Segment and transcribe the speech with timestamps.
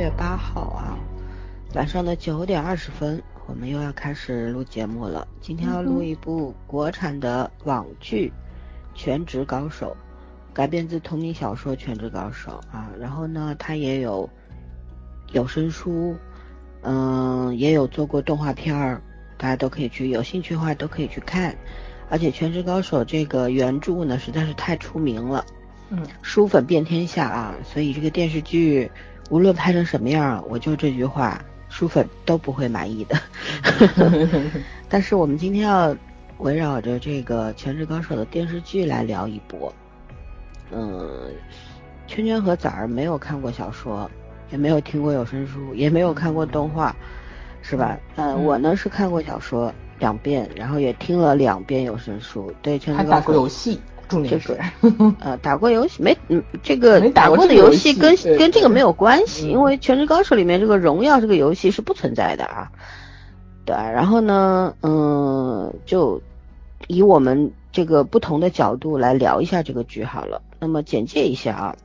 [0.00, 0.96] 月八号啊，
[1.74, 5.28] 晚上的九点二十分，我们又要开始录节目了。
[5.42, 8.32] 今天要录一部国产的网剧
[8.98, 9.94] 《全职高手》，
[10.54, 12.90] 改编自同名小说《全职高手》啊。
[12.98, 14.26] 然后呢，它也有
[15.32, 16.16] 有声书，
[16.80, 19.02] 嗯，也有做过动画片儿，
[19.36, 21.54] 大家都可以去，有兴趣的话都可以去看。
[22.08, 25.44] 而且《全职高手》这个原著呢，实在是太出名了。
[25.90, 28.90] 嗯，书粉遍天下啊，所以这个电视剧
[29.30, 33.16] 无论拍成什么样，我就这句话，书粉都不会满意的。
[34.90, 35.96] 但是我们今天要
[36.38, 39.72] 围绕着这个《全职高手》的电视剧来聊一波。
[40.72, 41.32] 嗯，
[42.06, 44.10] 圈圈和崽儿没有看过小说，
[44.50, 46.94] 也没有听过有声书，也没有看过动画，
[47.62, 47.96] 是吧？
[48.16, 52.52] 嗯，我呢是看过小说两遍，然后也听了两遍有声书。
[52.62, 53.80] 对，《全职高手》还打过游戏。
[54.28, 54.58] 这个
[55.20, 56.16] 呃，打过游戏没？
[56.28, 62.70] 嗯，这个打过的游戏跟跟这个没有关系，因为《全职高手》里面这个荣耀这个游戏是不存在的啊。
[63.64, 66.20] 对，然后呢，嗯，就
[66.88, 70.42] 以我们这个不同的角度来聊一下这个剧好了。
[70.58, 71.76] 那么简介一下啊，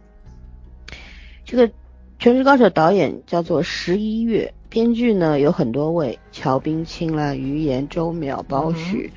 [1.46, 1.68] 这个
[2.18, 9.12] 《全职高手》导演叫做十一月，编剧呢有很多位，乔冰清啦、于言、周淼、包许。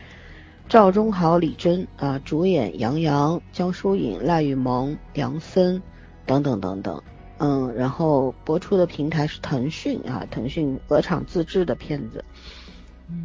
[0.68, 5.82] 赵忠豪、李真啊，主演杨洋、江疏影、赖雨萌、梁森
[6.26, 7.02] 等等等等，
[7.38, 12.22] 嗯，然后播出的平台是腾讯啊，腾讯鹅厂自制的片子。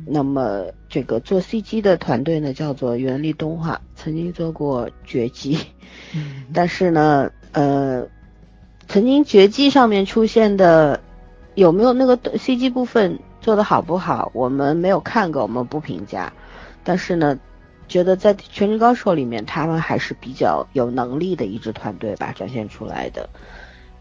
[0.05, 5.57] 那么这个做 CG 的团队呢，叫做原力动画，曾经做过《绝技》，
[6.53, 8.07] 但是呢，呃，
[8.87, 11.01] 曾经《绝技》上面出现的
[11.55, 16.31] 有没有那个 CG 部分做的好不好，我们没有看过，我们不评价。
[16.83, 17.39] 但是呢，
[17.87, 23.29] 觉得在《全职高手》里面，他们还是比较有能力的一支团队吧，展现出来的。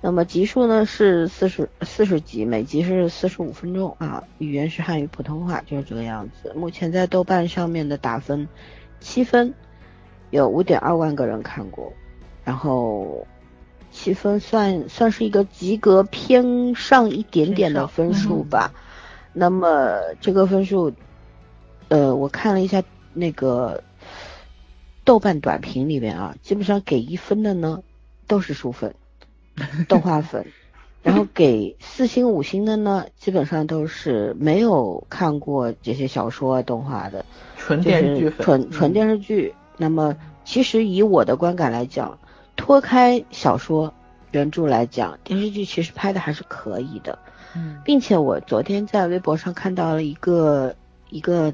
[0.00, 6.52] 那么集数呢是四十四十集，每集是四十五分钟啊，语言是汉语普通话，就是这个样子。
[6.56, 8.48] 目前在豆瓣上面的打分
[8.98, 9.54] 七分，
[10.30, 11.92] 有五点二万个人看过，
[12.42, 13.26] 然后
[13.92, 18.72] 七分算算是一个及格偏上一点点的分数吧。
[19.32, 20.92] 那么这个分数。
[21.92, 22.82] 呃，我看了一下
[23.12, 23.84] 那个
[25.04, 27.82] 豆瓣短评里面啊，基本上给一分的呢
[28.26, 28.94] 都是书粉、
[29.90, 30.46] 动画粉，
[31.02, 37.26] 然后给四星、五星的呢，基本上都是没有看过这些小说、动画的
[37.58, 39.54] 纯电视剧纯纯电视剧。
[39.76, 40.16] 那么，
[40.46, 42.18] 其实以我的观感来讲，
[42.56, 43.92] 脱开小说
[44.30, 47.18] 原著来讲，电视剧其实拍的还是可以的。
[47.54, 50.74] 嗯，并且我昨天在微博上看到了一个
[51.10, 51.52] 一个。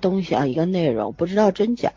[0.00, 1.92] 东西啊，一个内容不知道真假，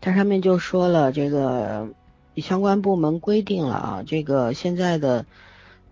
[0.00, 1.88] 它上面就说了这个
[2.36, 5.26] 相关部门规定了啊，这个现在的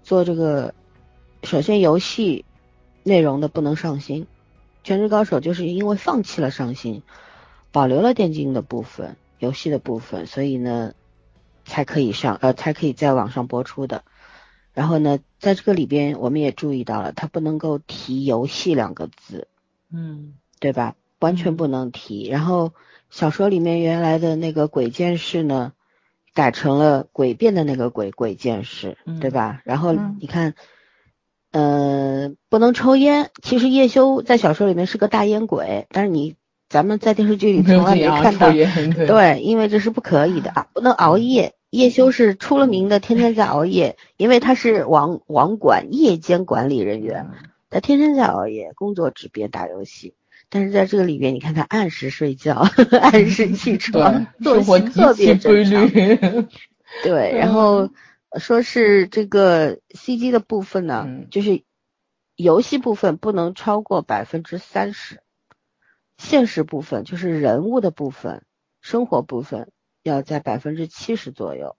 [0.03, 0.75] 做这个，
[1.43, 2.44] 首先游戏
[3.03, 4.27] 内容的不能上新，
[4.83, 7.03] 全职高手就是因为放弃了上新，
[7.73, 10.94] 保留了电竞的部分、游戏的部分，所以呢
[11.65, 14.05] 才可以上呃才可以在网上播出的。
[14.73, 19.49] 然后呢，在这个里边我们也注意到了，它不能够提游戏两个字，
[19.91, 20.34] 嗯。
[20.61, 20.94] 对吧？
[21.19, 22.28] 完全不能提。
[22.28, 22.72] 然后
[23.11, 25.72] 小说里面原来的那个鬼剑士呢，
[26.34, 29.62] 改成了诡辩的那个鬼鬼剑士，对吧？
[29.65, 30.55] 然后你看，
[31.53, 33.31] 呃，不能抽烟。
[33.43, 36.37] 其实叶修在小说里面是个大烟鬼，但是你
[36.69, 38.50] 咱们在电视剧里从来没看到。
[38.50, 41.55] 对，因为这是不可以的啊，不能熬夜。
[41.71, 47.29] 叶修是出了名的，天天在熬夜，因为他是网网管夜间管理人员，
[47.70, 50.14] 他天天在熬夜，工作只边打游戏。
[50.48, 52.54] 但是在这个里边，你看他按时睡觉，
[53.00, 56.46] 按时起 床，作息特别规律。
[57.02, 57.90] 对，然后
[58.38, 61.64] 说是这个 CG 的部分呢，就是
[62.37, 65.20] 游戏部分不能超过百分之三十，
[66.16, 68.44] 现实部分就是人物的部分、
[68.81, 69.72] 生活部分
[70.02, 71.76] 要在百分之七十左右，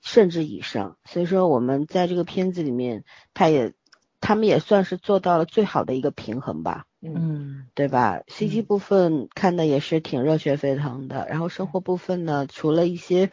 [0.00, 0.96] 甚至以上。
[1.04, 3.04] 所以说我们在这个片子里面，
[3.34, 3.72] 他也
[4.20, 6.84] 他们也算是做到了最好的一个平衡吧。
[7.02, 13.30] 嗯，对吧？CG 部分看的也是挺热血沸腾的，然后生活部分呢，除了一些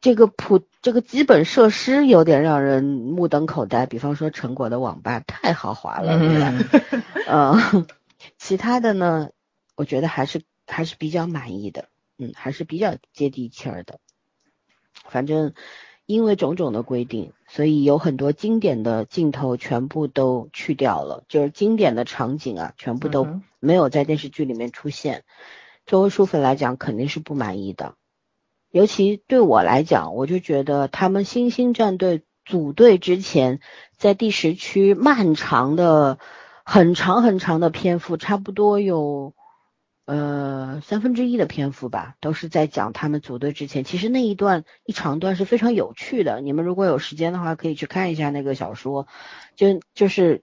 [0.00, 6.52] 这个普这个基本设施有点让人目瞪口呆，比方说成果的网吧太豪华了，对吧？
[7.28, 7.86] 嗯，
[8.36, 9.30] 其他的呢，
[9.76, 14.00] 我觉得还是还是比较满意的，嗯，还是比较接地气儿的，
[15.08, 15.54] 反正。
[16.06, 23.26] 因为种种的规定，所以有很多经典的镜头全部都去掉了，就是经典的场景啊，全部都
[23.58, 25.24] 没有在电视剧里面出现。
[25.86, 27.94] 作为书粉来讲，肯定是不满意的。
[28.70, 33.60] 尤其对我来讲，我就觉得他们新兴战队组队之前，
[33.96, 36.18] 在第十区漫长的、
[36.64, 39.32] 很长很长的篇幅，差不多有。
[40.06, 43.84] 呃，三分之一的篇幅吧，都是在讲他们组队之前。
[43.84, 49.06] 其实那一段一长段是非常有趣的，你们如果有时间的话，可以去看一下那个小说。
[49.56, 50.42] 就就是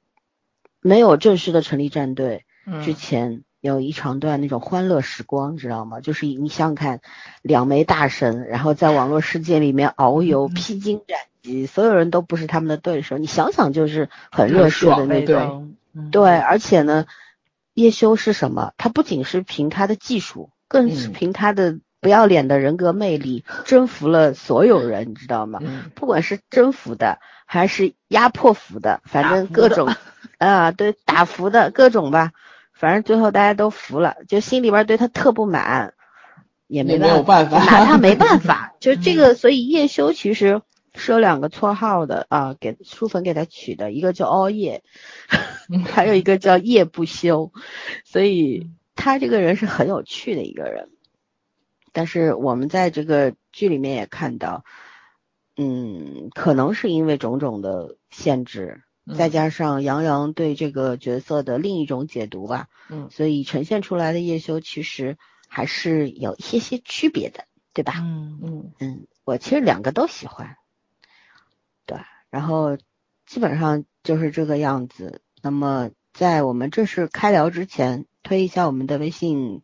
[0.81, 2.43] 没有正式的成立战队
[2.83, 5.99] 之前，有一长段那种欢乐时光，知道吗？
[5.99, 7.01] 就是你想想看，
[7.43, 13.19] 两枚大神，然后在网络世界里面遨游，披荆斩棘，所有人都不是他们的对手。
[13.19, 15.75] 你想想，就是很热血的那种。
[16.11, 17.05] 对，而且呢。
[17.73, 18.73] 叶修是什么？
[18.77, 25.59] 他不仅是凭他的技术，更是凭他的不要脸的人格魅力，征服了所有人，你知道吗？
[25.95, 29.93] 不管是征服的还是压迫服的，反正各种
[30.37, 32.31] 啊，对，打服的各种吧，
[32.73, 35.93] 反正最后大家都服了，就心里边对他特不满，
[36.67, 38.73] 也没有办法，拿他没办法。
[38.79, 40.61] 就这个，所以叶修其实。
[40.93, 44.83] 是有两个绰号的啊，给书粉给他取的，一个叫熬夜，
[45.87, 47.51] 还有一个叫夜不休，
[48.03, 50.89] 所以他这个人是很有趣的一个人。
[51.93, 54.63] 但是我们在这个剧里面也看到，
[55.57, 58.81] 嗯，可能是因为种种的限制，
[59.17, 65.17] 再加上杨洋对这个角色的另一种解读吧，嗯，所以呈现出来的叶修其实
[65.47, 67.95] 还是有一些些区别的，对吧？
[68.01, 70.57] 嗯嗯嗯，我其实两个都喜欢。
[71.85, 71.97] 对，
[72.29, 72.77] 然后
[73.25, 75.21] 基本上就是这个样子。
[75.43, 79.63] 那么在我们正式开聊之前，推一下我们的微信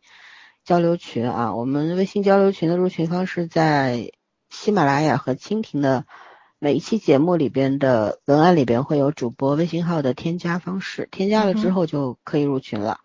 [0.64, 1.54] 交流群啊。
[1.54, 4.10] 我们微信交流群的入群方式在
[4.50, 6.04] 喜马拉雅和蜻蜓的
[6.58, 13.00] 每一期节目里边的文案里边会有主播微信号的添加方式，添加了之后就可以入群了。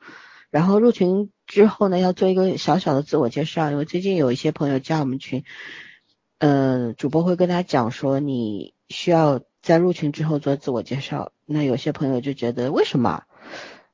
[0.50, 5.44] 然后入群之后呢，要做一个小小的自我介绍，因为最近有一些朋友加我们群，
[6.40, 8.73] 呃，主播会跟他讲说你。
[8.90, 13.24] 需要在入群之后做自我介绍，那有些朋友就觉得为什么？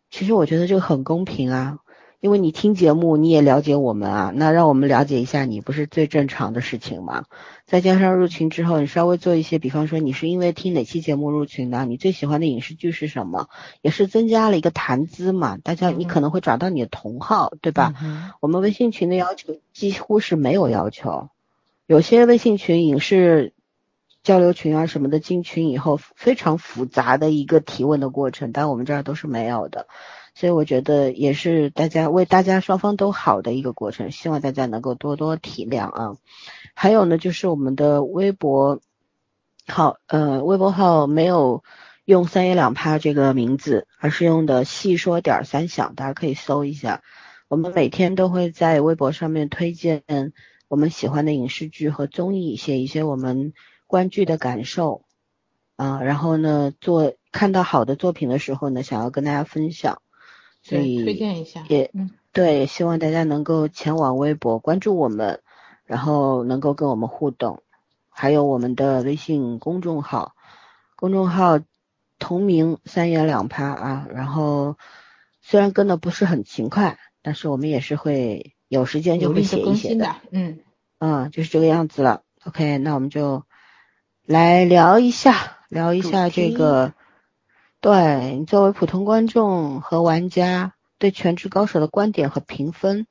[0.10, 1.78] 其实我觉得这个很公平啊，
[2.20, 7.26] 因为你听节目你也了解我们啊，那让我们了解一下你不是最正常的事情吗？
[7.66, 13.48] 再加上入群之后，你稍微做一些，比方说你是因为听哪期节目入群的，你最喜欢的影视剧是什么，
[13.82, 15.58] 也是增加了一个谈资嘛。
[15.58, 17.94] 大家你可能会找到你的同号，对吧？
[18.40, 21.30] 我们微信群的要求几乎是没有要求，
[21.86, 23.54] 有些微信群影视。
[24.30, 29.88] 交流群啊什么的进群以后非常复杂的一个提问的过程，但我们这儿都是没有的，
[30.36, 36.18] 所以我觉得也是大家为大家双方都好的一个过程，希望大家能够多多体谅啊。
[36.76, 38.82] 还有呢，就是我们的微博
[39.66, 41.64] 号，呃，微博号没有
[42.06, 47.02] 用三言两拍这个名字，而是用的细说点三想，大家可以搜一下。
[47.48, 50.04] 我们每天都会在微博上面推荐
[50.68, 53.54] 我们喜欢的影视剧和综艺，写一些我们。
[53.90, 55.02] 观剧的感受。
[55.76, 60.02] 啊，然后呢，做看到好的作品的时候呢，想要跟大家分享，
[60.62, 61.90] 所以推荐一下，也
[62.34, 65.42] 对，希望大家能够前往微博关注我们，
[65.86, 67.64] 然后能够跟我们互动，
[68.10, 70.36] 还有我们的微信公众号，
[70.98, 71.62] 公众号
[72.18, 74.76] 同名三言两拍啊，然后
[75.42, 80.60] 虽然跟的不是很勤快，但是我们也是会有时间就会写一写的，嗯。
[80.98, 82.24] 嗯，就是这个样子了。
[82.44, 83.46] OK，那我们就。
[84.30, 86.94] 来聊一下，聊一下这个，
[87.82, 93.08] 对，作为普通观众和玩家对《全职高手》的观点和评分。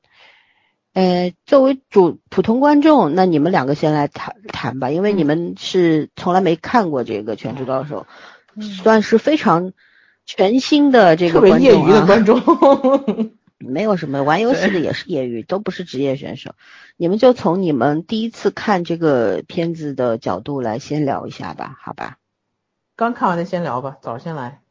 [0.92, 8.06] 呃，作为主普通观众，那你们两个先来谈谈吧，因为你们是从来没看过这个《全职高手》，
[8.62, 9.72] 算是非常
[10.24, 12.40] 全新的这个业余的观众。
[13.58, 16.54] 没有什么玩游戏的也是业余，都不是职业选手。
[16.96, 22.18] 你们就从你们第一次看这个片子的角度来先聊一下吧，好吧？
[22.94, 24.62] 刚看完的先聊吧，早先来。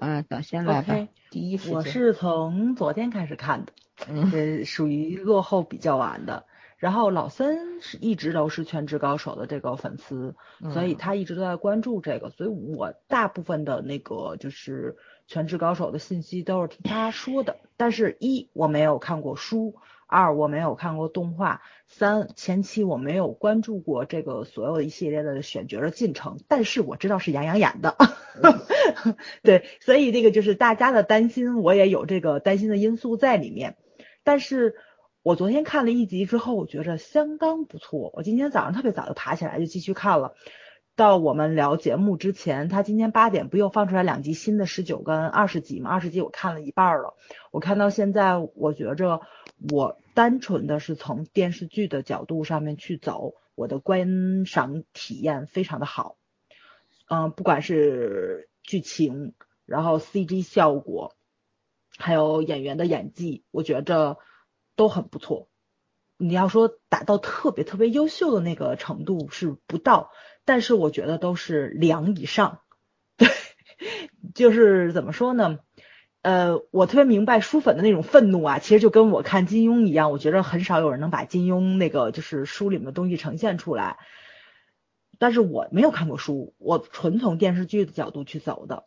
[0.00, 1.08] 嗯，早先来吧。
[1.30, 3.72] 第一我是从昨天开始看的，
[4.10, 6.44] 嗯，属于落后比较晚的。
[6.78, 10.34] 然后老森是一直都是全职高手的这个粉丝，
[10.72, 14.96] 所以他一直都在关注这个，所以我大部分的那个就是。
[15.32, 27.96] 全职高手的信息都是听他说的，但是一我没有看过书，二我没有看过动画，三前期我没有关注过这个所有的一系列的选角的进程，但是我知道是杨洋演的，
[29.42, 33.78] 对，所以这个就是大家的担心，我也有这个担心的因素在里面。
[34.24, 34.74] 但是
[35.22, 40.34] 我昨天看了一集之后，我觉着相当不错，我今天早上特别早就爬起来就继续看了。
[40.94, 45.90] 到我们聊节目之前，他今天八点不又放出来两集新的十九跟二十集吗？
[45.90, 47.14] 二十集我看了一半了，
[47.50, 49.22] 我看到现在，我觉着
[49.70, 56.16] 我单纯的是从电视剧的角度上面去走，我的观赏体验非常的好。
[57.08, 59.32] 嗯，不管是剧情，
[59.64, 61.14] 然后 CG 效果，
[61.96, 64.18] 还有演员的演技，我觉着
[64.76, 65.48] 都很不错。
[66.18, 70.10] 你要说达到特别特别优秀的那个程度是不到，
[70.44, 72.60] 但是我觉得都是两以上。
[73.16, 73.28] 对，
[74.34, 75.58] 就是怎么说呢？
[76.22, 83.98] 呃，我特别明白书粉的那种愤怒啊，其实就跟我看金庸一样，我觉得很少有人能把金庸那个就是书里面的东西呈现出来。
[85.18, 88.84] 但是我没有看过书，我纯从电视剧的角度去走的。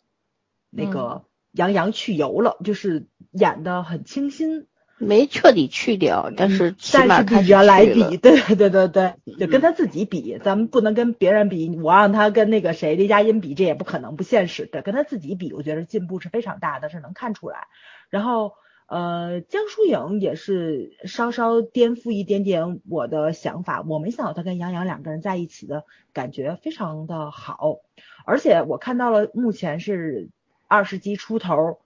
[0.70, 4.68] 那个杨洋去游了，就是演的很清新。
[4.98, 11.70] 没彻底去掉，但是但是比原来比，对对对对，就跟他自己比，咱们不能跟别人比。
[11.78, 14.66] 我让他跟那个谁雷佳音比，这也不可能，不现实。
[14.66, 17.68] 对，跟他自己比，我觉得进步是非常大的，是能看出来。
[18.10, 18.54] 然后
[18.88, 25.84] 呃，江疏影也是稍稍颠覆一点点我的想法，我没想到他跟杨洋两个人在一起的
[26.14, 27.80] 感觉非常的好，
[28.26, 30.30] 而且我看到了目前是
[30.68, 31.80] 二十集出头，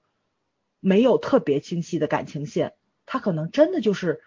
[0.80, 2.74] 没有特别清晰的感情线。
[3.12, 4.22] 他可能真的就是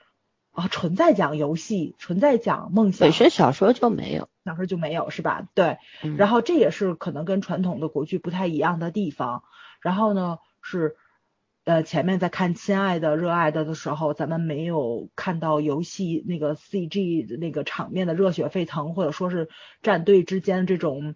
[0.50, 3.06] 啊，纯在讲游戏，纯在讲梦想。
[3.06, 5.46] 本身小说就没有，小说就没有是吧？
[5.54, 5.78] 对。
[6.18, 9.44] 然后这也是可能跟传统的国剧不太一样的地方。
[9.80, 10.96] 然后呢，是
[11.64, 19.48] 呃前面在看《亲爱的热爱的》的时候，咱们没有看到游戏那个 CG 那个场面的热血沸腾，或者说是
[19.80, 21.14] 战队之间这种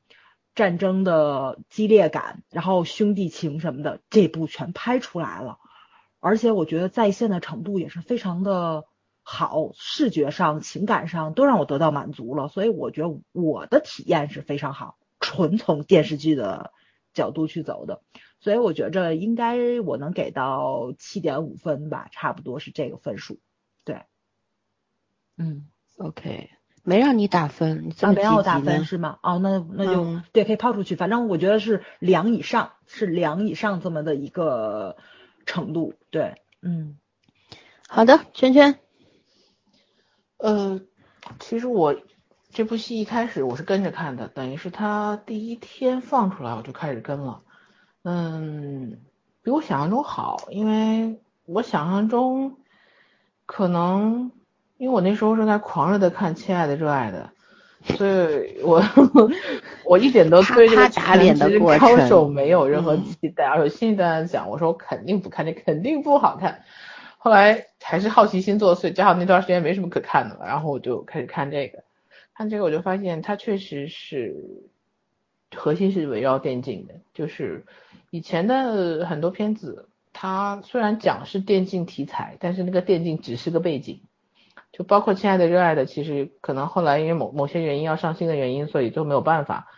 [0.55, 5.59] 战争的激烈感，然后兄弟情什么的，这部全拍出来了。
[6.27, 8.85] 而且我觉得在线的程度也是非常的
[9.23, 16.73] 好，视觉上、情感上都让我得到满足了，所以我觉得我的体验是非常好，纯从电视剧的
[17.15, 18.03] 角度去走的，
[18.41, 23.39] 所以我觉着应该我能给到七点五分吧，差不多是这个分数。
[23.85, 24.03] 对，
[25.39, 26.51] 嗯，OK，
[26.83, 29.21] 没让你打分，啊，没让我打分是吗？
[29.23, 34.97] 哦，那那就对，可以抛出去，反正我觉得是两以上，是两以上这么的一个。
[35.47, 36.99] 程度对，嗯，
[37.89, 38.79] 好的，圈圈，
[40.37, 40.81] 呃，
[41.41, 41.97] 其实我
[42.51, 47.43] 这部戏一开始我是跟着看的，等于是他第一天放出来我就开始跟了，
[48.03, 49.01] 嗯，
[49.43, 52.59] 比我想象中好，因为我想象中
[53.47, 54.33] 可能
[54.77, 57.33] 因为我那时候正在狂热的看《亲爱的热爱的》。
[57.87, 58.83] 所以我
[59.85, 66.63] 我一点都对这个打脸的高手没有任何期待，而且心里在想，我说我肯定不看，这肯定不好看。
[67.19, 71.85] 后来还是好奇心作祟，加上那段时间没什么可看的了，然后我就开始看这个。
[72.35, 74.35] 看这个我就发现它确实是
[75.55, 77.65] 核心是围绕电竞的，就是
[78.11, 84.03] 以前的很多片子，它虽然讲是电竞题材，但是那个电竞只是个背景。
[84.77, 89.69] 就包括亲爱的热爱的，其实可能后来因为某某些原因要上新的原因，所以就没有办法，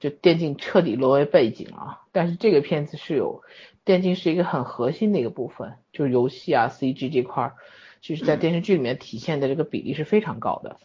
[0.00, 2.00] 就电竞彻底沦为背景啊。
[2.10, 3.42] 但是这个片子是有
[3.84, 7.52] 电竞是一个很核心的一个部分，就是游戏啊 CG 这块儿，
[8.00, 10.78] 就是在电视剧里面体现的这个比例是非常高的，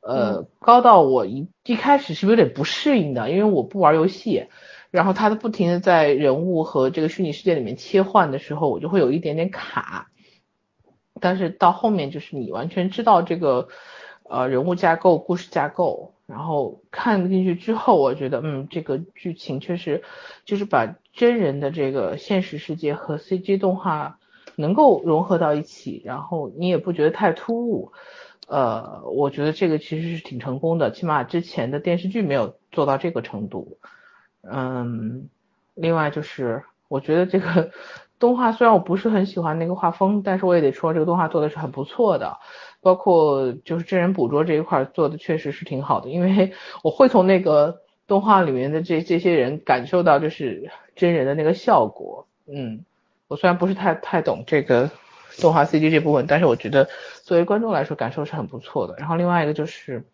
[0.00, 4.46] 呃，高到我一一开始是有点不适应的，因为我不玩游戏，
[4.90, 10.08] 然后它的不停的在人物和这个虚拟世界里面切换的时候，我就会有一点点卡。
[11.20, 13.68] 但是到后面就是你完全知道这个
[14.24, 20.02] 呃人物架构、故事架构，然后看进去之后，我觉得嗯这个剧情确实
[20.44, 24.18] 就是把真人的这个现实世界和 CG 动画
[24.56, 27.92] 能够融合到一起，然后你也不觉得太突兀，
[28.46, 33.78] 呃，我觉得这个其实是挺成功的，起码之前的电视剧没有做到这个程度。
[34.42, 35.28] 嗯，
[35.74, 37.70] 另外就是我觉得这个。
[38.18, 42.38] 动画虽然我不是很喜欢那个画风，但是我也得说这个动画做的是很不错的，
[42.80, 52.84] 包括就是真人捕捉这一块做的确实是挺好的，因为 我会从那个动画里面的这这些人感受到就是真人的那个效果，嗯，
[53.28, 54.90] 我虽然不是太太懂这个
[55.40, 56.88] 动画 CG 这部分，但是我觉得
[57.22, 58.96] 作为观众来说感受是很不错的。
[58.98, 60.04] 然后另外一个就是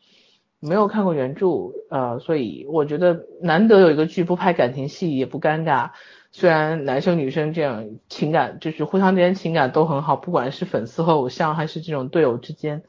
[0.61, 5.91] 没有看过原著，呃，所以我觉得难得有一个剧不拍感情戏也不尴尬。
[6.37, 12.83] 虽然男生女生这样情感就是互相之间情感都很好，不管是粉丝和偶像，还是这种队友之间，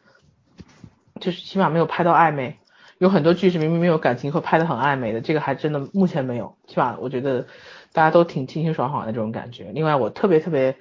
[1.19, 2.57] 就是起码没有拍到暧昧。
[2.97, 6.57] 有很多剧是明明没有感情和拍的很暧昧的，这个还真的目前没有。
[6.65, 7.45] 起码我觉得
[7.93, 9.65] 大家都挺清清爽爽的这种感觉。
[9.73, 10.75] 另外我特别特别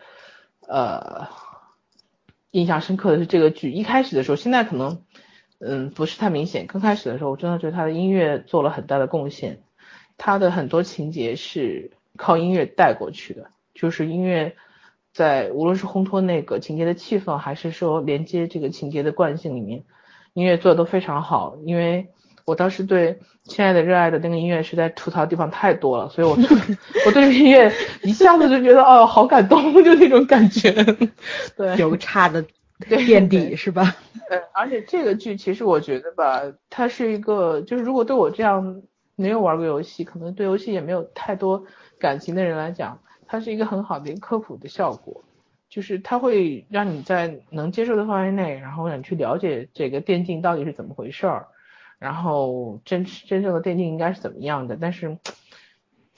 [0.66, 1.28] 呃
[2.50, 5.02] 印象深刻的是这个剧一开始的时候，现在可能
[5.60, 6.66] 嗯，不是太明显。
[6.66, 9.60] 刚开始的时候，我真的觉得他的音乐做了很大的贡献，
[10.16, 14.56] 他的很多情节是靠音乐带过去的，就是音乐
[15.12, 19.84] 在无论是烘托那个情节的气氛，还是说连接这个情节的惯性里面，
[20.32, 21.56] 音乐做的都非常好。
[21.64, 22.08] 因为
[22.44, 26.36] 我当时对《亲爱的热爱的》那个音乐实在吐槽的地方太多了，所以我
[27.06, 30.72] 我对音乐一下子就觉得哦，好感动，就那种感觉。
[31.56, 32.44] 对，有差的。
[32.88, 33.94] 垫底是吧？
[34.28, 38.82] 呃，而且这个剧其实我觉得吧，它是一个，就是如果对我这样
[39.14, 41.64] 没有玩过游戏，可能对游戏也没有太多
[41.98, 45.24] 感情的人来讲，它是一个很好的一个科普的效果，
[45.68, 51.48] 就是它会让你在能接受的范围内，然后让你去了解这个电竞到底是怎么回事儿，
[51.98, 54.76] 然后真真正的电竞应该是怎么样的。
[54.80, 55.18] 但是，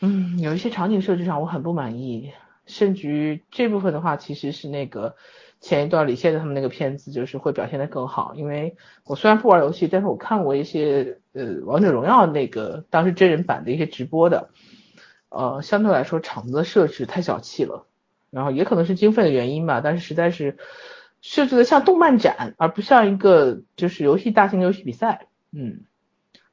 [0.00, 2.32] 嗯，有一些场景设置上我很不满意，
[2.66, 5.16] 甚至于这部分的话，其实是那个。
[5.58, 14.50] 前一段李现的他们那个片子就是会表现的更好，因为我虽然不玩游戏，但是我看过一些呃王者荣耀那个当时真人版的一些直播的，
[15.28, 17.86] 呃相对来说场子的设置太小气了，
[18.30, 20.58] 然后也可能是经费的原因吧，但是实在是
[21.20, 25.80] 设置的像动漫展，而不像一个就是游戏大型游戏比赛，嗯。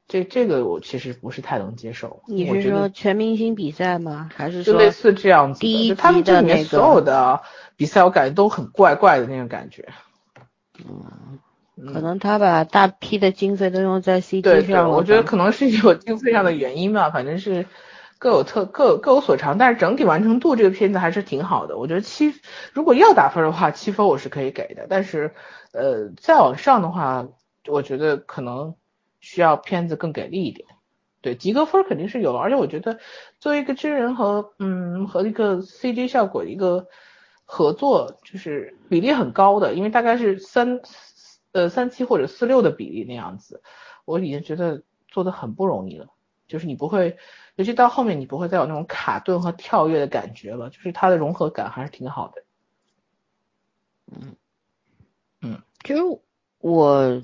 [0.06, 2.22] 这这个我其实不是太能接受。
[2.26, 4.28] 你是说全明星比赛吗？
[4.36, 5.60] 还是就类似这样子？
[5.60, 7.40] 第一他们这里面所有的
[7.76, 9.88] 比赛，我感觉都很怪怪的那种感觉。
[10.86, 11.38] 嗯，
[11.90, 14.94] 可能他把大批的经费都用在 CG 上了。
[14.94, 17.64] 我觉得可能是有经费上的原因吧，反正是
[18.24, 19.58] 各有特各各有所长。
[19.58, 21.76] 但是整体完成度这个片子还是挺好的。
[21.76, 22.32] 我觉得七，
[22.72, 24.86] 如果要打分的话，七分我是可以给的。
[24.88, 25.34] 但是
[25.72, 27.28] 呃，再往上的话，
[27.68, 28.74] 我觉得可能。
[29.26, 30.68] 需要片子更给力一点，
[31.22, 32.98] 对及格分肯定是有了，而且我觉得
[33.40, 36.88] 作为一个真人和嗯和一个 CG 效果一个
[37.46, 40.82] 合作，就是比例很高的，因为大概是三
[41.52, 43.62] 呃三七或者四六的比例那样子，
[44.04, 46.08] 我已经觉得做的很不容易了，
[46.46, 47.16] 就是你不会，
[47.56, 52.42] 尤其到后面你不会再有那种卡顿和跳跃的感觉了，就是它的融合感还是挺好的。
[54.12, 54.36] 嗯
[55.40, 56.02] 嗯，其实
[56.58, 57.22] 我。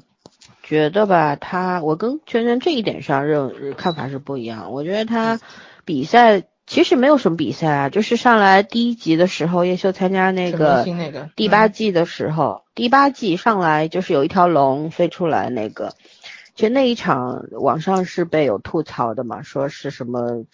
[0.62, 4.72] 觉得吧，他我跟圈圈这一点上认看法是不一样。
[4.72, 5.40] 我觉得他
[5.84, 10.86] 比赛其实没有什么比赛啊，就是上来第一集的时候，叶修参加那个
[11.34, 15.92] 第八季的时候，第八季上来就是有一条龙飞出来那个，
[16.60, 20.44] 其实那一场网上是被有吐槽的嘛，说是什么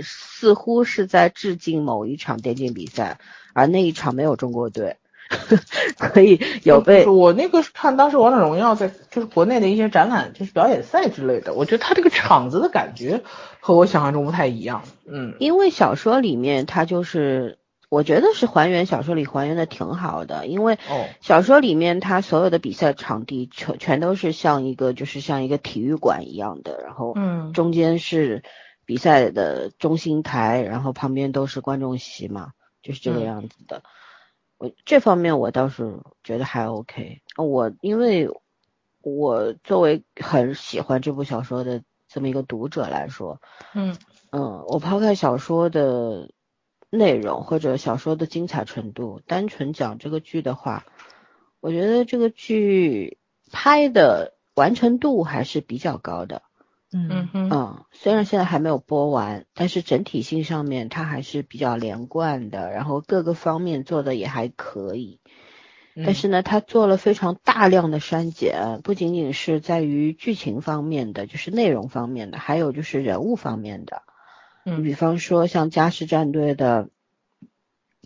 [0.00, 3.18] 似乎是在致敬某一场电竞比赛，
[3.52, 4.96] 而那一场没有中国队。
[5.98, 11.52] 可以有被我那个是看当时王者荣耀在就是国内的一些展览，就是表演赛之类的。
[11.52, 13.22] 我觉得他这个场子的感觉
[13.60, 14.82] 和我想象中不太一样。
[15.06, 17.58] 嗯，因为小说里面他就是
[17.90, 20.78] 我觉得是还原小说里还原的挺好的，因为
[21.20, 28.44] 小说里面它所有的比赛场地全全都是像一个就是像一个体育馆一样的，然后嗯中间是
[28.86, 33.82] 比赛的中心台，然后旁边都是观众席嘛，就是这个样子的。
[34.56, 37.22] 我这方面我倒是觉得还 OK。
[37.36, 38.28] 我因为
[39.02, 43.40] 我作为很喜欢这部小说的这么一个读者来说，
[43.74, 43.96] 嗯
[44.30, 46.30] 嗯，我抛开小说的
[46.90, 50.84] 内容或者小说的精彩程度，单纯讲这个剧的话，
[51.60, 53.18] 我觉得这个剧
[53.52, 56.42] 拍的完成度还是比较高的。
[56.92, 65.20] 嗯嗯，虽然现在还没有播完，但是整体性上面它还是比较连贯的，然后各个方面做的也还可以。
[65.94, 74.02] 但是呢，它做了非常大量的删减，不仅仅是在于剧情方面的，就是内容方面的，还有就是人物方面的。
[74.64, 76.88] 嗯，比方说像嘉实战队的，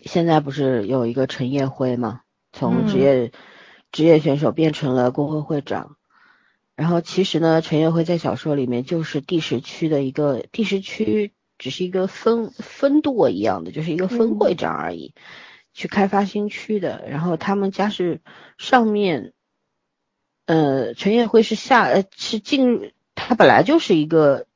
[0.03, 3.33] 现在不是有一个陈业辉嘛，从职业
[3.91, 5.97] 职业选手变成了工会会长。
[6.77, 15.15] 然后其实呢，陈月辉在小说里面就是第十区的一个第十区，只是一个分分舵一样的，就是一个分会长而已，
[15.73, 17.05] 去开发新区的。
[17.09, 18.21] 然后他们家是
[18.59, 19.33] 上面，
[20.47, 24.47] 呃，陈月辉是下呃是进入，他本来就是一个，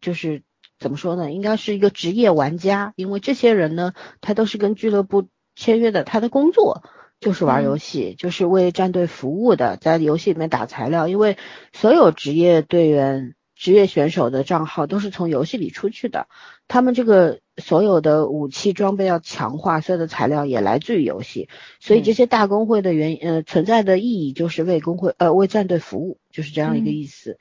[0.00, 0.42] 就是
[0.78, 6.82] 怎么说呢，应该是一个职业玩家，因为这些人呢，他都是跟俱乐部签约的，他的工作。
[7.18, 11.08] 就是玩游戏，就是为战队服务的，在游戏里面打材料。
[11.08, 11.38] 因为
[11.72, 16.28] 所有职业队员、职业选手的账号都是从游戏里出去的，
[16.68, 21.48] 他们这个所有的武器装备要强化，所有的材料也来自于游戏。
[21.80, 27.38] 所以这些大公会的原呃存在的意义就是为工会呃为战队服务，就是这样一个意思。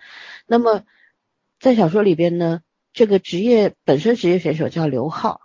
[0.47, 0.83] 那么
[1.59, 2.61] 在小说里边呢，
[2.95, 5.41] 这个职业本身职业选手叫刘浩，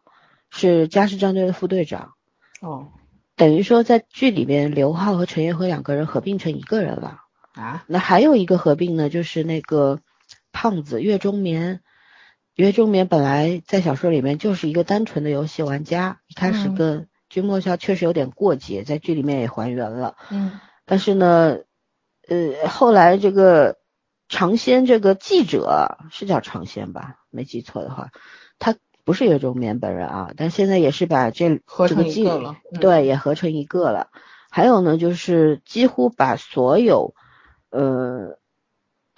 [0.51, 2.15] 是嘉世战队的副队长。
[2.63, 2.93] 哦。
[3.35, 7.23] 等于说，在剧里面，刘浩和陈彦辉两个人合并成一个人了。
[7.55, 9.99] 啊，那还有一个合并呢，就是那个
[10.53, 11.81] 胖子月中眠。
[12.55, 20.17] 月中眠本来在小说里面就是一个单纯的游戏玩家，一开始跟君莫笑确实有点过节，在剧里面也还原了。
[20.31, 21.57] 嗯，但是呢，
[22.29, 23.79] 呃，后来这个
[24.31, 27.17] 尝鲜这个记者是叫尝鲜吧？
[27.31, 28.13] 没记错的话，
[28.61, 32.25] 他不是月中眠本人啊，但现在也是把这这个记
[32.81, 34.07] 对也合成一个了。
[34.49, 37.15] 还有呢，就是几乎把所有
[37.71, 38.39] 呃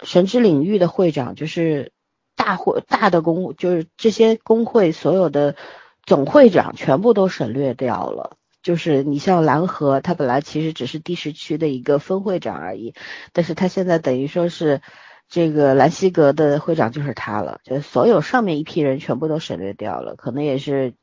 [0.03, 1.91] 神之领域的会长，就是
[2.35, 5.55] 大会大的工，就是这些工会所有的
[6.03, 8.35] 总会长全部都省略掉了。
[8.63, 12.95] 就是你像蓝河，他本来其实只是第十区的一个分会长而已，
[13.33, 14.81] 但是他现在等于说是
[15.29, 20.95] 这个兰溪阁的会长就是他了，就是所有上面一批人全部都省略掉了，可能也是。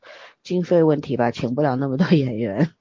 [0.42, 2.70] 经费问题吧，请不了那么多演员。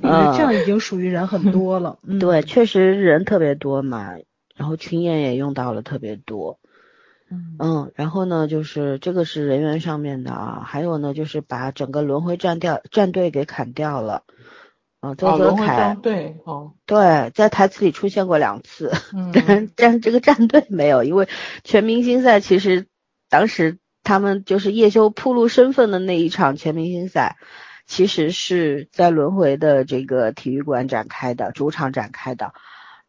[0.00, 1.98] 这样已经属于人很多了。
[2.20, 4.14] 对，确实人特别多嘛，
[4.54, 6.60] 然后群演也用到了特别多。
[7.58, 14.24] 嗯，然后呢，就是这个是人员上面的啊，还有呢，就是把整个轮回战掉战队给砍掉了。
[15.00, 18.92] 啊，周泽凯对哦，对，在台词里出现过两次，
[19.46, 21.28] 但但这个战队 没有，因为
[21.64, 22.86] 全明星赛其实
[23.28, 23.78] 当时。
[24.02, 27.36] 他们就是叶修铺路身份的那一场全明星赛，
[27.86, 32.54] 其实是在轮回的这个体育馆展开的，主场展开的。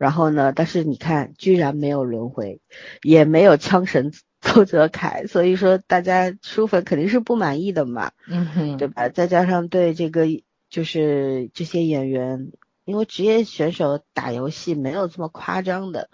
[0.02, 2.60] 然后呢，但是你看，居然没有轮回，
[3.04, 4.12] 也没有枪神
[4.42, 9.10] 周泽楷，所以说大家书粉肯定是不满意的嘛，嗯哼，对吧？
[9.10, 10.26] 再加上对这个
[10.72, 12.52] 就是这些演员，
[12.84, 16.10] 因为职业选手打游戏没有这么夸张的。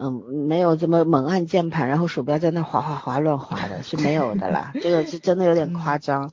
[0.00, 4.72] 嗯，没有这么猛按键盘，然后鼠标在那滑滑滑乱滑的，是没有的啦。
[4.80, 6.32] 这个是真的有点夸张，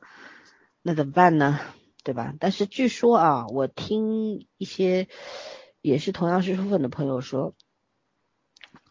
[0.82, 1.60] 那怎么办呢？
[2.04, 2.34] 对吧？
[2.39, 5.08] 但是据说啊，我听一些
[5.86, 7.54] 也是同样是书粉的朋友说，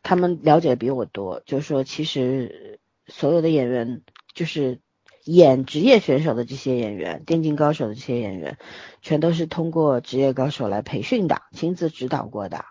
[0.04, 2.78] 他们了解比我多，就是说其实
[3.09, 4.02] 所有的演员，
[4.33, 4.78] 就是
[5.24, 8.59] 演职业选手的这些演员，电竞高手的这些演员，
[9.02, 12.64] 全都是通过职业高手来培训的，亲自指导过的。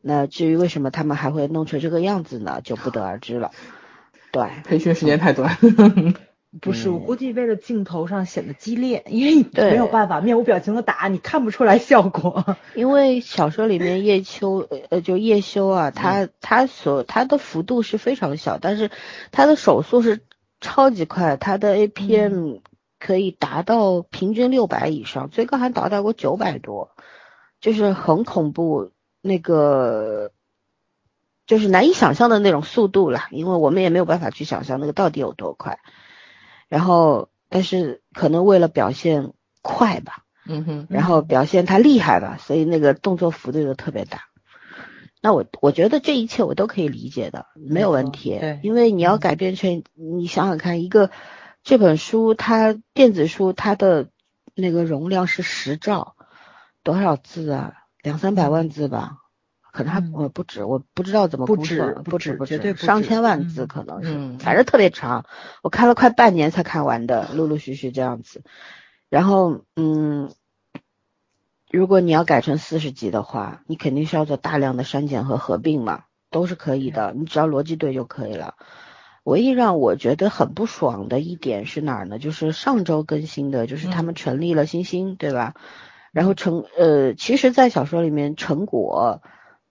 [0.00, 2.60] 那至于为什么他们还会弄成这个样子呢？
[2.62, 3.50] 就不得而知了。
[4.30, 5.58] 对，培训时间太短。
[6.60, 12.56] 不是，我估计为了镜头上显得激烈，因为你没有办法面无表情的打，你看不出来效果。
[12.74, 18.90] 因为小说里面叶秋呃就叶修啊，他他所他的幅度是非常小，但是
[19.32, 20.20] 他的手速是
[20.60, 22.60] 超级快，他的 APM
[22.98, 26.90] 可以达到平均六百以上，最高还达到过九百多，
[27.60, 28.90] 就是很恐怖。
[29.20, 30.30] 那个
[31.44, 35.80] 就是难以想象的那种速度了，因为我们也没有办法去想象那个到底有多快。
[36.68, 44.24] 然后，但是可能为了表现快吧，嗯哼，然后表现他厉害吧，所以那个动作幅度就特别大。
[45.20, 48.38] 那我我觉得这一切我都可以理解的，没有问题。
[48.38, 51.10] 对，因为你要改变成，你想想看，一个
[51.64, 54.10] 这本书它电子书它的
[54.54, 56.14] 那个容量是十兆，
[56.84, 57.74] 多少字啊？
[58.00, 59.16] 两三百万字吧，
[59.72, 65.26] 可能还我不止，我不知道怎么不止不止不止，上千万字可能是，反正特别长，
[65.62, 68.42] 我看了快半年才看完的，陆陆续续这样子。
[69.08, 70.30] 然后嗯，
[71.70, 78.54] 如果你要改成四十集的话，你肯定是要做大量的删减和合并嘛，都是可以的，你只要逻辑对就可以了。
[79.24, 82.18] 唯一让我觉得很不爽的一点是哪儿呢？
[82.18, 85.54] 就是上周更新的，就是他们成立了星星，对吧？
[86.12, 89.20] 然后成呃，其实，在小说里面，成果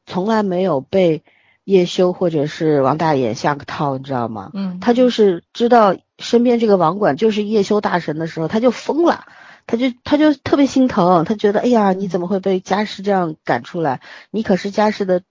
[0.08, 1.22] 从来没有被
[1.66, 4.50] 叶修或者是王大爷下个套，你知道吗？
[4.54, 9.26] 嗯，他就是知道身边这个网管就是叶修大神的时候，他就疯了，
[9.68, 14.02] 他就他就特别心疼，他觉得哎呀，你怎么会被家师这样赶出来？
[14.32, 15.22] 你可是家师的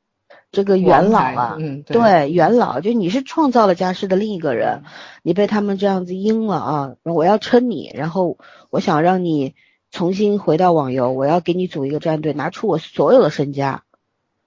[0.53, 4.83] 这个元老啊，嗯，对，元老，就你是创造了家师的另一个人，
[5.23, 6.93] 你被他们这样子阴了啊！
[7.03, 8.37] 我要称你，然后
[8.71, 9.55] 我想让你。
[9.93, 13.85] 重新回到网游，我要给你组一个战队，拿出我所有的身家，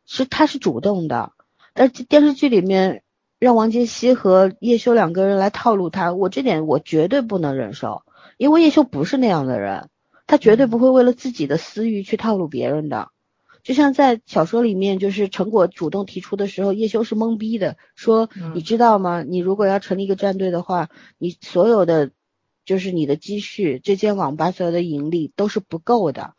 [0.10, 1.34] 是他是主动的，
[1.74, 3.04] 但是电视剧里面
[3.38, 8.02] 让王杰希和叶修两个人来套路他，我这点我绝对不能忍受，
[8.38, 9.90] 因为叶修不是那样的人，
[10.26, 13.10] 他绝对不会为了自己的私欲去套路别人的，
[13.62, 19.22] 就像在小说里面，就是成果主动提出的时候，叶修是懵逼的，说你知道吗？
[19.22, 22.10] 你如果要成立一个战队的话，你所有的。
[22.66, 26.36] 就是你的积蓄，这间网吧所有的盈利都是不够的，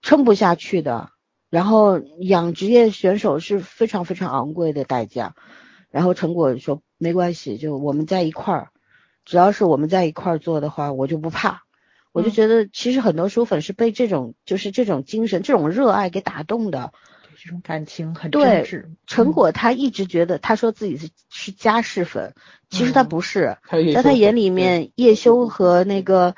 [0.00, 1.10] 撑不下去的。
[1.50, 5.34] 然后养职业选手是非常非常昂贵的代价。
[5.90, 8.68] 然后陈果说没关系，就我们在一块儿，
[9.24, 11.62] 只要是我们在一块儿做的话，我就不怕。
[12.12, 16.92] 我就觉得其实很多书粉是被这种就是这种精神、这种热爱给打动的。
[17.38, 18.86] 这种感情很真挚。
[19.06, 22.34] 陈果他一直觉得，他说自己是是家世粉，
[22.70, 23.58] 其实他不是，
[23.94, 26.34] 在他眼里面，叶修和那个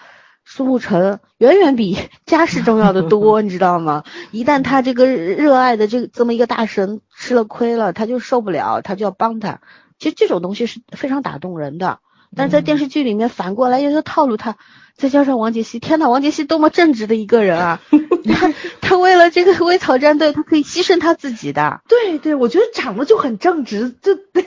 [0.51, 4.03] 苏沐橙远远比家世重要的多， 你知道吗？
[4.33, 9.61] 一旦他这个热爱的这这么一个大神吃了亏了，他就受不了，他就要帮他。
[9.99, 11.99] 其实这种东西是非常打动人的，
[12.35, 14.57] 但是在电视剧里面反过来又是套路他。
[14.97, 17.81] 再加上王杰希，天呐，王杰希多么正直的一个人啊！
[18.33, 21.83] 他他为了这个微草战队，他可以牺牲他自己的。
[21.87, 24.45] 对对，我觉得长得就很正直，就对。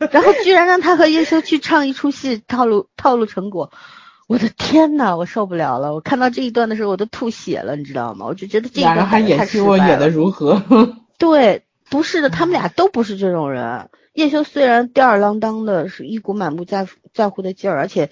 [0.12, 3.72] 然后居然让他和叶修去唱一出戏，套路套路成果，
[4.26, 5.92] 我的天呐，我受不了了！
[5.94, 8.26] 我看到这一段的时候，我都吐血了，你知道吗？
[8.26, 10.62] 我就觉得这个人还演戏，我演的如何？
[11.18, 13.88] 对，不是的，他们俩都不是这种人。
[14.14, 18.10] 叶修虽然吊儿郎当的，是一股满不在乎在乎的劲儿，而且。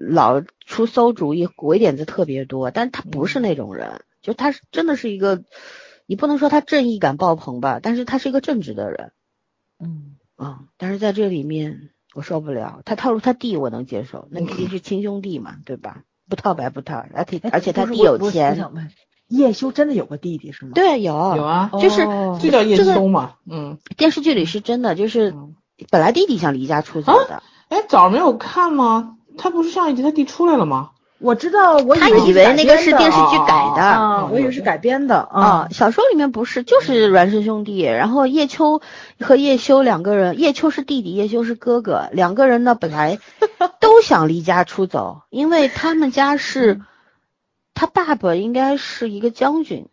[0.00, 5.42] 老出馊主意，鬼点子特别多，但他不是那种人，就他是真的是一个，
[6.06, 9.10] 你不能说他正义感爆棚吧，但是他是一个正直的人，
[9.80, 16.02] 嗯啊，但是在这里面我受不了，他套路他弟我能接受，那毕竟是亲兄弟嘛，对吧？
[16.28, 18.72] 不套白不套，而且而且他弟有钱。
[19.28, 20.72] 叶修真的有个弟弟是吗？
[20.74, 22.04] 对，有有啊，就是
[22.40, 25.32] 就叫叶修嘛，嗯，电视剧里是真的，就是
[25.90, 29.16] 本来弟弟想离家出走的，哎，早没有看吗？
[29.36, 30.90] 他不是上一集他弟出来了吗？
[31.20, 35.68] 我知道，我他以为那个是电视剧改的，我以为是改编的啊。
[35.72, 37.80] 小说里面不是，就是孪生兄弟。
[37.80, 38.80] 然后叶秋
[39.20, 42.08] 和叶修两个人，叶秋是弟弟，叶修是哥哥。
[42.12, 43.18] 两个人呢，本来
[43.80, 46.80] 都想离家出走， 因为他们家是，
[47.74, 49.88] 他爸爸应该是一个将军。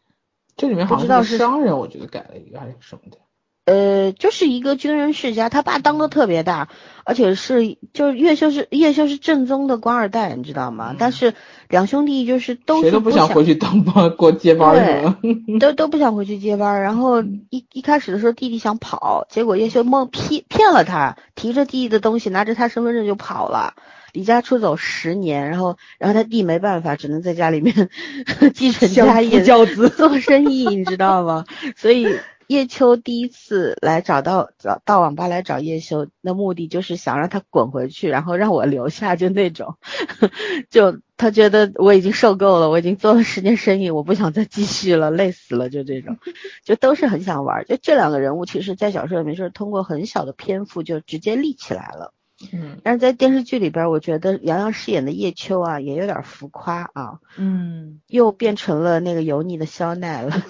[0.56, 3.18] 这里面好像是商人，我觉得改了一个还是什么的。
[3.66, 6.68] 呃，就是一个军人世家，他爸当的特别大，
[7.04, 10.96] 而且是就是叶修是叶修是正宗的官二代，你知道吗？
[11.00, 11.34] 但是
[11.68, 15.16] 两兄弟就是都谁都不想回去当班过接班儿，
[15.60, 16.80] 都都不想回去接班。
[16.84, 23.74] 然后一一开始的时候，弟弟想跑，结果叶修梦骗骗了他，提着弟弟的东西，拿着他身份证就跑了，
[24.14, 25.50] 离家出走十年。
[25.50, 27.90] 然后然后他弟没办法，只能在家里面
[28.54, 31.46] 继承家业， 教子做生意，你知道吗？
[31.76, 32.08] 所以。
[32.48, 39.78] 叶秋第一次来找到找到网吧来找叶修，那目的就是想让他滚回去，然后让我留下，就那种，
[40.70, 46.18] 就他觉得我已经受够了，我已经做了十年生意，我不想再继续了，累死了，就这种，
[46.66, 47.66] 就都是很想玩。
[47.66, 52.15] 就这两个人物，其实，在小说里面是通过很小的篇幅就直接立起来了。
[52.52, 57.20] 嗯，但是在电视剧里边，我觉得杨洋饰演的叶秋啊，也有点浮夸啊。
[57.38, 60.44] 嗯，又变成了那个油腻的肖奈了。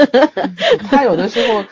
[0.88, 1.64] 他有的时候。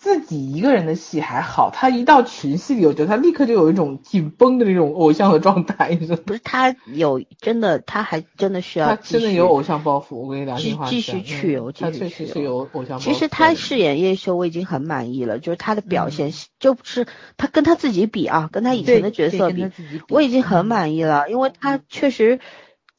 [0.00, 5.94] 自己一个人的戏还好，他一到群戏里，我觉得他立刻就有一种紧绷的那种偶像的状态。
[6.24, 8.86] 不是他有真的，他还真的需要。
[8.88, 13.04] 他真的有偶像包袱，我跟你讲，继继续去有，他确实是有偶像包袱。
[13.04, 19.70] 其实他饰演叶修，我已经很满意了，就是他的表现，就是他跟他自己比啊，跟他以前的角色比，
[20.08, 22.40] 我已经很满意了，因为他确实，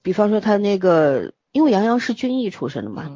[0.03, 3.09] 比方说他那个，因为杨洋是军艺出身的嘛。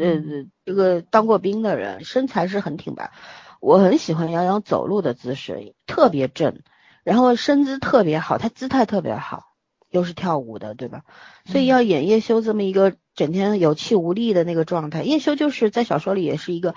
[0.00, 3.12] 呃，这个当过兵的人，身材是很挺拔。
[3.60, 6.60] 我很喜欢杨洋走路的姿势，特别正，
[7.04, 9.52] 然后身姿特别好，他姿态特别好，
[9.90, 11.02] 又是跳舞的，对吧？
[11.44, 16.74] 所以要演叶修这么一个整天有气无力的那个状态，叶修就是在小说里也是一个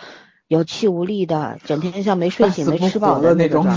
[0.48, 3.66] 有气无力的，整天像没睡醒、没吃饱的那种。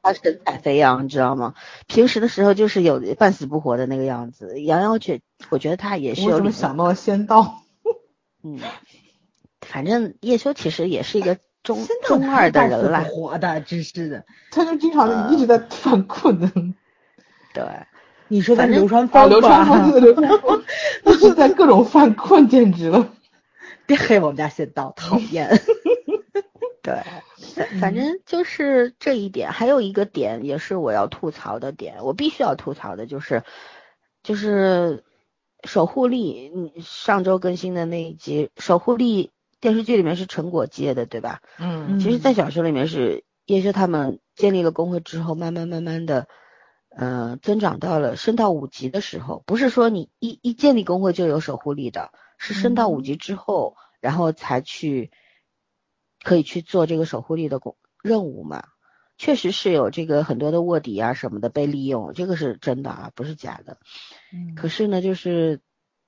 [0.00, 1.54] 他神采飞扬，你知道吗？
[1.86, 4.62] 平时的时候就是有半死不活的那个样子。
[4.62, 6.28] 杨洋却，我觉得他也是有。
[6.28, 7.62] 我怎么想到了仙道？
[8.42, 8.60] 嗯，
[9.60, 16.50] 反正叶修其实也是一个中中二的人了，活的，真是的，他就经常一直在犯困的。
[17.52, 17.64] 对，
[18.28, 20.62] 你说反正流川枫流川枫，流川枫，
[21.04, 23.12] 一直在各种犯困，简直了。
[23.86, 25.60] 别黑我们家仙道，讨厌。
[26.82, 27.02] 对，
[27.80, 33.42] 反正就是这一点，还有一个点也是我要吐槽的点，我必须要吐槽的就是，
[34.22, 35.04] 就是。
[35.64, 41.42] 守护力，你，上周更新的那一集，守护力电视剧里面是陈果接的，对吧？
[41.58, 46.28] 嗯，其实，在小说里面是叶修他们建立了工会之后，慢慢慢慢的，
[46.90, 55.10] 呃，增长到了升到五级的时候，不是说你一一建立工会就有守护力的，是升到五级之后，然后才去
[56.22, 58.62] 可以去做这个守护力的工任务嘛。
[59.18, 63.76] 确实是有这个很多的卧底啊什么的被利用，这个是真的啊，不是假的。
[64.32, 65.60] 嗯，可是呢，就是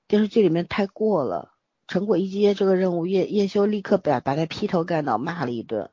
[0.07, 1.51] 电视剧里面太过了。
[1.87, 5.89] 陈果一接这个任务，叶叶修立刻把把他劈头盖脑骂了一顿。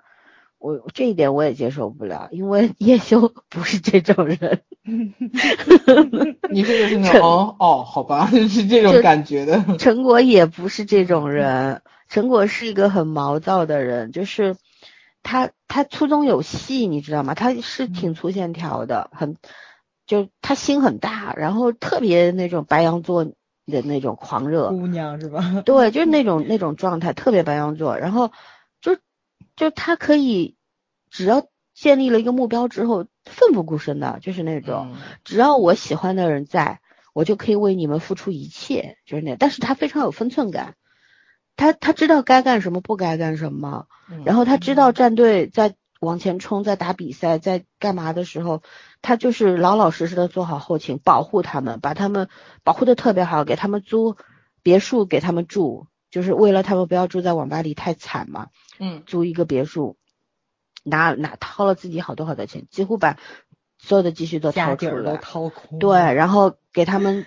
[0.58, 4.62] 我这一点我也接受不了，因为叶修 不是这种人。
[6.50, 9.76] 你这个是那哦哦，好吧， 是这种感觉的。
[9.78, 11.82] 陈果也不是这种人。
[12.08, 14.56] 陈果是一个很毛躁的人，就是
[15.22, 17.34] 他他粗中有细，你知道吗？
[17.34, 19.36] 他是挺粗线条的，很
[20.06, 25.62] 就他心很大，然后特别那种白羊座的那种狂热姑娘是吧？
[25.64, 28.32] 对，就是那 种那种状态，特别白羊座，然后
[28.80, 28.96] 就
[29.56, 30.56] 就他可以
[31.10, 36.80] 只要建立了一个目标之后，奋不顾身的，就是那种只要我喜欢的人在。
[37.14, 40.76] 我就可以为你们付出一切，就是那，但是他非常有分寸感，
[41.58, 43.86] 他他知道该干什么，不该干什么，
[44.24, 48.62] 然后他知道战队在往前冲，在打比赛，在干嘛的时候，
[49.02, 52.30] 他就是老老实实的做好后勤，保护他们，把他们
[52.64, 54.16] 保护的特别好，给他们租
[54.62, 58.46] 别墅给他们住，就是为了他们不要住在网吧里太惨嘛，
[58.78, 59.98] 嗯，租一个别墅，
[60.82, 63.18] 拿拿掏了自己好多好多钱，几乎把。
[63.80, 65.78] 所有的积蓄都掏出来，掏空。
[65.78, 67.26] 对，然后给他们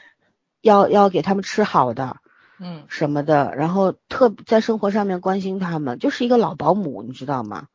[0.59, 2.17] 要要给他们吃好的，
[2.63, 7.67] 嗯，什么的，然后特在生活上面关心他们，就是一个老保姆，你知道吗？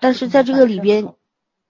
[0.00, 1.14] 但是在这个里边，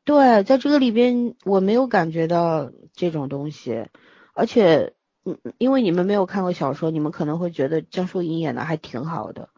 [0.04, 3.86] 对，在这个里边我没有感觉到这种东西，
[4.32, 4.94] 而且，
[5.24, 9.50] 嗯，因为你们没有看过小说，你们可能会觉得江疏影演的还挺好的，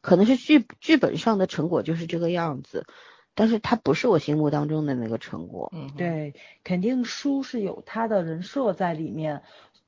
[0.00, 2.86] 可能是剧剧本上的成果就是这个样子。
[3.34, 5.72] 但是他不是我心目当中的那个成果。
[5.74, 9.42] 嗯，对，肯定书是有他的人设在里面，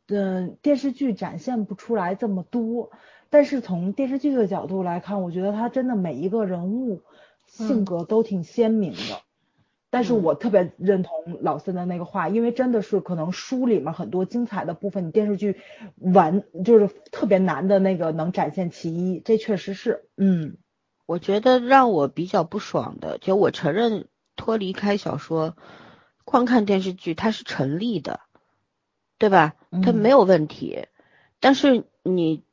[0.09, 2.91] 嗯，电视剧展现不出来这么多。
[3.31, 7.03] 但是从电视剧的角度来看，我觉得他真的每一个人物
[7.47, 9.23] 性格都挺鲜明的。
[9.91, 15.61] 但是我特别认同老森的那个话，因为真的是可能书里面很多精彩的部分，你电视剧
[15.97, 20.57] 完就是特别难的那个能展现其一，这确实是，嗯。
[21.07, 25.55] 我觉得让我比较不爽的，就我承认脱离开小说，
[26.25, 28.21] 光看电视剧它是成立的，
[29.25, 29.55] 对吧？
[29.83, 30.87] 它没有问题。
[31.41, 32.45] 但是你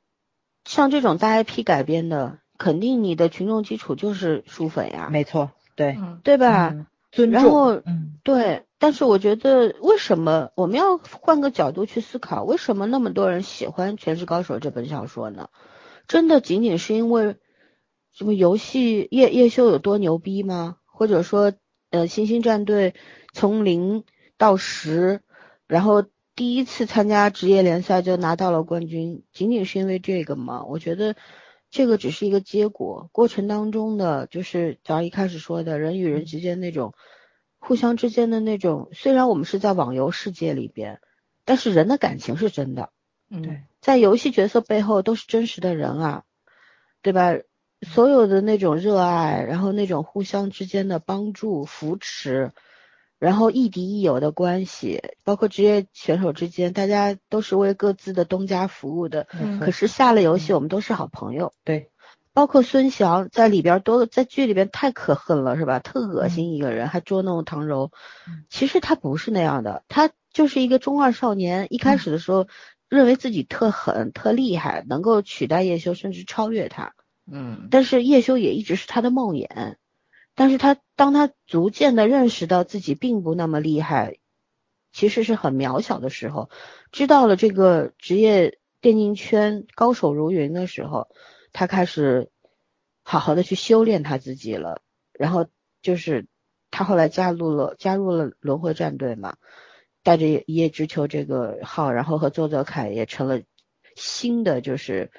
[0.63, 5.10] 像这种大 IP 改编的，肯定你的群众基础就是书粉呀。
[5.12, 6.88] 没错，对，对吧？
[7.12, 7.41] 尊重。
[7.41, 8.63] 然后，嗯，对。
[8.79, 15.49] 但是我觉得，为什么我们要换个角度去思考，为什么那么多人喜欢《全职高手》这本小说呢？
[16.07, 17.36] 真的仅仅是因为？
[18.13, 20.75] 什么游戏叶叶修有多牛逼吗？
[20.86, 21.53] 或者说，
[21.91, 22.93] 呃，星星战队
[23.31, 24.03] 从零
[24.38, 25.21] 到十，
[25.65, 26.03] 然后
[26.41, 30.63] 第一次参加职业联赛就拿到了冠军，仅仅是因为这个吗？
[30.63, 31.15] 我觉得
[31.69, 36.95] 这个只是一个结果，过程当中的就是咱一开始说的人与人之间那种
[37.60, 40.99] 互相之间的那种，虽然我们是在网游世界里边，
[41.45, 42.89] 但是人的感情是真的，
[43.30, 46.23] 嗯，在游戏角色背后都是真实的人啊，
[47.04, 47.36] 对吧？
[47.84, 52.51] 所有的那种热爱，然后那种互相之间的帮助、扶持，
[53.21, 59.27] 然后亦敌亦友的关系，包括职业选手之间，大家都是为各自的东家服务的。
[59.39, 59.60] 嗯。
[59.60, 61.53] 可是下了游戏，我们都是好朋友。
[61.63, 61.91] 对。
[62.34, 65.77] 包括孙翔在里边多，在剧里边太可恨了，是吧？
[65.77, 67.91] 特恶心一个人，还捉弄唐柔。
[68.49, 71.67] 其实他不是那样的，他就是一个中二少年。
[71.69, 72.47] 一开始的时候，
[72.89, 76.93] 认为自己特狠、特厉害，能够取代叶修，甚至超越他。
[77.31, 79.75] 嗯，但是叶修也一直是他的梦魇，
[80.36, 84.17] 但是他当他逐渐的认识到自己并不那么厉害，
[84.91, 86.50] 其实是很渺小的时候，
[86.91, 91.10] 知道了这个职业电竞圈高手如云的时候，
[91.52, 92.30] 他开始
[93.04, 94.82] 好好的去修炼他自己了，
[95.13, 95.48] 然后
[95.82, 96.28] 就是
[96.72, 99.36] 他后来加入了加入了轮回战队嘛，
[100.04, 103.41] 带着一叶知秋这个号，然后和周泽楷也成了
[103.96, 105.12] 新的就是。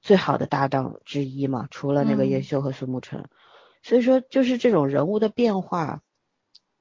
[0.00, 3.24] 最好的搭档之一嘛，除了那个叶修和苏沐橙，
[3.82, 6.02] 所以说就是这种人物的变化，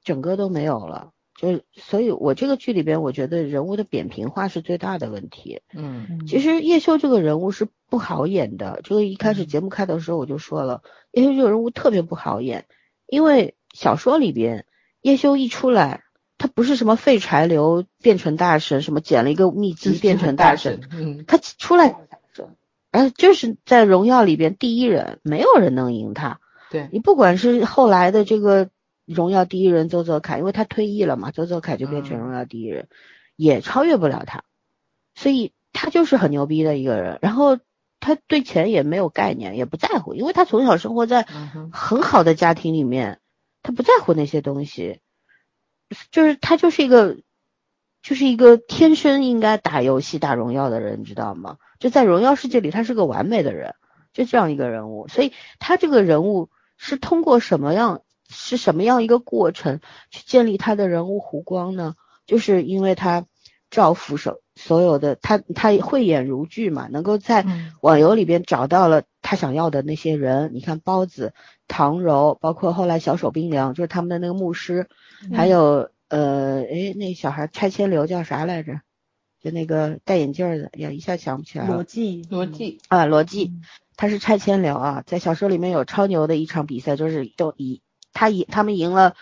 [0.03, 1.11] 整个都没有了。
[1.39, 5.61] 就所以，我这个剧里边，我觉得人物的扁平化是最大的问题。
[5.71, 8.81] 嗯，其实叶修这个人物是不好演的。
[8.83, 12.65] 这个一开始节目开的时候我就说了，叶修这个人物特别不好演，
[13.05, 14.65] 因为小说里边
[15.01, 16.05] 叶修一出来，
[16.39, 21.95] 他不是什么废柴流变成大神，什么捡了一个秘籍变成大神，嗯，他出来。
[22.89, 26.39] 哎，就是在荣耀里边第一人，没有人能赢他。
[26.69, 28.69] 对你不管是后来的这个
[29.05, 32.87] 荣耀第一人周泽楷，因为他退役了嘛，周泽楷就变成荣耀第一人，
[33.35, 34.43] 也超越不了他。
[35.15, 37.19] 所以他就是很牛逼的一个人。
[37.21, 37.57] 然后
[37.99, 41.25] 他对钱也没有概念，也不在乎，因为他从小生活在
[41.71, 43.19] 很好的家庭里面，
[43.63, 44.99] 他不在乎那些东西。
[46.11, 47.17] 就是他就是一个，
[48.01, 51.57] 就是一个天生应该打游戏、打荣耀的人，你知道吗？
[51.79, 53.73] 就在荣耀世界里，他是个完美的人，
[54.11, 55.07] 就这样一个人物。
[55.07, 59.79] 所以他这个人物是通过什么样，是什么样一个过程
[60.11, 61.95] 去建立他的人物弧光呢？
[62.25, 63.25] 就是因为他
[63.69, 67.45] 造福手所有的他他慧眼如炬嘛，能够在
[67.81, 70.51] 网游里边找到了他想要的那些人。
[70.53, 71.33] 你看包子、
[71.67, 74.87] 唐柔，包括后来小手冰凉，就是他们的那个牧师，
[75.33, 78.81] 还有呃，诶，那小孩拆迁流叫啥来着？
[79.41, 81.73] 就那个戴眼镜的，呀，一下想不起来了。
[81.75, 83.53] 罗辑，罗辑啊，罗辑，
[83.95, 87.81] 他是拆迁流啊，在小说里面有超牛的一场比赛，就是都以
[88.13, 89.15] 他赢，他们赢了，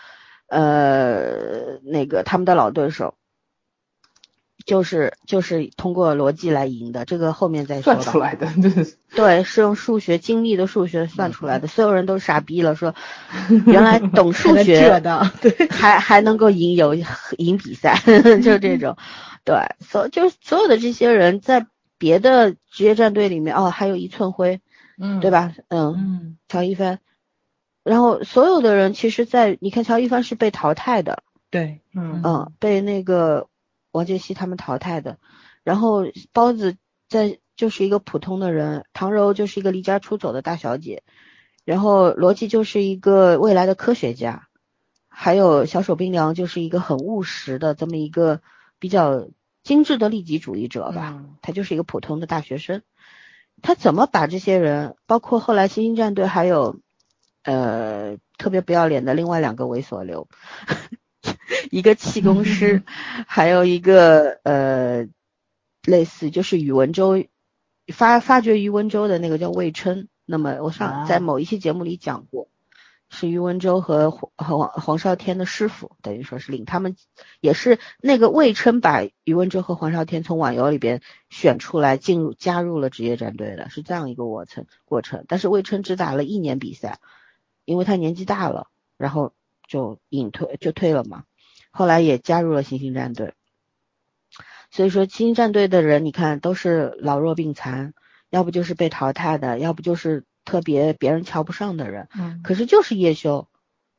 [0.48, 3.14] 呃，那个他们的老对手。
[4.64, 8.00] 就是就是通过逻辑来赢的，这个后面再说吧。
[8.00, 8.48] 算出来的，
[9.14, 11.68] 对，是用数学精密的数学算出来的。
[11.68, 12.92] 所有人都傻逼了，说
[13.66, 17.96] 原来懂数 学的，对，还还能够赢有赢比赛，
[18.42, 18.96] 就这种。
[19.46, 21.66] 对，所就所有的这些人在
[21.96, 24.60] 别的职业战队里面，哦，还有一寸灰，
[24.98, 25.54] 嗯，对吧？
[25.68, 25.94] 嗯。
[25.96, 26.98] 嗯，乔一帆，
[27.82, 32.20] 然后所有的人其实，在你看乔一帆是被淘汰的，对，嗯。
[32.22, 33.48] 嗯，被那个。
[33.92, 35.16] 王杰希他们淘汰的，
[35.64, 36.76] 然后包子
[37.08, 41.02] 在就是一个普通的人，唐柔就是一个离家出走的大小姐，
[41.64, 44.48] 然后罗辑就是一个未来的科学家，
[45.08, 48.42] 还有小手冰凉就是一个很务实的这么一个
[48.78, 49.28] 比较
[49.66, 52.82] 精致的利己主义者吧，他就是一个普通的大学生，
[53.62, 56.78] 他怎么把这些人，包括后来星星战队还有
[57.42, 60.28] 呃特别不要脸的另外两个猥琐流。
[61.72, 62.84] 一个气功 师，
[63.26, 65.08] 还有一个呃，
[65.82, 67.24] 类似就是宇文周
[67.92, 70.06] 发发掘宇文周的那个叫魏琛。
[70.24, 72.46] 那么我上在某一期节目里讲过，
[73.08, 76.96] 是宇文周和黄黄黄少天的师傅，等于说是领他们，
[77.40, 81.00] 也是那个魏琛把宇文周和黄少天从网游里边
[81.30, 85.24] 选出来，进入加入了职业战队的，是这样一个过程过程。
[85.28, 86.98] 但是魏琛只打了一年比赛，
[87.64, 89.32] 因为他年纪大了，然后
[89.68, 91.24] 就隐退就退了嘛。
[91.70, 93.34] 后来也加入了星星战队，
[94.70, 97.94] 所以说星星战队的人，你看都是老弱病残，
[98.30, 102.08] 要不就是被淘汰的，要不就是特别别人瞧不上的人。
[102.18, 102.40] 嗯。
[102.42, 103.48] 可是就是叶修，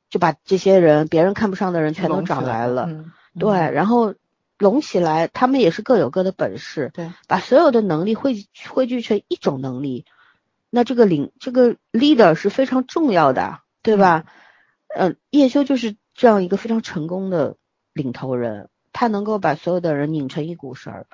[0.10, 2.88] 就把这些人别人看不上的人全都找来了。
[2.90, 3.12] 嗯。
[3.38, 4.16] 对，然后
[4.58, 6.90] 拢起来，他们也是各有各的本事。
[6.96, 7.12] 对。
[7.28, 10.06] 把所有的能力汇汇聚成一种能力，
[10.72, 14.26] 那这个领这个 leader 是非常重要的，对吧？
[14.96, 17.58] 嗯，叶修就是这样一个非常成功的。
[17.94, 21.08] 领头人，他能够把所有的人拧成一股绳儿，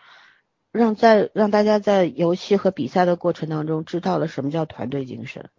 [0.73, 5.49] 让在让大家在游戏和比赛的过程当中知道了什么叫团队精神。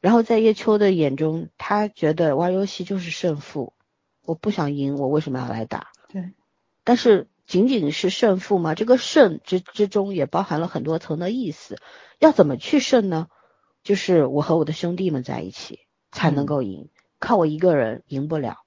[0.00, 3.74] 然后在叶秋的眼中，他觉得玩游戏就是胜负，
[4.24, 5.88] 我不想赢，我为什么要来打？
[6.08, 6.32] 对。
[6.84, 8.76] 但是仅仅是胜负吗？
[8.76, 11.78] 这个胜之之中也包含了很多层的意思。
[12.20, 13.26] 要怎么去胜呢？
[13.82, 15.80] 就是我和我的兄弟们在一起
[16.12, 18.58] 才能够赢，靠我一个人赢不了。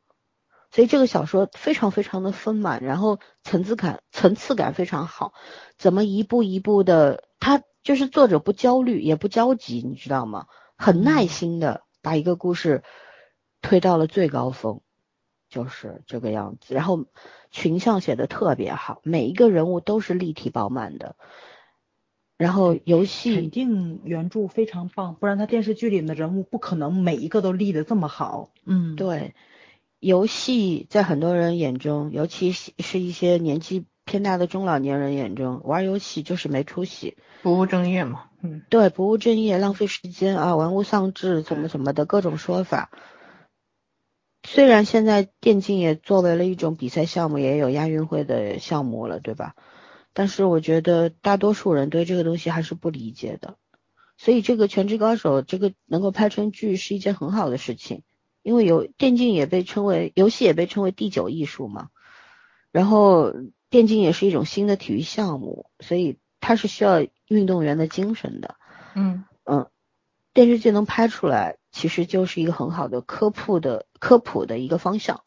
[0.71, 5.33] 所以这个小说非常非常的丰满，然后层次感层次感非常好，
[5.77, 10.47] 怎么一步一步的，他就是作者不焦虑也不焦急，你知道吗？
[10.77, 12.83] 很耐心的把一个故事
[13.61, 14.81] 推到了最高峰，
[15.49, 16.73] 就是这个样子。
[16.73, 17.05] 然后
[17.51, 21.15] 群像写的特别好，每一个人物都是立体饱满的。
[22.37, 28.49] 然后游戏肯定原著非常棒，不然他电视剧里面的人物不可能每一个都立得这么好。
[28.65, 29.35] 嗯，对。
[30.01, 38.23] 游戏在很多人眼中，尤其是一些年纪偏大的中老年人眼中，玩游戏就是没出息，不务正业嘛。
[38.41, 42.89] 嗯，对，不务正业，浪费时间啊，玩物丧志，怎么怎么的各种说法。
[44.43, 49.55] 虽然现在电竞也作为了一种比赛项目，也有亚运会的项目了，对吧？
[50.13, 53.57] 但是我觉得大多数人对这个东西还是不理解的，
[54.17, 58.01] 所以这个《全职高手》这个能够拍成剧是一件很好的事情。
[58.43, 61.89] 因为有电竞也被称为游戏也被称为第九艺术嘛，
[62.71, 63.33] 然后
[63.69, 68.55] 电竞也是一种新的体育项目，所以它是需要运动员的精神的。
[68.95, 69.69] 嗯嗯，
[70.33, 75.23] 电视剧能拍出来，其实就是一个很好的科普的科普的一个方向。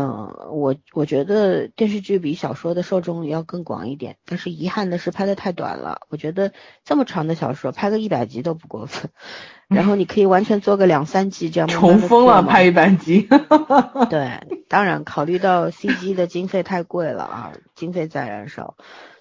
[0.00, 6.02] 嗯，我我觉得电视剧比小说的受众要更广一点，但是遗憾的是拍的太短了。
[6.08, 6.52] 我觉得
[6.84, 9.10] 这么长的小说拍个一百集都不过分，
[9.66, 11.66] 然后你可以完全做个两三集这样。
[11.66, 13.28] 重封了拍一百集。
[14.08, 18.76] 对，当然考虑到 CG 的经费太贵了啊，经费在燃烧，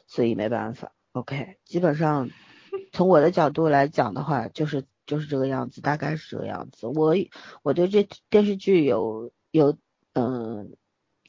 [0.06, 0.92] 所以没办法。
[1.14, 2.30] OK，基本上
[2.92, 6.86] 从我的角度来讲的话，就是就是这个样子，大概是这个样子。
[6.86, 7.16] 我
[7.64, 9.76] 我对这电视剧有有。
[10.18, 10.76] 嗯，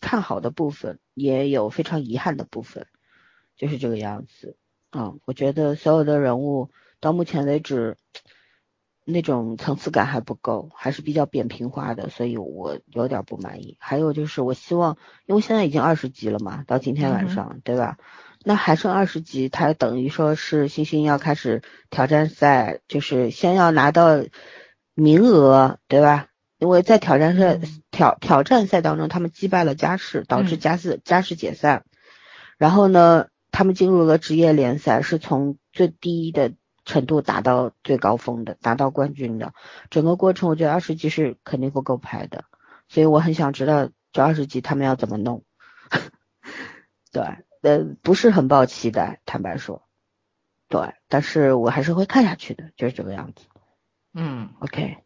[0.00, 2.86] 看好的部分也有非常遗憾的部分，
[3.56, 4.56] 就是这个样子。
[4.90, 6.70] 嗯，我觉得所有的人物
[7.00, 7.96] 到目前为止
[9.04, 13.76] 那种层次感还不够，还是比较扁平化的，所以我有点不满意。
[13.80, 17.98] 还有就是，我希望，因为现在已经二十集了嘛，到今天晚上，对吧？
[18.44, 24.22] 那还剩二十集，它等于说是星星要开始挑战赛，就是先要拿到
[24.94, 26.28] 名额，对吧？
[26.58, 27.58] 因为在挑战赛
[27.98, 31.84] 挑挑战赛当中，他们击败了加士，导致加士加士解散。
[32.56, 36.52] 然后呢，他们进入了职业联赛，是从最低的
[36.84, 39.52] 程度达到最高峰的，达到冠军的。
[39.90, 42.44] 整个过程，我觉得二十集是肯定不够拍的，
[42.88, 45.42] 所以我很想知道这二十集他们要怎么弄。
[47.10, 47.24] 对。
[47.60, 49.82] 呃，不是很抱期待，坦白说，
[50.68, 53.46] 对，但是我还是会看下去的，就是这个样子。
[54.14, 54.98] 嗯，OK，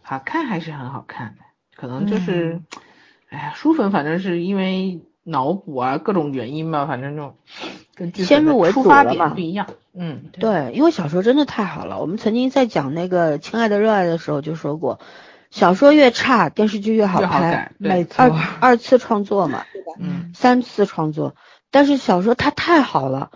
[0.00, 1.42] 好看还是很好看的，
[1.76, 2.60] 可能就是，
[3.30, 7.36] 哎呀，书粉反正是因为脑补啊各种原因吧，反正就
[7.94, 9.66] 跟先入为主了嘛，不一样。
[9.94, 15.00] 嗯，对，因为小说真的太好了，我们曾经在讲那个《亲爱的热爱》的时候就说过，
[15.50, 19.64] 小说越差，电视剧越好拍，没错，二二次创作嘛，
[20.00, 21.34] 嗯，三次创作。
[21.70, 23.30] 但是小说它太好了，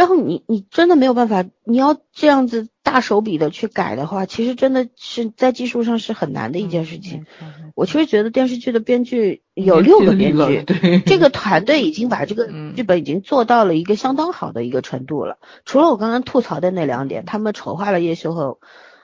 [0.00, 7.26] 然后你你真的没有办法，你要这样子大手笔的去改的话，其实真的是在技术上是很难的一件事情。
[7.74, 10.64] 我其实觉得电视剧的编剧有六个编剧，
[11.04, 15.36] 这个团队已经把这个 剧本已经做到了一个相当好的一个程度了。
[15.66, 18.56] 除了我刚刚吐槽的那两点，他们丑化了叶修和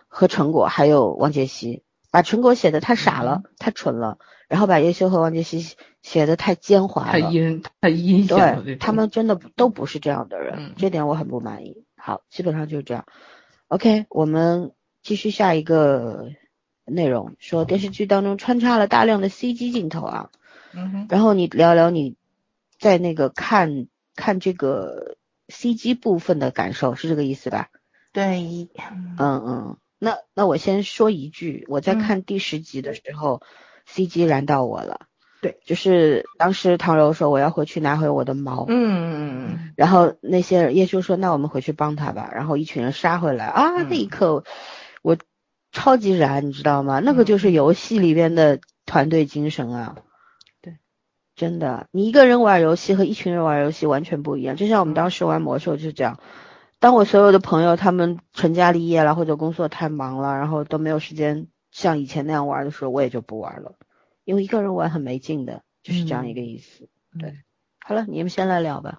[0.08, 4.16] 和陈果，还有王杰希，把陈果写的太傻了，太蠢了。
[4.48, 5.74] 然后把叶修和王杰希
[6.06, 8.62] 写的太奸猾了，太阴太阴险了。
[8.62, 11.84] 对，他们真的都不是这样的人，这点我很不满意。
[11.96, 13.06] 好，基本上就是这样。
[13.66, 14.70] OK，我们
[15.02, 16.30] 继续下一个
[16.84, 20.30] 内容，说电视剧当中穿插了大量的 CG 镜头啊。
[20.72, 21.06] 嗯哼。
[21.10, 22.14] 然后你聊聊你
[22.78, 25.16] 在那个看看这个
[25.48, 27.70] CG 部分的感受，是这个意思吧？
[28.12, 28.68] 对。
[29.18, 33.42] 嗯嗯，那那我先说一句，我在看第十集的时候。
[33.88, 35.06] CG 燃到我了，
[35.40, 44.44] 对，就是当时唐柔说我要回去拿回我的猫，嗯嗯嗯，然后那些叶修说那我们回去帮他吧，然后一群人杀回来啊，那一刻
[45.02, 45.16] 我
[45.72, 47.00] 超级燃，你知道吗？
[47.00, 49.96] 那个就是游戏里边的团队精神啊，
[50.62, 50.78] 对，
[51.36, 56.18] 真的，你一个人玩游戏和一群人玩游戏完全不一样，就像我们当时玩魔兽就是这样，
[56.80, 61.48] 当我所有的朋友他们成家立业了或者工作太忙了，然后都没有时间。
[61.72, 63.72] 像以前那样玩的时候，我也就不玩了，
[64.26, 66.88] 因为一个人玩很没劲的，就是这样一个意思。
[67.16, 67.38] 对，
[67.78, 68.98] 好了，你们先来聊吧，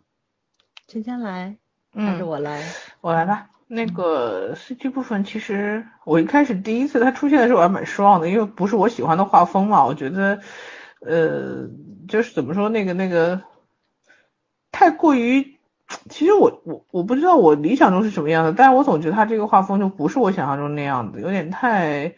[0.88, 1.57] 先先来，
[1.93, 2.63] 还是我来？
[3.01, 3.49] 我来吧。
[3.67, 10.39] 那个 CG 部分，其实我一开始第一次它出现的时候，我还蛮失望的，因为不是我喜欢的画风嘛，我觉得，
[11.01, 11.67] 呃，
[12.07, 13.41] 就是怎么说，那个那个
[14.71, 15.59] 太过于，
[16.09, 22.15] 其实我我我不知道我理想中是什么样的，但是我总觉得它这个画风就不是我想象中那样的，有点太。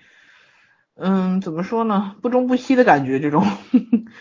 [1.02, 2.16] 嗯，怎么说呢？
[2.22, 3.46] 不中不西的感觉，这种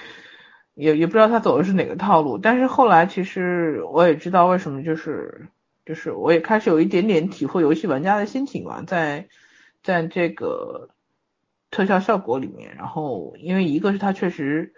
[0.74, 2.38] 也也不知道他走的是哪个套路。
[2.38, 5.48] 但是后来其实我也知道为什么，就是
[5.84, 9.26] 就是我也开始有一点点体会游戏玩家的心情嘛，在
[9.82, 10.90] 在这个
[11.72, 12.76] 特效效果里面。
[12.76, 14.72] 然后因为一个是它确实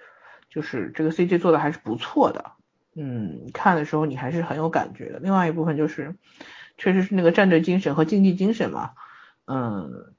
[0.49, 2.53] 就是这个 CG 做的还是不错的，
[2.97, 5.19] 嗯，看的时候你还是很有感觉的。
[5.19, 6.17] 另外一部分就是
[6.79, 8.93] 确实是那个战队精神和竞技精神嘛，
[9.45, 10.15] 嗯。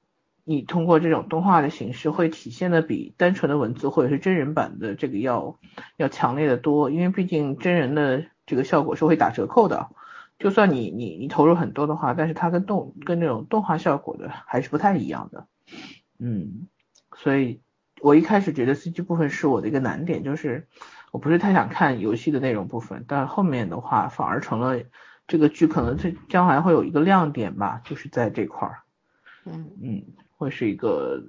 [0.52, 5.58] 你通过这种动画的形式，会体现的比单纯的文字或者是真人版的这个要
[5.97, 9.89] 要强烈的多，因为毕竟真人的这个效果是会打折扣的，
[10.38, 15.47] 就算你你你投入很多的话，但是它跟动跟那种动画效果的还是不太一样的，
[16.20, 16.68] 嗯，
[17.16, 17.62] 所以
[18.02, 20.68] 我一开始觉得 CG 部分是我的一个难点，就是
[21.12, 24.82] 我不是太想看游戏的内容部分，但后面的话反而成了
[25.28, 28.80] 这个剧可能这将来会有一个亮点吧，就是在这块儿，
[29.45, 29.72] 嗯。
[29.82, 30.04] 嗯。
[30.41, 31.23] 会是一个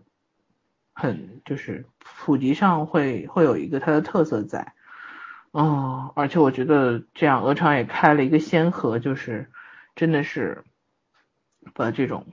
[0.94, 4.72] 很就是普及上会会有一个它的特色在，
[5.52, 9.50] 嗯，而且我觉得这样鹅厂也开了一个先河，就是
[9.94, 10.64] 真的是
[11.74, 12.26] 把这种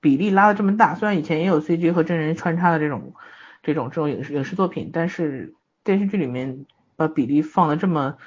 [0.00, 0.96] 比例拉的这么大。
[0.96, 3.14] 虽然以前也有 CG 和真人穿插的这种
[3.62, 5.54] 这种这种影视影视作品，但是
[5.84, 6.66] 电视剧里面
[6.96, 8.18] 把比例放的这么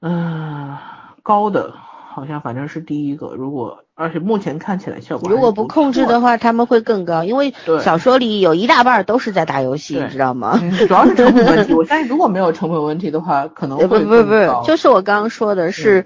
[0.00, 0.76] 嗯
[1.22, 1.76] 高的。
[2.18, 10.58] 好像反正是第一个，如果而且目前看起来效果如果不控制的话，他们会更高，因为小说里有一大半都是在打游戏，你知道吗？
[10.86, 11.74] 主要是成本问题。
[11.74, 16.04] 我 相信如果没有成本问题的话，可能会不不不，就是我刚刚说的是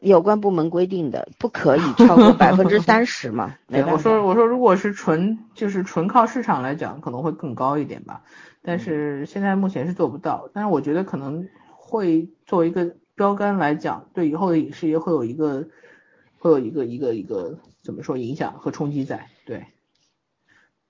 [0.00, 3.54] 有关部门规定的，不可以超过百分之三十嘛。
[3.92, 8.22] 我说我说，如果是纯就是纯靠市场来讲，可能会更高一点吧。
[8.62, 12.94] 但是现在目前是做不到，但是我觉得可能会作为一个。
[13.14, 15.68] 标杆来讲，对以后的影视业会有一个，
[16.38, 19.66] 会有一个一个一个怎么说影响和冲击在，对，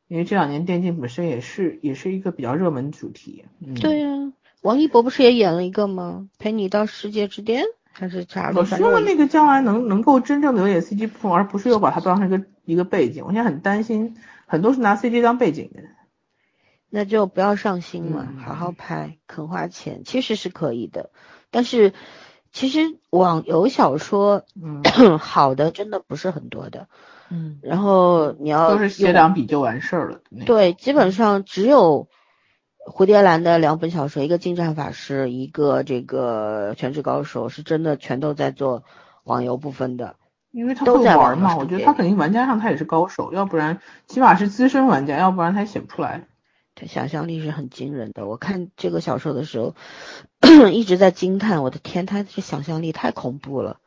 [0.09, 3.45] 因为这两年电竞本身也是也是一个比较热门主题。
[3.81, 6.29] 对呀，王一博不是也演了一个吗？
[6.39, 8.53] 陪你到世界之巅还是啥？
[8.55, 13.25] 我希望那个将来能能够真正的有点 CG 部分，而不是又把它当成一个一个背景。
[13.27, 14.17] 我现在很担心，
[14.47, 15.83] 很多是拿 CG 当背景的。
[16.91, 21.11] 那就不要上心了，好好拍，肯花钱，其实是可以的。
[21.55, 21.93] 但是
[22.51, 22.81] 其实
[23.11, 24.83] 网游小说，嗯，
[25.23, 26.89] 好的真的不是很多的。
[27.31, 30.19] 嗯，然后你要都是写两笔就完事儿了。
[30.45, 32.09] 对，基本上只有
[32.93, 38.83] 蝴蝶兰的两本小说，一个近战法师，一个这个全职高手，是真的全都在做
[39.23, 40.17] 网游部分的。
[40.51, 46.27] 因为他会玩嘛，我觉得他肯定玩家上他也是高手，要不然起码是资深玩家，要不然他写不出来。
[46.75, 48.27] 他想象力是很惊人的。
[48.27, 49.75] 我看这个小说的时候，
[50.73, 53.81] 一直在惊叹，我的天，他这想象力太恐怖了，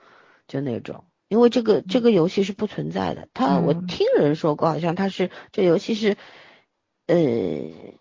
[0.47, 1.03] 就那种。
[1.29, 6.15] 因为这个这个游戏是不存在的，他我听人说过，好像他是这游戏是，
[7.05, 7.17] 呃，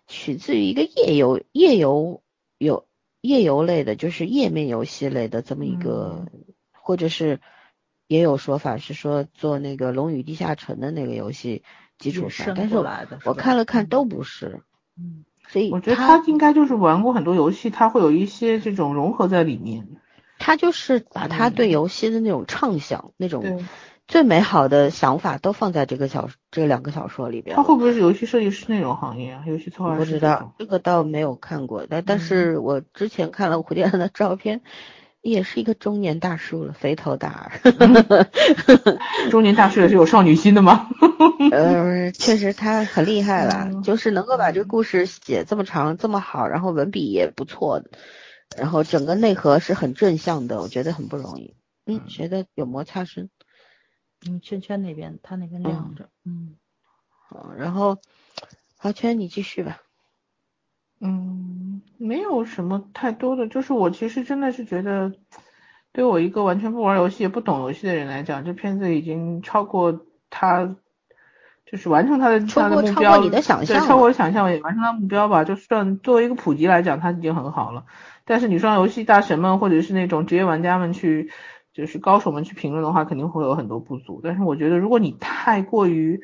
[0.07, 2.23] 取自于一个页游页游
[2.57, 2.87] 有
[3.19, 6.25] 页游类的，就是页面游戏类的这么一个，
[6.71, 7.41] 或者是
[8.07, 11.63] 也有说法是说做那个《龙与地下城》的那个游戏
[11.97, 12.77] 基础上，但是
[13.25, 14.61] 我看了看都不是，
[14.99, 19.87] 嗯，所以我觉得他应该就是玩过很多游戏，他会有一些这种融合在里面。
[20.39, 23.65] 他就是把他对游戏的那种畅想、那种
[24.07, 27.55] 最美好的想法都放在这个小这两个小说里边。
[27.55, 29.43] 他会不会是游戏设计师那种行业啊？
[29.47, 29.99] 游戏策划师？
[29.99, 31.87] 不知道，这个倒没有看过。
[31.89, 34.61] 但但是我之前看了蝴蝶兰的照片，
[35.31, 37.73] 也是一个中年大叔了，肥头大耳。
[39.31, 40.89] 中年大叔也是有少女心的吗？
[41.51, 47.83] 呃，确实他很厉害了，就是能够把这个故事写这么长这么好，然后文笔也不错。
[48.57, 51.55] 然后整个内核是很正向的，我觉得很不容易。
[51.85, 53.29] 嗯，觉得有摩擦声。
[54.27, 56.09] 嗯，圈圈那边，他那边亮着。
[56.25, 56.55] 嗯。
[57.29, 57.99] 好，然后
[58.77, 59.81] 华圈你继续吧。
[60.99, 65.11] 嗯，没有什么太多的，就是我其实真的是觉得，
[65.91, 70.75] 对我一个完全不玩游戏也不懂游戏的人来讲，这片子已经超过他，
[71.65, 73.11] 就是完成他的他的目标。
[73.11, 73.79] 超过你的想象。
[73.79, 77.85] 对，超过想象也完成他目标吧，就算作为一个普及来讲，他已经很好了。
[78.25, 81.29] 但是你说游戏大神们或者是那种职业玩家们去，
[81.73, 84.19] 就是高手们去评论的话，肯定会有很多不足。
[84.23, 86.21] 但是我觉得，如果你太过于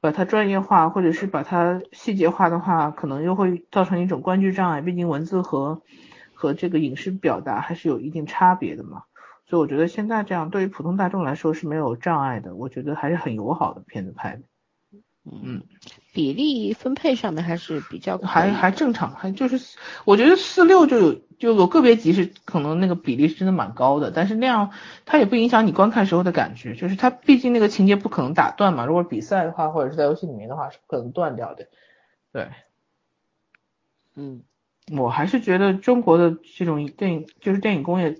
[0.00, 4.80] 把它专业化，或者是把它细节化的话，可能又会造成一种观剧障碍。
[4.80, 5.82] 毕竟文字和
[6.34, 9.04] 和这个影视表达还是有一定差别的嘛。
[9.46, 12.54] 所以我觉得现在这样对于普通大众来说是没有障碍的。
[12.54, 14.42] 我觉得还是很友好的片子拍的。
[15.24, 15.62] 嗯，
[16.16, 24.70] 比例分配上面还是比较还还正常，还就是我觉得四六就有就有个别集是可能那个比例是真的蛮高的，但是那样
[25.04, 31.68] 它也不影响你观看时候的感觉，就是它毕竟那个情节不可能打断嘛，如果比赛的话或者是在游戏里面的话是不可能断掉的，
[32.32, 32.48] 对，
[34.14, 34.42] 嗯，
[34.96, 38.16] 我还是觉得中国的这种电影就是电影工业、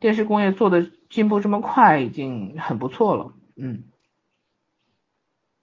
[0.00, 3.82] 电视工业做的进步这么快已经很不错了，嗯。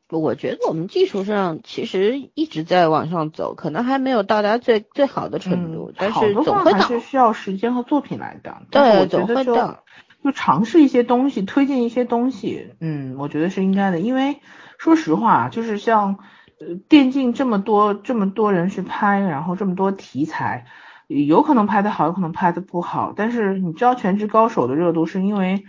[0.10, 6.78] 我觉得我们技术上其实一直在往上走，可能还没有到达最最好的程度，但是总会到。
[6.78, 8.56] 还是需要时间和作品来的。
[8.70, 9.84] 对，总会到。
[10.24, 13.99] 就尝试一些东西，推进一些东西，嗯，我觉得是应该的。
[13.99, 14.38] 因为
[14.78, 16.20] 说实话，就是像
[16.60, 20.66] 呃电竞这么多这么多人去拍，然后这么多题材，
[21.08, 23.14] 有可能拍的好，有可能拍的不好。
[23.16, 25.64] 但是你知道《全职高手》的热度是因为。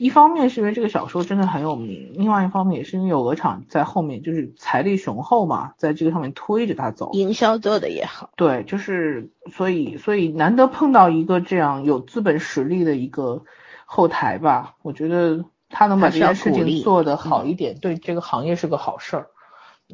[0.00, 8.30] 一方面是因为这个小说真的很有名，另外一方面也是因为有鹅厂在后面，就是财力雄厚嘛，在这个上面推着他走，营销做的也好。
[8.34, 13.42] 对，就是所以所以难得碰到一个这样有资本实力的一个
[13.84, 19.26] 后台吧，我觉得他能把这件事情做得好一点，对这个行业是个好事儿。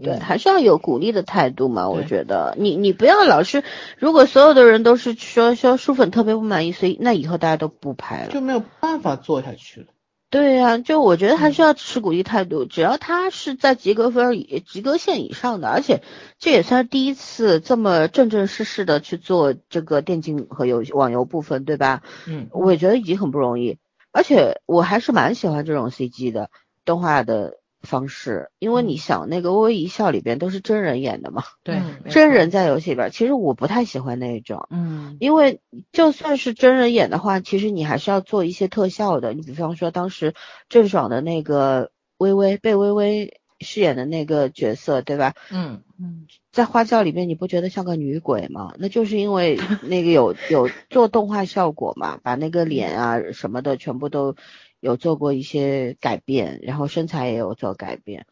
[0.01, 3.65] 对，还是要有鼓励的态度嘛，我觉得你你不要老是，
[3.99, 9.87] 如果所有的人都是说说书粉特别不满意，所以那以后大家都不拍了，就没有办法做下去了。
[10.29, 16.03] 对呀，就我觉得还是要持鼓励态度，只要他是在及格分以及格线以上的，而且
[16.39, 22.03] 这也算是第一次这么正正式式的去做这个电竞和游网游部分，对吧？
[22.27, 23.79] 嗯，我也觉得已经很不容易，
[24.13, 26.51] 而且我还是蛮喜欢这种 CG 的
[26.85, 27.59] 动画的。
[27.87, 31.81] 方式，因为你想那个《微微一笑》里边都是真人演的嘛，对，
[32.11, 35.61] 真人在游戏里边，其实我不太喜欢那一种，嗯，因为
[35.93, 39.33] 就算是真人演的话，其实你还是要做一些特效的。
[39.33, 40.35] 你比方说当时
[40.69, 45.33] 郑爽的那个微微被微微饰演的那个角色，对吧？
[45.51, 48.75] 嗯嗯，在花轿里面你不觉得像个女鬼吗？
[48.79, 54.37] 那就是因为那个有有做动画效果嘛，把那个脸啊什么的全部都。
[54.81, 58.27] 有做过一些改变，然后身材也有做改变，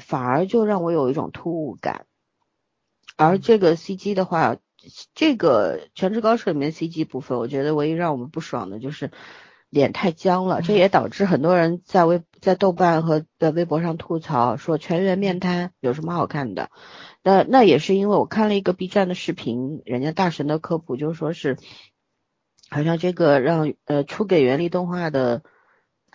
[0.00, 2.06] 反而就让我有一种突兀感。
[3.16, 4.56] 而这个 CG 的话，
[5.14, 9.10] 这个《全职高手》里面 CG 部分，我觉得唯一让我们不爽的就是
[9.70, 16.70] 脸太僵了，这也导致很多人在微在豆瓣和在微博上吐槽说全员面瘫有什么好看的？
[17.22, 21.56] 那那也是因为我看了一个 B 站的视频，人家大神的科普就说是，
[22.70, 25.42] 好像这个让呃出给原力动画的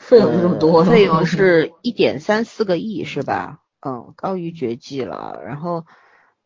[0.02, 3.60] 费用是这么多，费用是一点三四个亿是吧？
[3.80, 5.40] 嗯，高于绝技了。
[5.46, 5.86] 然后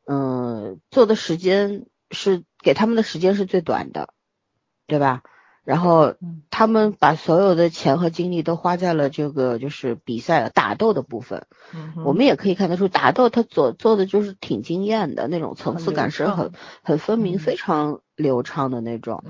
[0.05, 4.09] 嗯，做的时间是给他们的时间是最短的，
[4.87, 5.23] 对吧？
[5.63, 6.13] 然后
[6.51, 11.47] 他们把所有的钱和精力都花在了这个就是比赛打斗的部分。
[12.03, 16.51] 我们也可以看得出，打斗他做做的就是挺惊艳的那种层次感是很
[16.83, 19.23] 很分明、非常流畅的那种。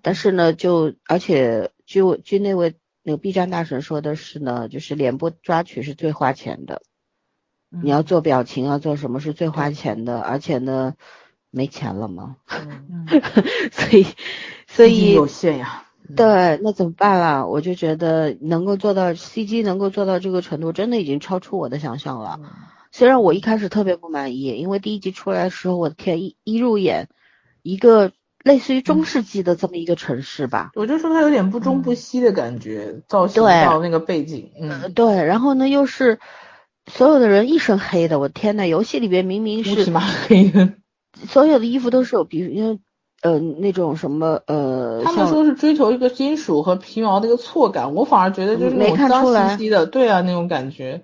[0.00, 6.82] 但是呢，就而且据据那位那个 B 站大神说的是呢，就是脸部抓取是最花钱的。
[7.68, 10.94] 你要做表情啊做什么是最花钱的，而且呢。
[11.54, 12.38] 没钱了嘛？
[13.72, 14.06] 所以，
[14.66, 15.84] 所以有限呀。
[16.16, 17.46] 对，那怎么办啊？
[17.46, 22.40] 我就觉得能够做到 CG 能够做到这个程度，真的已经超出我的想象了。
[22.90, 27.10] 虽然我一开始特别不满意，因为第一集出来的时候，我的天，一一入眼，
[27.60, 28.12] 一个
[28.44, 30.70] 类似于中世纪的这么一个城市吧。
[30.74, 35.24] 我就说它有点不中不西的感觉，造型到那个背景，嗯，对。
[35.24, 36.18] 然后呢，又是
[36.86, 39.92] 所有的人一身黑的，我天呐，游戏里边明明是
[40.28, 40.74] 黑的。
[41.28, 42.78] 所有的衣服都是有比，因为
[43.20, 51.02] 呃那种什么呃，他们说是追求一个金属和皮毛的一个错感，我反而觉得就是没看出来的，对啊那种感觉。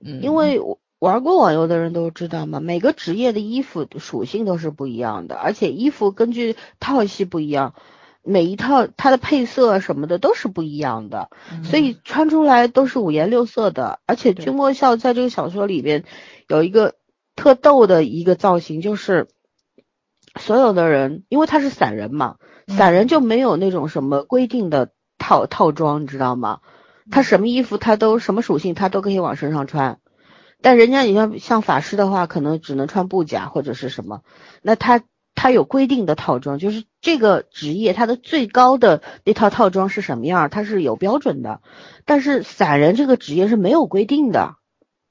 [0.00, 0.60] 嗯，因为
[0.98, 7.74] 玩过网游的人都知道嘛，每个职业的衣服属性都是不一样的，而且衣服根据套系不一样，
[8.22, 11.30] 每一套它的配色什么的都是不一样的，
[11.64, 14.00] 所以穿出来都是五颜六色的。
[14.06, 16.04] 而且君莫笑在这个小说里边
[16.48, 16.94] 有一个。
[17.40, 19.28] 特逗的一个造型就是，
[20.40, 22.34] 所有的人，因为他是散人嘛，
[22.66, 26.58] 散人就没有那种什么规定的套套装，你知道吗？
[27.12, 30.00] 他什么衣服他都什么属性他都可以往身上穿，
[30.60, 34.22] 但人家你像像法师的话，可能只能穿布甲或者是什么，
[34.62, 35.02] 那他
[35.34, 41.60] 他有规定的套装，就是这个职业他的最高的那套套装是什么样，他是有标准的，
[42.04, 44.56] 但是散人这个职业是没有规定的，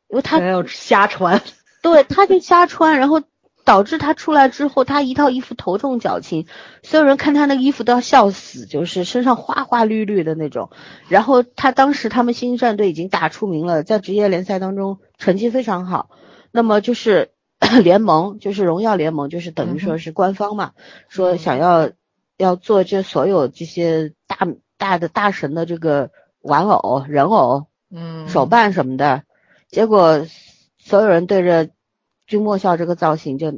[0.10, 1.42] 因为他没有瞎穿。
[1.82, 3.22] 对，他就瞎穿，然后
[3.64, 6.46] 导致他出来之后，他一套衣服头重脚轻，
[6.84, 10.70] 所有人看他那个衣服都要笑死，就是身上花花绿绿的那种。
[11.08, 16.10] 然后他当时他们新战队已经打出名了，在职业联赛当中成绩非常好。
[16.52, 17.32] 那么就是
[17.84, 20.72] 联盟，就是荣耀联盟，就是等于说是官方嘛，
[21.10, 21.92] 说想要
[22.38, 24.48] 要做这所有这些大
[24.78, 26.12] 大的大神的这个
[26.42, 29.24] 玩偶、人偶、嗯，手办什么的，
[29.70, 30.26] 结果。
[30.80, 31.70] 所有人对着
[32.28, 33.52] 君莫笑这个造型就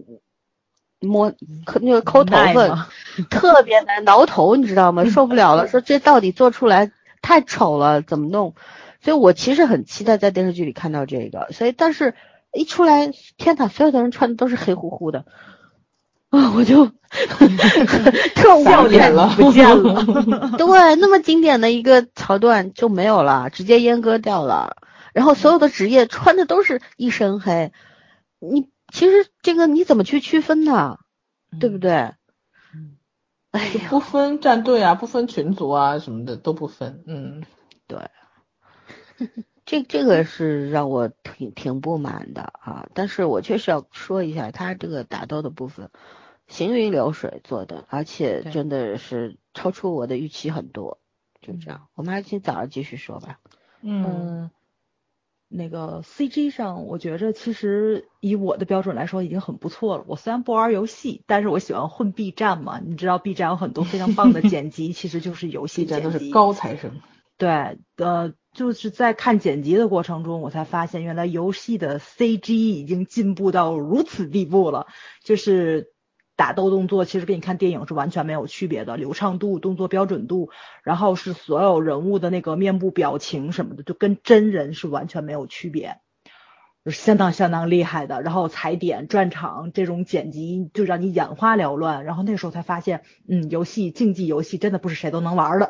[0.99, 1.31] 摸
[1.63, 2.89] 抠那个抠头发，
[3.29, 5.05] 特别难挠头，你知道吗？
[5.13, 6.91] 受不了了，说这到底做出来
[7.21, 8.55] 太丑了，怎么弄？
[9.01, 12.15] 所以我其实很期待在电视剧里看到这个，所以但是
[12.53, 15.25] 一出来，天呐，所有的人穿的都是黑乎乎的
[16.29, 16.85] 啊，我就
[18.35, 20.03] 特笑脸了，不见了。
[20.57, 24.77] 对，那么经典的一个桥段就没有了，直接阉割掉了。
[25.13, 27.71] 然后所有的职业穿的都是一身黑，
[28.39, 30.99] 你其实这个你怎么去区分呢？
[31.59, 31.91] 对不对？
[32.75, 32.97] 嗯，
[33.51, 37.03] 哎呀，不分战队啊，不分群族啊，什么的都不分。
[37.07, 37.43] 嗯，
[37.87, 37.97] 对，
[39.65, 42.87] 这这个是让我挺挺不满的啊。
[42.93, 45.89] 但是我确实要说一下，他这个打斗的部分
[46.47, 50.99] 行云流水做的，而且真的是超出我的预期很多。
[51.41, 53.39] 就这样，我们还请早上继续说吧。
[53.81, 54.49] 嗯。
[55.51, 60.03] 那个 CG 上，我觉着其实以我的标准来说已经很不错了。
[60.07, 62.79] 我虽然不玩游戏，但是我喜欢混 B 站嘛。
[62.79, 66.03] 你知道 B 站有很多非常棒的剪辑， 其实就是游戏剪辑。
[66.03, 67.01] 都是高材生。
[67.39, 74.85] 对，呃，就是在看剪辑的过程中，我才发现原来游戏的 CG 已经进步到如此地步了，
[75.23, 75.91] 就是。
[76.39, 80.51] 打斗动作其实跟你看电影是完全没有区别的，流畅度、动作标准度，
[80.83, 85.97] 然后是所有人物的那个面部表情什么的，就跟真人是完全没有区别，
[86.85, 88.21] 相当相当厉害的。
[88.21, 92.05] 然后踩点、转场这种剪辑就让你眼花缭乱。
[92.05, 95.69] 然后那时候才发现，嗯，游戏竞技游戏真的不是谁都能玩的。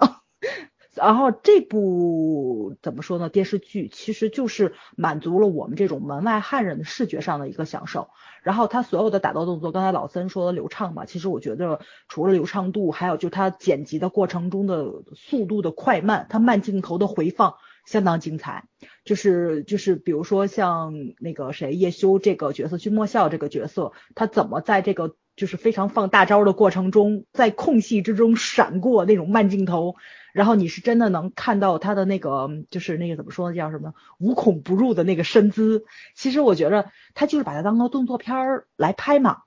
[0.99, 3.29] 然后这部怎么说呢？
[3.29, 8.09] 电视剧其实就是满足了我们这种门外汉人的视觉上的一个享受。
[8.43, 18.65] 然后他所有的打斗动作，刚才老森说的流畅嘛，其实我觉得除了流畅度，还有就他剪辑的过程中的速度的快慢，他慢镜头的回放相当精彩。
[19.03, 29.95] 就是就是比如说像那个谁叶修这个角色，君莫笑这个角色，他怎么在这个就是非常放大招的过程中，在空隙之中闪过那种慢镜头，
[30.33, 35.85] 然后你是真的能看到他的那个，就是那个怎么说呢，叫什么无孔不入的那个身姿。
[36.13, 39.43] 其实我觉得他就是把它当个动作片儿来拍嘛。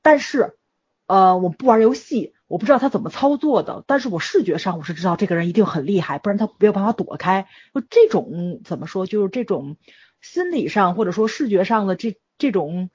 [0.00, 0.56] 但是，
[1.06, 7.46] 呃，我不玩游戏，我不知道他怎么操作的，但是我视觉上我是知道这个人一定很厉害，不然他没有办法躲开。
[7.74, 9.76] 就这种怎么说，就是这种
[10.22, 12.88] 心理上或者说视觉上的这这种。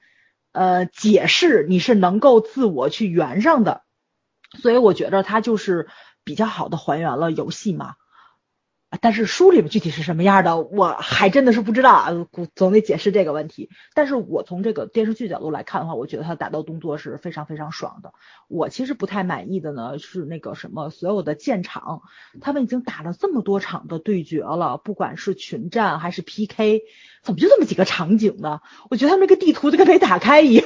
[0.58, 3.82] 呃，解释你是能够自我去圆上的，
[4.60, 5.86] 所以我觉得它就是
[6.24, 7.94] 比较好的还原了游戏嘛。
[9.00, 12.08] 但是书里面具体是什么样的，我还真的是不知道啊，
[12.54, 13.68] 总得解释这个问题。
[13.94, 18.14] 但是我从这个电视剧角度来看的话，我觉得他打斗动作是非常非常爽的。
[18.48, 22.00] 我其实不太满意的呢是那个什么，所有的建场，
[22.40, 26.82] 他们已经打了这么多场的对决了，不管是群战还是 PK，
[27.22, 28.60] 怎么就这么几个场景呢？
[28.90, 30.64] 我觉得他们这个地图就跟没打开一样。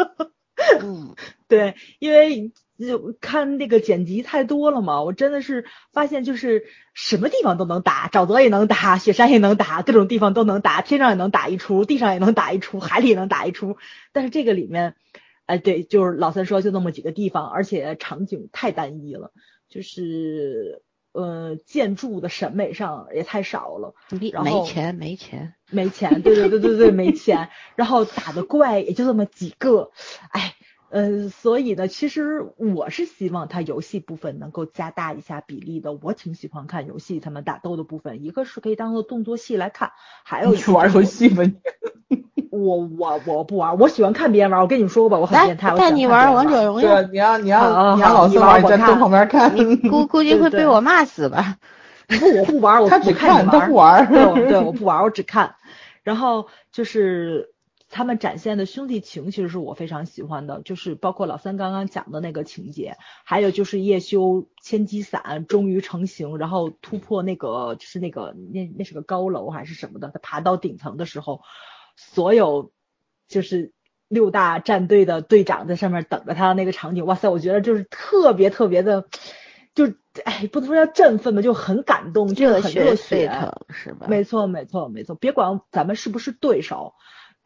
[0.82, 1.14] 嗯，
[1.48, 2.52] 对，因为。
[2.78, 13.78] 就看那个剪辑太多了嘛，我真的是发现就是什么地方都能打，沼泽也能打，雪山也能打，各种地方都能打，天上也能打一出，地上也能打一出，海里也能打一出。
[14.12, 14.94] 但是这个里面，
[15.46, 19.32] 哎，对，就是老三说就那么几个地方，而且场景太单一了，
[19.70, 23.94] 就是呃建筑的审美上也太少了。
[24.32, 27.48] 然后没钱，没钱，没钱，对对对对对，没钱。
[27.74, 29.92] 然后打的怪也就这么几个，
[30.30, 30.54] 哎。
[30.98, 35.92] 嗯，所以呢，其实我是希望它游戏部分能够加大一下比例的。
[35.92, 39.92] 我挺喜欢看游戏他们打斗的部分，一个是可以当做动作戏来看，
[40.24, 41.42] 还有去玩游戏吧。
[42.50, 44.62] 我我我不玩，我喜欢看别人玩。
[44.62, 45.76] 我跟你说吧，我很变态。
[45.76, 49.54] 带你玩王者荣耀，你要你要你要老四玩，你在旁边看，
[49.90, 51.58] 估估计会被我骂死吧？
[52.08, 54.10] 不，我不玩，我他只看他不玩。
[54.10, 55.56] 对，我不玩，我只看。
[56.02, 57.50] 然后就是。
[57.96, 71.40] 他们展现的兄弟情，其实是我非常喜欢的，就是包括老三刚刚讲的那个情节，还有就是叶修千机伞终于成型，然后突破那个就是那个那那是个高楼还是什么的，他爬到顶层的时候，
[71.96, 72.70] 所有
[73.28, 73.72] 就是
[74.08, 79.06] 六大战队的队长在上面等着他的那个场景，哇塞，我觉得就是特别特别的，
[79.74, 79.86] 就
[80.22, 83.30] 哎不能说叫振奋吧，就很感动，就很热血，
[83.70, 84.06] 是吧？
[84.06, 86.92] 没错没错没错，别管咱们是不是对手。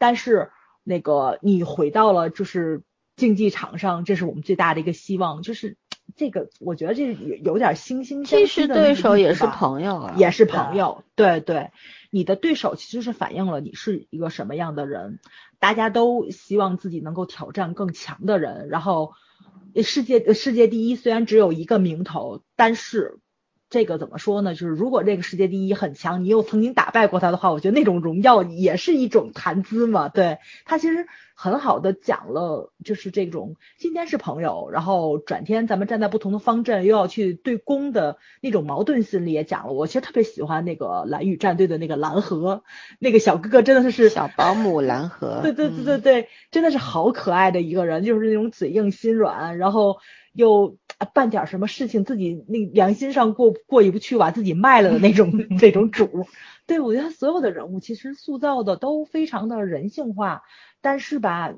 [0.01, 0.49] 但是
[0.83, 2.81] 那个你回到了就是
[3.15, 5.43] 竞技场上，这是我们最大的一个希望。
[5.43, 5.77] 就是
[6.15, 11.03] 这个，我觉得这有有点惺惺相惜的对手也是朋友啊，也是朋友。
[11.13, 11.69] 对对，
[12.09, 15.19] 你的对手其实是反映了你是一个什么样的人。
[15.59, 18.69] 大家都希望自己能够挑战更强的人。
[18.69, 19.13] 然后
[19.83, 23.19] 世界世界第一虽然只有一个名头，但是。
[23.71, 24.53] 这个怎么说呢？
[24.53, 30.09] 就是如果这个世界第一很强，你又曾经打败过他的话，我觉得那种荣耀也是一种谈资嘛。
[30.09, 39.71] 对他其实很好的讲了，就是这种今天是朋友，然后转天咱们站在不同的方阵又要去对攻的那种矛盾心理也讲了。
[39.71, 42.63] 我其实特别喜欢那个蓝雨战队的那个蓝河
[42.99, 45.39] 那个小哥哥，真的是小保姆蓝河。
[45.41, 49.95] 对对对对对，真的是好可爱的一个人，就是那种嘴硬心软，然后。
[50.33, 55.31] 又办点什么事情，自己那良心上过过意不去，把自己卖了的那种
[55.61, 56.25] 那种主，
[56.67, 60.43] 对我觉得所有的人物其实塑造的都非常的人性化，
[60.81, 61.53] 但是吧，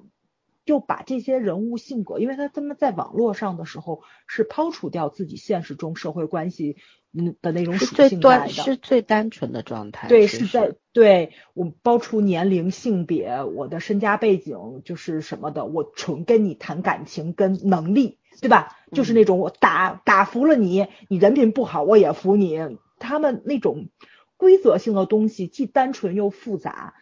[0.66, 6.78] 就把这些人物性格，因为他他们在网络上的时候是抛除掉自己现实中社会关系
[7.12, 10.08] 嗯的那种属性在的，是最单纯的状态。
[10.08, 18.20] 对，是在对我包出年龄、性别、我的身家背景就是什么的，我纯跟你谈感情跟能力。
[18.42, 18.78] 对吧？
[18.92, 22.60] 就是那种我打打服了你，你人品不好我也服你。
[23.00, 23.90] 他们那种
[24.38, 26.94] 规则性的东西既单纯又复杂，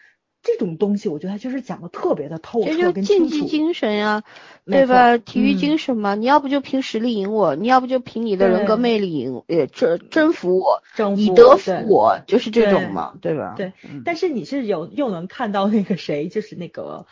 [0.41, 3.29] 这种东西我觉得他就是讲的特别的透彻跟清楚。
[3.29, 4.23] 竞技精神呀，
[4.65, 5.17] 对吧？
[5.17, 10.81] 体育精神嘛，你要不就凭实力赢我，你要不就凭你的人格魅力赢，呃，征征服我，
[11.17, 13.53] 以德服我，就是这种嘛，对吧？
[13.57, 13.73] 对。
[14.05, 17.05] 但是你是有又能看到那个谁，就是那个。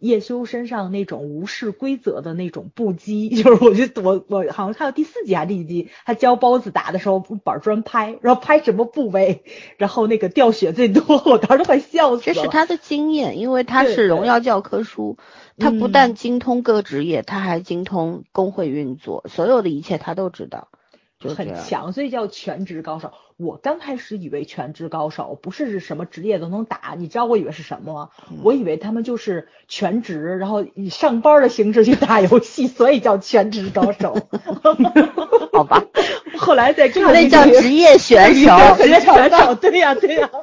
[0.00, 9.44] 叶修身上那种无视规则的那种不羁， 就是我觉得我我好像看到第四集还是第几集，他教包子打的时候板砖拍，然后拍什么部位，
[9.76, 12.34] 然后那个掉血最多， 我当时都快笑死了。
[12.34, 15.18] 这是他的经验，因为他是荣耀教科书，
[15.58, 20.68] 他不但精通各职业，他还精通工会运作，所有的一切他都知道。
[21.28, 23.12] 很强，所以叫全职高手。
[23.36, 28.08] 我刚开始以为全职高手不是什么职业都能打，你知道我以为是什么吗？
[28.42, 34.16] 我以为他们就是全职，然后以上班的形式去打游戏，所以叫全职高手。
[35.52, 35.82] 好吧，
[36.38, 40.30] 后来再看那叫职业选手，职业选手，对呀对呀。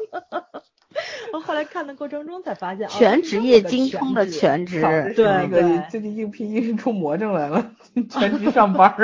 [1.32, 4.82] 我后来看的过程中才发现，全职业精通的全职，
[5.16, 7.72] 对那个最近应聘应聘出魔怔来了，
[8.10, 8.96] 全职上班。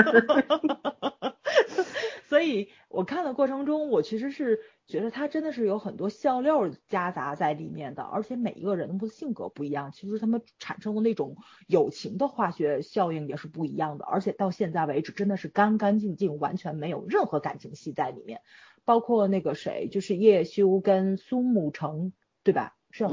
[2.33, 18.41] 所以我看的过程中，我其实是觉得他真的是有很多笑料夹杂在里面的，而且每一个人的性格不一样，其实他们产生的那种友情的化学效应也是不一样的，而且到现在为止真的是干干净净，完全没有任何感情戏在里面，
[18.83, 22.13] 包括那个谁，就是叶修跟苏沐橙，
[22.43, 22.75] 对吧？
[22.95, 23.05] 是？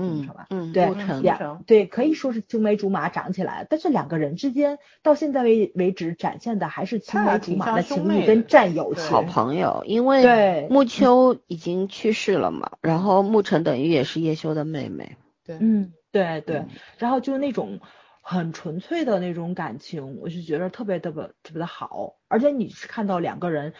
[0.51, 0.91] 嗯，对，
[1.23, 9.83] 两对，可以说是青梅竹马长起来，但是两个人之间到现在为为止展现的还是青梅竹马的情谊跟战友情，好朋友。
[9.87, 15.17] 因为木秋已经去世了嘛，然后沐橙等于也是叶修的妹妹。
[15.47, 16.67] 对，嗯，对对，
[16.99, 17.81] 然后就是那种
[18.21, 23.73] 很纯粹的那种感情，我就觉得特别特别特别的好，而且你是看到两个人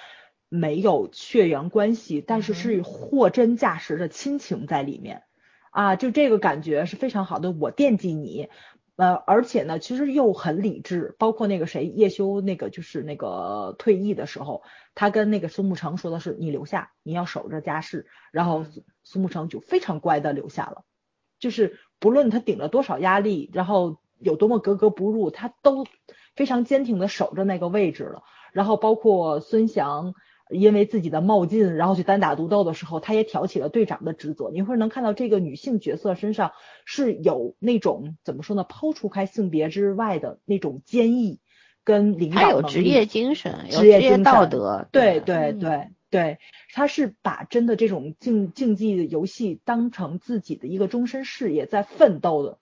[0.49, 5.25] 没有血缘关系，但是是货真价实的亲情在里面。
[5.71, 8.49] 啊，就这个感觉是非常好的，我惦记你，
[8.97, 14.63] 呃，而且呢，其实又很理智，包括那个谁叶修那个就是那个退役的时候，
[14.97, 18.67] 他跟那个苏沐橙说的是你留下，你要守着家事，然后
[19.05, 20.83] 苏沐橙就非常乖的留下了，
[21.39, 25.87] 就是不论他顶了多少压力，然后有多么格格不入，他都
[26.35, 30.15] 非常坚挺的守着那个位置了，然后包括孙祥。
[30.51, 34.51] 因为自己的冒进，然后去单打独斗的时候，她也挑起了队长的职责。
[34.53, 36.53] 你会能看到这个女性角色身上
[36.85, 38.65] 是有那种怎么说呢？
[38.65, 41.39] 抛除开性别之外的那种坚毅
[41.85, 44.89] 跟领导还，有职业精神，职业道德。
[44.93, 46.39] 对对对对，
[46.75, 52.59] 他是把真的这种竞竞技游戏当成自己的一个终身事业在奋斗的。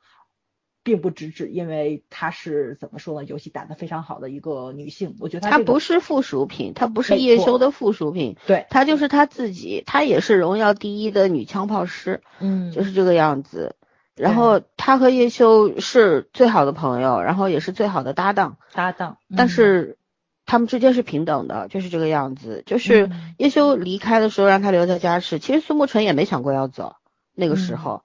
[0.89, 3.27] 并不只只因为她是怎么说呢？
[3.29, 13.77] 游戏打得非常好的一个女性，我觉得她不是附属品，她不是叶修的附属品，对，她就是她自己，她也是荣耀第一的女枪炮师，嗯，就是这个样子。
[14.17, 19.19] 然后她和叶修是最好的朋友，然后也是最好的搭档，搭档。
[19.37, 19.99] 但是
[20.47, 22.63] 他们之间是平等的，就是这个样子。
[22.65, 26.97] 就是叶修离开的时候，让他留在家室，其实苏沐橙也没想过要走，
[27.35, 28.03] 那个时候。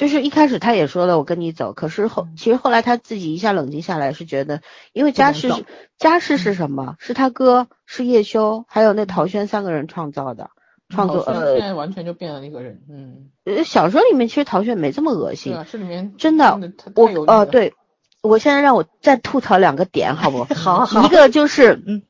[0.00, 4.62] 就是一开始他也说了我跟你走，可是后其实后来他自己一下冷静下来，是觉得
[4.94, 5.50] 因为家世
[5.98, 6.96] 家世是什么？
[6.98, 10.48] 是他哥是叶修，还有那陶轩三个人创造的
[10.88, 11.20] 创作。
[11.20, 12.80] 呃，现在完全就变了一个人。
[12.88, 15.52] 嗯，呃，小说里面其实陶轩没这么恶心。
[15.52, 16.58] 对啊，这里面真的
[16.94, 17.74] 我呃对，
[18.22, 20.44] 我现在让我再吐槽两个点，好不？
[20.56, 22.00] 好好，一个就是嗯。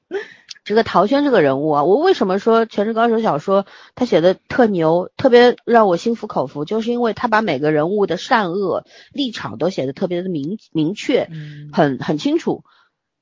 [0.71, 3.67] 这个陶轩这个人物啊，我为什么说《全职高手》小说
[3.97, 11.29] 他写的特牛，特别让我心服口服，就是因为他把每个人物的善恶立场都写的特别的明明确，
[11.73, 12.63] 很很清楚。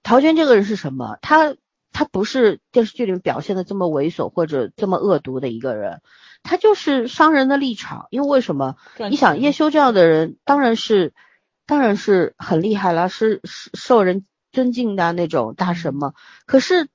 [0.02, 1.16] 陶轩这个人是什么？
[1.22, 1.56] 他
[1.90, 6.02] 他不是电视剧里面表现的这么猥琐或者这么恶毒的一个人，
[6.42, 8.08] 他就是商人的立场。
[8.10, 8.76] 因为为什么？
[9.08, 11.14] 你想叶修这样的人，当然是
[11.64, 16.12] 当然是很厉害了，是是受人尊敬的那种大神嘛。
[16.44, 16.88] 可是。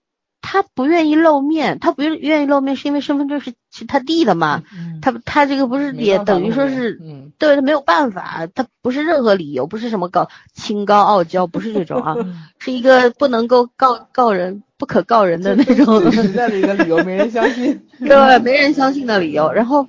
[0.43, 4.61] 他不愿意露面，他不愿愿意露面，是因为身份证是是他弟的嘛？
[5.01, 6.99] 他他这个不是也等于说是，
[7.39, 12.15] 对他没有办法，他不是任何理由，不是什么高清高傲娇，不是这种啊，
[12.59, 19.51] 是一个不能够告告人、不可告人的那种实在的一个理由，没人相信， 对，没人相信的理由。
[19.51, 19.87] 然后，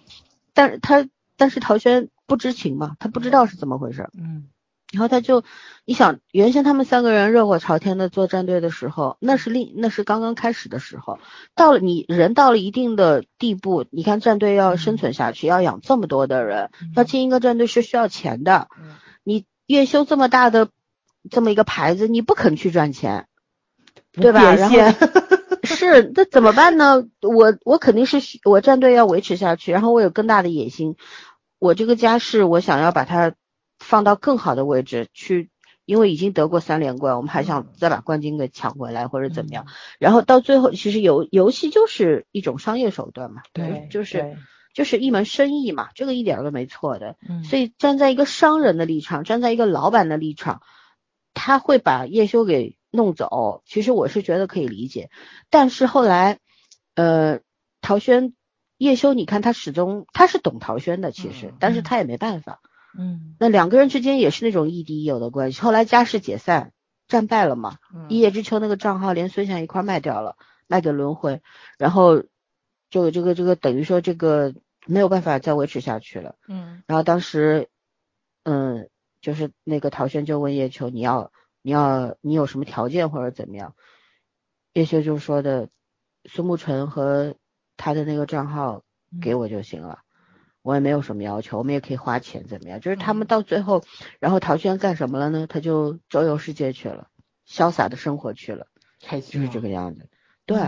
[0.55, 4.45] 但是他但是陶轩不知情嘛，他不知道是怎么回事，嗯。
[4.95, 5.43] 然后他就，
[5.85, 11.19] 你想原先他们三个人热火朝天的做战队的时候，那是另那是刚刚开始的时候，
[11.57, 18.69] 到了你人到了一定的地步，你看战队要生存下去，要养这么多的人，要进一个战队是需要钱的，
[19.25, 20.69] 你月休这么大的
[21.29, 23.27] 这么一个牌子，你不肯去赚钱，
[24.13, 24.55] 对吧？
[24.55, 24.77] 然后
[25.67, 27.05] 是那怎么办呢？
[27.21, 30.95] 我我肯定是我战队要维持下去，然后我有更大的野心，
[31.59, 33.35] 我这个家是我想要把它。
[33.85, 35.51] 放到更好的位置去，
[35.85, 39.67] 因为已经得过三连冠，我们还想再把冠军给抢回来或者怎么样。
[39.99, 44.37] 然后到最后，其实游游戏就是一种商业手段嘛，对，就是
[44.73, 47.17] 就是一门生意嘛，这个一点都没错的。
[47.29, 50.63] 嗯，所以站在一个商人的立场，站在一个老板的立场，
[51.35, 55.11] 他会把叶修给弄走，其实我是觉得可以理解。
[55.51, 56.39] 但是后来，
[56.95, 57.41] 呃，
[57.81, 58.33] 陶轩
[58.79, 62.61] 叶修，你看他始终他是懂陶轩的，其实，但是他也没办法。
[62.63, 62.71] 嗯，
[63.39, 65.61] 那两个人之间也是那种亦敌亦友的关系。
[65.61, 66.73] 后来家世解散，
[67.09, 67.79] 战败了嘛。
[68.09, 70.37] 一叶知秋那个账号连孙翔一块卖掉了，
[70.67, 71.43] 卖给轮回，
[71.79, 72.23] 然后
[72.91, 74.55] 就这个这个等于说这个
[74.87, 76.37] 没有办法再维持下去了。
[76.49, 77.69] 嗯，然后当时，
[78.45, 78.89] 嗯，
[79.21, 81.33] 就是那个陶轩就问叶秋，你要
[81.63, 83.75] 你要你有什么条件或者怎么样？
[84.73, 85.69] 叶秋就说的，
[86.25, 87.35] 苏沐橙和
[87.77, 88.83] 他的那个账号
[89.21, 90.04] 给我就行了。
[90.65, 92.81] 我也没有什么要求，我们也可以花钱怎么样？
[92.81, 93.85] 就是他们到最后，
[94.19, 95.47] 然后陶轩干什么了呢？
[95.47, 97.09] 他就周游世界去了，
[97.47, 98.67] 潇洒的生活去了，
[99.31, 100.09] 就是这个样子。
[100.47, 100.59] 对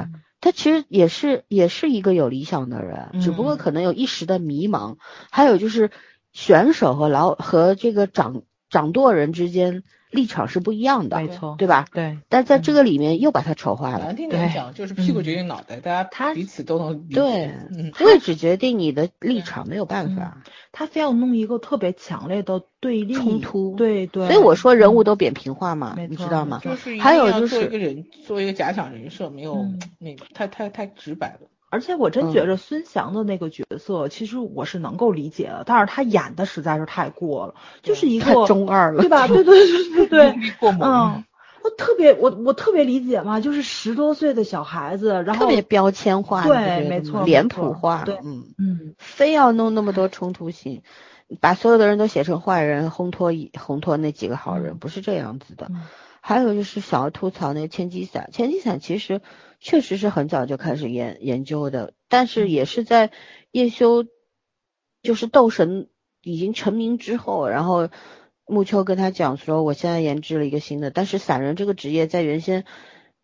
[0.42, 4.98] 他其实也是也是一个有理想的人，只不过可能有一时的迷茫。
[5.30, 5.90] 还有就是
[6.34, 9.82] 选手和老和这个掌掌舵人之间。
[10.10, 11.86] 立场是不一样的，没错，对吧？
[11.92, 12.18] 对。
[12.28, 14.04] 但在这个里面又把它丑化了。
[14.04, 17.52] 难听点讲，就是屁股决定脑袋，大家他彼此都能对，
[18.00, 20.42] 位置决定你的立场，没有办法。
[20.72, 24.26] 他非要弄一个特别强烈的对立冲突，对对。
[24.26, 26.60] 所以我说人物都扁平化嘛，你知道吗？
[27.00, 29.66] 还有就是做一个人，做一个假想人设，没有
[29.98, 31.48] 那个太太太直白了。
[31.68, 39.26] 而且我真觉着孙翔的那个角色，其实我是能够理解的，但是他演的实在是太过了，就是一个中二了，对吧？
[39.26, 41.24] 对对对对对，嗯，
[41.64, 48.44] 我特别我我特别理解嘛，就是十多岁的小孩子，然后特别标签化，对，没错，脸谱化，对，嗯。
[48.58, 50.82] 嗯，非要弄那么多冲突性，
[51.40, 55.70] 把所有的人都写成坏人，烘托一烘托那几个好人，不是这样子的。
[56.20, 59.20] 还有就是想要吐槽那个千机伞，千机伞其实
[59.60, 63.10] 确实是很早就开始研研究的，但是也是在
[63.50, 64.04] 叶修
[65.02, 65.88] 就是斗神
[66.22, 67.88] 已经成名之后，然后
[68.46, 72.64] 木秋跟他讲说，我现在研制了一个新的，但是散人这个职业在原先，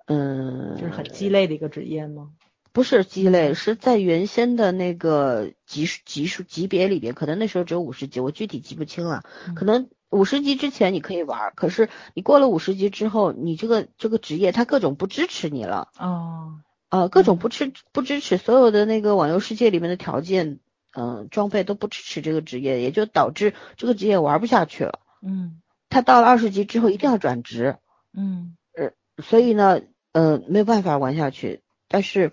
[0.06, 2.30] 嗯，就是很鸡肋的一个职业吗？
[2.72, 9.22] 不是鸡肋，是在原先的那个级数级数级别里边，可能那时候只有五十级，我具体记不清了，
[9.54, 9.88] 可能。
[10.12, 15.88] 五十级之前你可以玩，可是你过了五十级之后，你这个这个职业它各种不支持你了。
[15.98, 16.60] 哦，
[16.90, 20.60] 呃，各种不支不支持所有的那个网游世界里面的条件，
[20.94, 25.00] 嗯，装备都不支持这个职业，也就导致这个职业玩不下去了。
[25.22, 27.78] 嗯，他到了二十级之后一定要转职。
[28.12, 28.92] 嗯，呃，
[29.22, 29.80] 所以呢，
[30.12, 31.62] 呃，没有办法玩下去。
[31.88, 32.32] 但是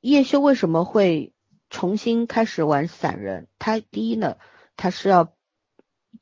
[0.00, 1.32] 叶修为什么会
[1.68, 3.48] 重新开始玩散人？
[3.58, 4.36] 他第一呢，
[4.76, 5.32] 他是要。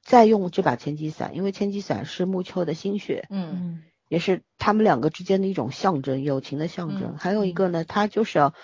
[0.09, 7.19] 再用这把千机伞，因为千机伞是木秋的心血，嗯，也是他们两个之间的一种象征，友情的象征。
[7.19, 8.55] 还有一个呢，他就是要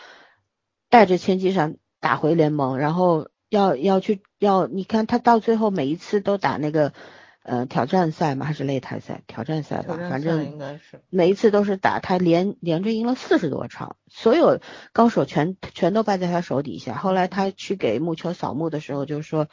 [0.88, 6.94] 带着千机伞打回联盟，然后要要去要，你看他到最后每一次都打那个
[7.42, 9.20] 呃挑战赛嘛，还是擂台赛？
[9.26, 14.60] 挑战赛吧，反正应该是每一次都是打，他连连着赢了四十多场，所有
[14.94, 16.94] 高手全全都败在他手底下。
[16.94, 19.46] 后来他去给木秋扫墓的时候，就说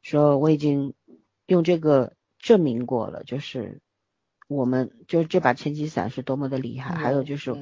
[0.00, 0.94] 说我已经。
[1.48, 3.80] 用这个证明过了，就是
[4.48, 7.56] 我们就是这把千机伞是多么的厉害，还有就是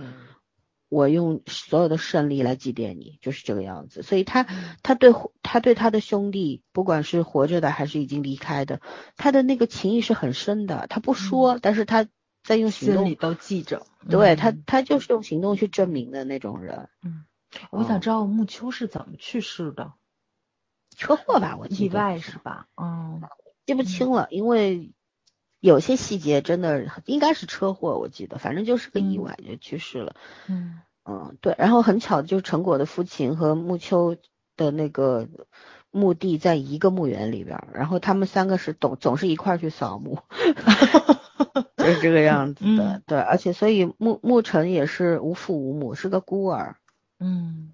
[0.89, 4.03] 我用所有的胜利来祭奠你，就是这个样子。
[4.03, 4.45] 所以他
[4.83, 8.81] 他对他对他的兄弟，不管是活着的还是已经离开的，
[9.17, 10.87] 他的那个情谊是很深的。
[10.89, 12.09] 他不说，但是他
[12.43, 13.87] 在用行动，心里都记着。
[14.11, 16.89] 对他，他就是用行动去证明的那种人。
[17.03, 17.25] 嗯，
[17.71, 19.93] 我想知道木秋是怎么去世的？
[20.97, 22.67] 车祸吧，我记得意外是吧？
[22.77, 23.23] 嗯。
[23.67, 24.93] 记不清了，因为
[25.59, 30.15] 有些细节真的应该是车祸，我记得，反正就是个意外就去世了。
[30.47, 34.17] 嗯嗯，对，然后很巧，就是陈果的父亲和木秋
[34.57, 35.29] 的那个
[35.91, 40.21] 墓地在一个墓园里边，然后他们三个是总总是一块去扫墓，
[41.77, 43.03] 就是这个样子的。
[43.05, 46.77] 对，而且所以木木尘也是无父无母，是个孤儿。
[47.19, 47.73] 嗯，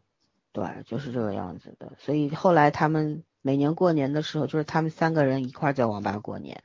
[0.53, 1.93] 对，就是这个样子的。
[1.99, 3.23] 所以后来他们。
[3.43, 6.63] 每年过年的时候，就是他们三个人一块在网吧过年。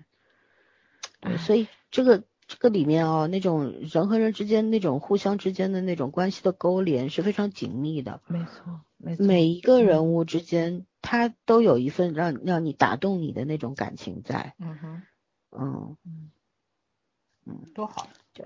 [1.20, 8.22] 对，所以这个这个里面哦，那种人和人之间那种互相之间的那种关系的勾连是非常紧密的。
[8.28, 9.26] 没错，没错。
[9.26, 14.54] 每一个人物之间，他都有一份让让你打动你的那种感情在。
[14.60, 15.02] 嗯哼。
[15.52, 16.32] 嗯嗯
[17.46, 18.08] 嗯，多好。
[18.34, 18.46] 对。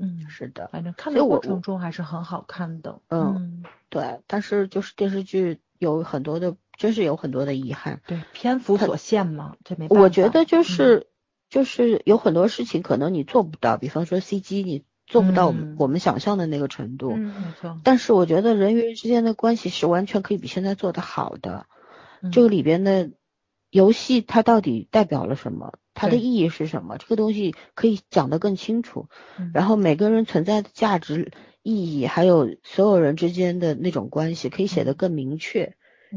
[0.00, 0.68] 嗯，是的。
[0.68, 3.00] 反正看的过程中还是很好看的。
[3.08, 4.22] 嗯，对。
[4.26, 6.56] 但是就是电视剧有很多的。
[6.78, 9.86] 真是有很多的遗憾，对篇幅所限嘛，这没。
[9.88, 11.06] 我觉得就是
[11.48, 17.78] 就是有很多事情可能你做不到，比方说 CG 你做不到我们想象的那个程度，嗯，没错。
[17.84, 21.66] 但是我觉得人与人之间的关系是完全可以比现在做的好的。
[22.32, 23.10] 这个里边的
[23.70, 25.74] 游戏它到底代表了什么？
[25.94, 26.96] 它的意义是什么？
[26.96, 29.08] 这个东西可以讲得更清楚。
[29.52, 35.74] 然后每个人存在的价值意义，还有所有人之间的那种关系，可以写得更明确。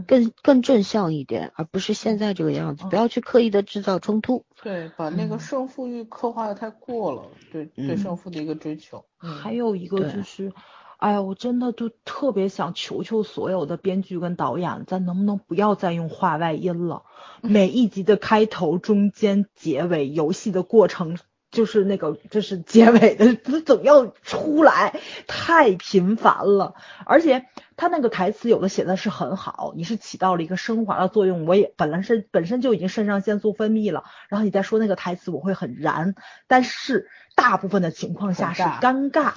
[0.08, 2.84] 更更正向一点，而不是现在这个样子。
[2.90, 4.44] 不要去刻意的制造冲突。
[4.62, 7.30] 对，把那个胜负欲刻画的太过了。
[7.50, 9.06] 对，对胜负的一个追求。
[9.16, 10.52] 还有一个就是，
[10.98, 17.04] 哎呀，我真的就特别想求求所有的编剧跟导演，咱能不能不要再用话外音了？
[17.42, 21.18] 每一集的开头、中间、结尾，游戏的过程。
[21.56, 26.76] 就是那个就是结尾的，他总要出来，太频繁了。
[27.06, 27.46] 而且
[27.78, 31.46] 他那个台词有的写的是很好，你是起到了一个升华的作用。
[31.48, 36.14] 我也本来是本身就已经肾上腺素分泌了，然后你再说那个台词，我会很燃。
[36.48, 39.34] 但是大部分的情况下是尴尬，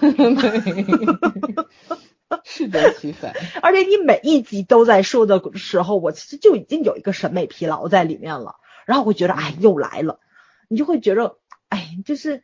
[2.44, 3.32] 适得其反。
[3.62, 8.56] 而且你每一集都在说的时候，我其实就已经有一个审美疲劳在里面了。
[8.86, 10.18] 然后会觉得，哎，又来了，
[10.66, 11.36] 你就会觉得，
[11.68, 12.42] 哎，就是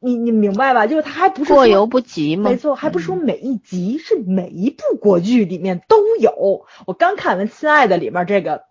[0.00, 0.86] 你你明白吧？
[0.86, 2.50] 就是他还不是过犹不及吗？
[2.50, 6.66] 没错，还不是说每一集是每一部国剧里面都有。
[6.86, 8.64] 我刚看完《亲爱的》里面这个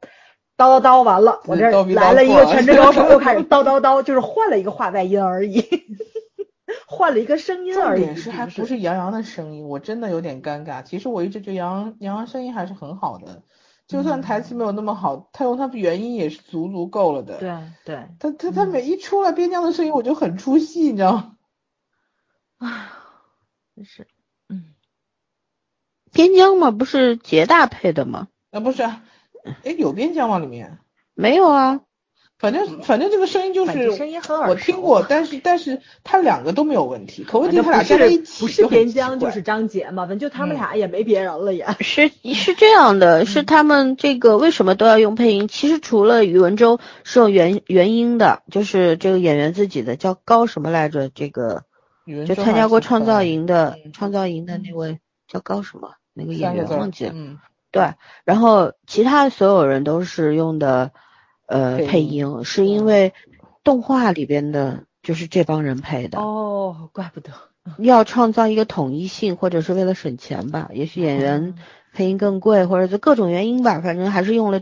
[0.57, 5.63] 叨叨叨完了，我这来了一个全职高手，又开始叨叨叨，就是换了一个话外音而已，
[6.87, 8.15] 换了一个声音而已。
[8.15, 10.81] 是还不是杨洋的声音，我真的有点尴尬。
[10.83, 13.43] 其实我一直觉得杨杨洋声音还是很好的。
[13.87, 17.37] 就算台词没有那么好，他用他的原音也是足足够了的。
[17.39, 17.49] 对
[17.85, 21.37] 对，他他他每一出来边疆的声音，我就很出戏，你知道吗？
[22.67, 22.91] 啊，
[23.75, 24.07] 真是，
[24.49, 24.73] 嗯，
[26.11, 28.27] 边疆嘛，不是杰大配的吗？
[28.51, 30.37] 啊，不是，哎，有边疆吗？
[30.39, 30.79] 里面
[31.13, 31.81] 没有啊。
[32.39, 41.65] 反正反正这个声音就是声音很耳我听过，但是但是他两个都没有问题，可问题他俩加在一起不是边疆就是张杰嘛，反正就他们俩也没别人了也。
[41.79, 45.47] 是是这样的，是他们这个为什么都要用配音？
[45.47, 51.09] 其实除了宇文州是用原原音的，就是这个演员自己的叫高什么来着？
[51.09, 51.63] 这个
[52.27, 55.95] 就参加过创造营的创造营的那位叫高什么？
[56.13, 57.13] 那个演员忘记了。
[57.15, 57.39] 嗯。
[57.71, 57.95] 对，
[58.25, 60.91] 然后其他所有人都是用的。
[61.47, 63.13] 呃，配音是因为
[63.63, 67.31] 动画里边的，就是这帮人配的哦，怪不得
[67.79, 71.55] 要创造一个统一性，或者是为了省钱吧，也许演员
[71.93, 74.61] 配音更贵，或者是各种原因吧，反正还是用了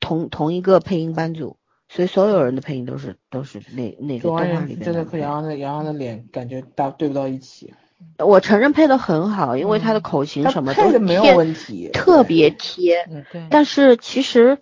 [0.00, 1.56] 同同一个配音班组，
[1.88, 4.80] 所以所有人的配音都是都是那那个动画里面。
[4.80, 7.74] 真的和杨洋的杨洋的脸感觉搭对不到一起。
[8.18, 13.06] 我承认配的很好，因为他的口型什么都没有问题，特别贴。
[13.10, 13.46] 嗯，对。
[13.50, 14.58] 但是其实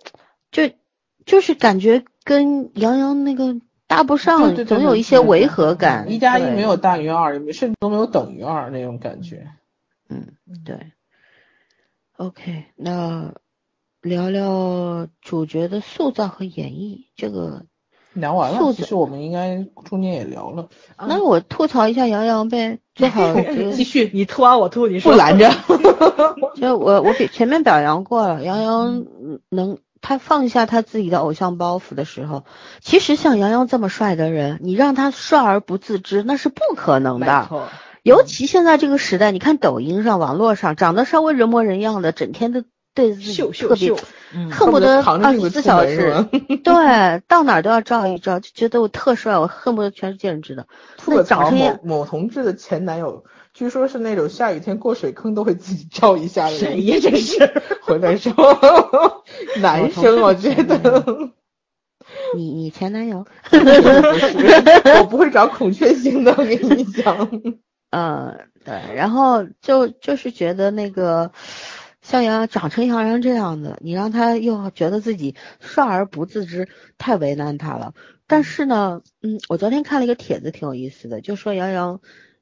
[0.51, 0.71] 就。
[1.25, 3.55] 就是感觉跟杨洋那个
[3.87, 6.11] 搭不上，总有一些违和感。
[6.11, 9.47] 一加一没有大于二，甚至都没有等于二那种感觉。
[10.09, 10.27] 嗯，
[10.65, 10.77] 对。
[12.17, 13.33] OK，那
[14.01, 17.65] 聊聊主角的塑造和演绎，这个
[18.13, 18.73] 聊完了。
[18.73, 20.69] 其实我们应该中间也聊了。
[20.97, 23.35] 那我吐槽一下杨洋呗，最好
[23.73, 25.49] 继续，你吐完我吐，你不拦着。
[26.55, 29.05] 就我我比前面表扬过了，杨洋
[29.49, 29.77] 能。
[30.01, 32.43] 他放下他自己的偶像包袱的时候，
[32.81, 37.49] 其实像杨洋这么帅的人，你让他帅而不自知，那是不可能的。
[38.03, 42.63] 尤其现在这个时代，你看抖音上、网络上，长得稍微人模人样的，整天都
[42.95, 43.93] 对自己特别，
[44.49, 46.25] 恨不得二十四小时，
[46.63, 50.65] 对，到哪都要照一照，就觉得我特帅，我恨不得全世界人知道。
[50.97, 53.23] 吐槽某某同志的前男友。
[53.61, 56.57] 据说是那种下雨天过水坑都会自己照一下的。
[56.57, 56.97] 谁呀？
[56.99, 57.37] 这是
[57.83, 58.33] 回来说，
[59.61, 61.29] 男生我觉得。
[62.35, 63.23] 你你前男友？
[63.51, 67.29] 我不会找孔雀型的，我跟你讲。
[67.91, 68.35] 嗯，
[68.65, 71.31] 对，然后就就是觉得那个
[72.01, 76.67] 像杨长成杨洋这样的，你让他又觉得自己帅而不自知，
[76.97, 77.93] 太为难他了。
[78.25, 82.01] 但是呢，嗯，我昨天看了一个帖子，挺有意思的，就说杨洋。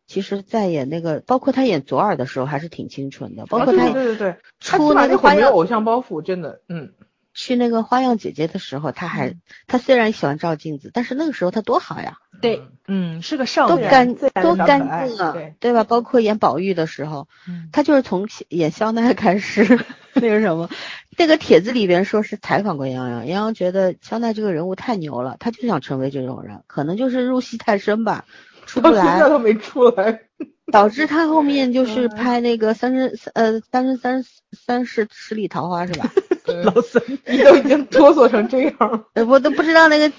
[0.10, 3.46] 其实，在演那个，包括他演左耳的时候，还是挺清纯的。
[3.46, 6.92] 包括他，对对对，出那个花样偶像包袱，真的，嗯。
[7.32, 9.36] 去那个花样姐姐的时候，他还，
[9.68, 12.18] 他虽然喜欢照镜子，但是那个时候他多好呀。
[12.42, 15.84] 对，嗯，是个少年，多干多干净啊，对吧？
[15.84, 17.28] 包括演宝玉的时候，
[17.72, 19.80] 他就是从演肖奈开始，
[20.16, 20.70] 那个什么，
[21.18, 28.26] 那个帖子里边说是采访过杨洋，杨洋觉得肖奈这个人物太牛了，他就想成为这种人，可能就是入戏太深吧。
[28.70, 30.22] 出不来，都没出来，
[30.72, 36.10] 导致他后面就是拍那个三生呃三生三三世十里桃花是吧？
[36.64, 40.12] 老孙，你都已经哆嗦成这样，我都不知道那个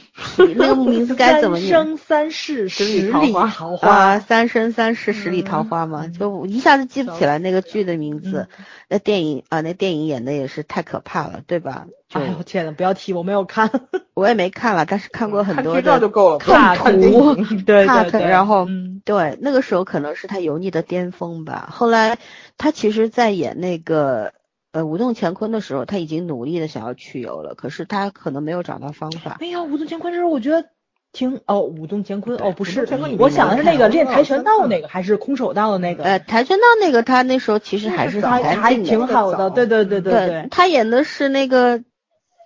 [0.57, 1.71] 那个名字该怎么念。
[1.73, 3.89] 三生三世十里桃花。
[3.89, 8.49] 啊，三生三世十里桃花嘛，就一下子记不起来那个剧的名字。
[8.89, 11.87] 那电影啊，那电影演的也是太可怕了，对吧？
[12.13, 13.71] 哎呦天呐，不要提，我没有看，
[14.15, 15.83] 我也没看了，但是看过很多的。
[15.83, 16.39] 看就够了。
[16.43, 17.35] 看图，
[17.65, 18.21] 对对对。
[18.23, 18.67] 然后，
[19.05, 21.69] 对，那个时候可能是他油腻的巅峰吧。
[21.71, 22.19] 后来，
[22.59, 24.33] 他其实，在演那个
[24.73, 29.37] 呃《武动乾坤》的时候，他已经努力的想要去油了，可是他可能没有找到方法。
[29.41, 30.69] 哎呀，《武动乾坤》这时候我觉得
[31.13, 32.89] 挺哦，《武动乾坤》哦不是，
[33.21, 36.03] 我想的是那个练跆拳道那个，还是空手道的那个？
[36.03, 40.49] 呃，跆拳道那个他那时候其实还是还还挺好的，对对对对对。
[40.51, 41.85] 他演的是那个。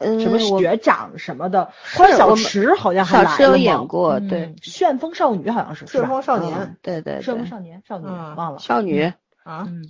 [0.04, 9.12] 嗯，什么学长什么的，关小池好像还小池有演过，对，旋风少女好像是，旋风少年，对对，旋风少年少女忘了，少女
[9.42, 9.88] 啊，嗯，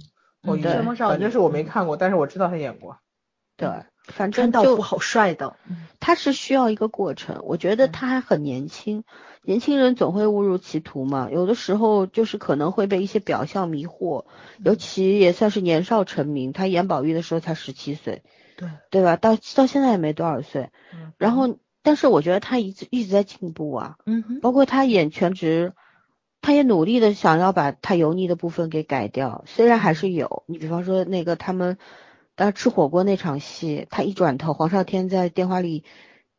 [0.63, 2.99] 旋风少女，反正是我没看过，但是我知道他演过，
[3.57, 3.69] 对，
[4.05, 5.57] 反正道夫好帅的，
[6.01, 9.05] 他是需要一个过程，我觉得他还很年轻。
[9.47, 14.25] 年轻人总会误入歧途嘛，有的时候就是可能会被一些表象迷惑，
[14.65, 16.55] 尤其也算是年少成名。
[16.55, 18.23] 他演宝玉的时候才十七岁，
[18.57, 19.17] 对对吧？
[19.17, 20.71] 到到现在也没多少岁。
[20.93, 21.13] 嗯。
[21.19, 23.97] 然后，但是我觉得他一直一直在进步啊。
[24.07, 24.41] 嗯哼。
[24.41, 25.73] 包括他演全职，
[26.41, 30.45] 他也努力的想要把他油腻的部分给改掉，虽然还是有。
[30.47, 31.79] 你比方说那个他们，
[32.35, 35.85] 当吃火锅那场戏，他一转头，黄少天在电话里。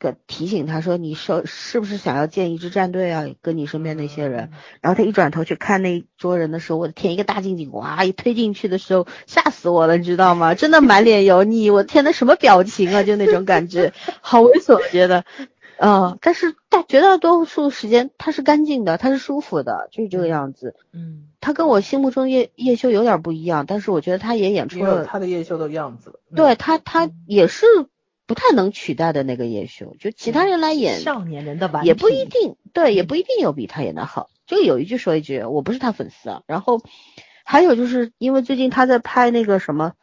[0.06, 3.26] 个提醒他说：“你说是不是想要建一支战队啊？
[3.42, 8.04] 跟你身边那些人。”然后他一转头去看那一桌人的时候，我的天，一个大静静，哇！
[8.04, 10.54] 一推进去的时候，吓死我了，你知道吗？
[10.54, 13.02] 真的满脸油腻，我天，那什么表情啊？
[13.04, 13.92] 就那种感觉，
[14.22, 15.26] 好猥琐，我觉得。
[15.78, 20.74] 嗯，但是大绝大多数时间他是干净的，他是舒服的，就是这个样子。
[20.94, 26.20] 嗯，他跟我心目中叶叶修有点不一样，但是我觉得他也演出了他的叶修的样子。
[26.34, 27.66] 对他，他也是。
[28.28, 34.30] 不太能取代的那个叶修，就其他人来演少年人的也不一定对，也不一定有比他演的好。
[34.48, 36.42] 这个有一句说一句，我不是他粉丝啊。
[36.48, 36.82] 然后
[37.44, 39.94] 还有就是因为最近他在拍那个什么，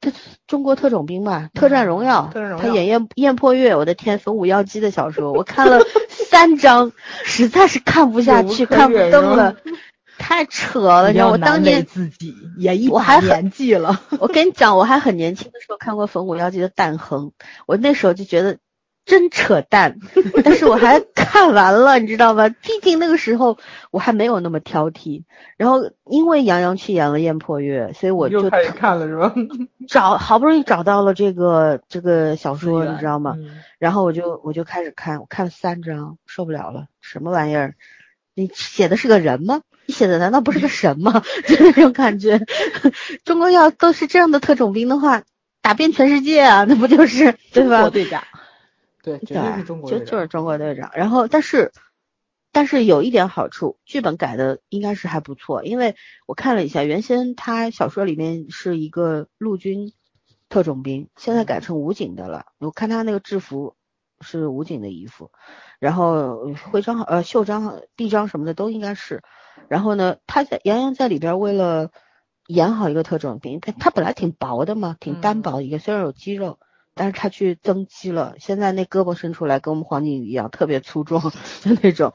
[0.00, 0.12] 他
[0.46, 6.92] 中国特种兵吧，特战荣耀，他演燕燕破月，我的天，冯武妖姬的小说，我看了 三章，
[7.24, 9.56] 实在是看不下去，看不动了。
[10.18, 11.08] 太扯了！
[11.08, 14.00] 你知道我当年自己也一把年纪了。
[14.20, 17.32] 我跟你讲，我还很年轻的时候看过《冯武妖姬》的弹痕，
[17.66, 18.58] 我那时候就觉得
[19.06, 19.98] 真扯淡，
[20.44, 22.48] 但是我还看完了，你知道吗？
[22.48, 23.56] 毕竟那个时候
[23.90, 25.24] 我还没有那么挑剔。
[25.56, 29.34] 然后因为杨洋去演了《燕破月》，所以我就开始看了，是吧？
[29.88, 33.36] 找好不容易找到了这个这个小说，你知道吗？
[33.78, 37.74] 然后我就我就开始看，我看了三章，受不了了，什么玩意儿？
[38.34, 39.62] 你写的是个人吗？
[39.88, 41.22] 你写的难道不是个神吗？
[41.48, 42.38] 就那种感觉。
[43.24, 45.22] 中国要都是这样的特种兵的话，
[45.62, 47.76] 打遍全世界啊，那不就是对吧？
[47.76, 48.22] 中国队长，
[49.02, 50.90] 对，绝对是中国队长，就就是中国队长。
[50.94, 51.72] 然后，但是，
[52.52, 55.96] 但是有一点好处，剧本改的应该是还不错，因为
[56.26, 59.94] 我看了一下，原先他小说里面是一个陆军
[60.50, 62.44] 特种兵，现在改成武警的了。
[62.58, 63.74] 我看他那个制服
[64.20, 65.30] 是武警的衣服。
[65.78, 69.22] 然后徽章、呃袖章、臂章什么的都应该是。
[69.68, 71.90] 然后呢，他在杨洋在里边为了
[72.46, 76.58] 演好一个特种兵，他他本来挺薄的嘛，挺单薄一个，虽然有肌肉，
[76.94, 78.34] 但是他去增肌了。
[78.38, 81.20] 现在那胳膊伸出来跟我们黄景瑜一样，特别粗壮，
[81.60, 82.12] 就那种。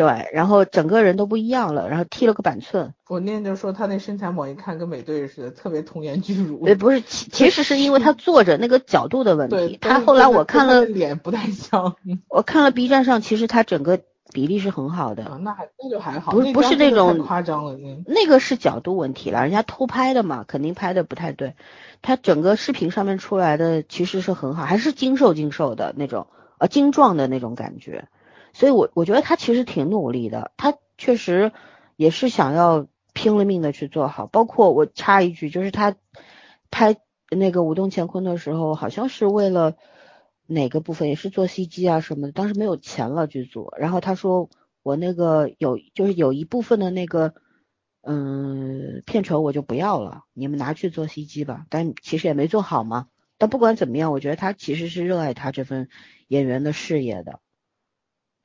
[0.00, 2.94] 对，然后整个人都不一样了，然后剃了个板寸。
[3.06, 6.64] 我那天就说他那身材，猛一看跟美队似的，特别童颜巨乳。
[6.64, 9.76] 呃，不是，其其实是因为他坐着那个角度的问题。
[9.78, 11.96] 他后来我看了脸不太像。
[12.30, 14.00] 我看了 B 站上，其实他整个
[14.32, 15.38] 比例是很好的。
[15.42, 16.32] 那还那就还好。
[16.32, 21.54] 不不是那种夸张了，那个是角度问题了，人家偷拍的嘛，肯定拍的不太对。
[22.00, 28.08] 他整个视频上面出来的其实是很好，还是精瘦精瘦的那种，呃，精壮的那种感觉。
[28.52, 31.52] 所以，我我觉得他其实挺努力的，他确实
[31.96, 34.26] 也是想要拼了命的去做好。
[34.26, 35.96] 包括我插一句，就是他
[36.70, 36.96] 拍
[37.30, 39.76] 那个《舞动乾坤》的时候，好像是为了
[40.46, 43.72] 哪个部分，也是做 CG 啊什么的，当时没有钱了剧组。
[43.78, 44.50] 然后他说
[44.82, 47.34] 我那个有，就是有一部分的那个
[48.02, 51.66] 嗯片酬我就不要了，你们拿去做 CG 吧。
[51.70, 53.06] 但其实也没做好嘛。
[53.38, 55.88] 但不管怎么样，我觉得他其实是热爱他这份
[56.28, 57.40] 演员的事业的。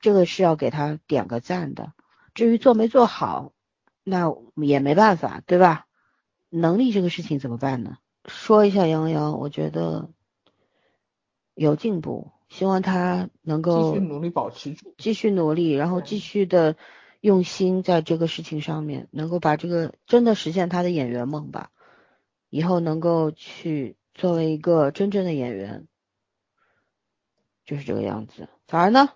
[0.06, 1.92] 这个是要给他点个赞的，
[2.32, 3.50] 至于做没做好，
[4.04, 5.88] 那也没办法，对吧？
[6.48, 7.98] 能力这个事情怎么办呢？
[8.24, 10.08] 说一下杨洋，我觉得
[11.54, 16.76] 有进步，希望他能够继续努力保持住，继续努力，然后继续的
[17.20, 21.72] 用心在这个事情上面，能够把这个真的实现他的演员梦吧，
[22.48, 25.88] 以后能够去作为一个真正的演员，
[27.64, 28.48] 就是这个样子。
[28.68, 29.10] 反而呢？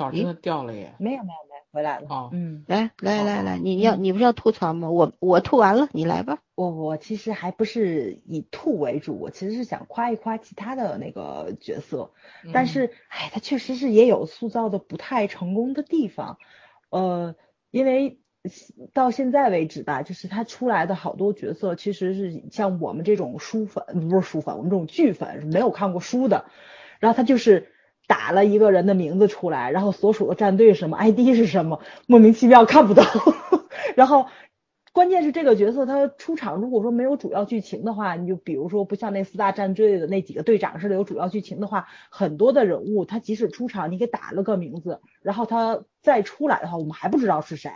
[0.00, 0.94] 早真的掉了耶！
[0.98, 2.06] 没有没有没有，回来了。
[2.08, 4.88] 哦，嗯，来来来来，你要你不是要吐槽吗？
[4.88, 6.38] 我我吐完了，你来吧。
[6.54, 12.12] 我我其实还不是以吐为主，我其实是想夸一夸其他的那个角色。
[12.54, 16.38] 但是，哎，他确实是也有塑造的不太成功的地方。
[16.88, 17.34] 呃，
[17.70, 18.20] 因为
[18.94, 26.46] 到现在为止吧，就是他出来的好多角色，其实是像我们这种书粉，不是书粉，我们这种剧粉，没有看过书的，
[27.00, 27.74] 然后他就是。
[28.10, 33.04] 打了一个人的名字出来，然后所属的战队什么 ID 是什么，莫名其妙看不懂。
[33.94, 34.26] 然后
[34.92, 47.70] 关键是这个角色他出场，如果说没有主要剧情的话，你就比如说不像那四大战队的那几个队长似的有主要剧情的话，很多的人物他即使出场，你给打了个名字，然后他再出来的话，我们还不知道是谁。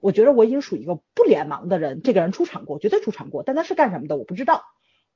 [0.00, 4.62] 我觉得我已经属于一个不脸盲的人，这个人出场过，绝对出场过，但他是干什么的我不知道。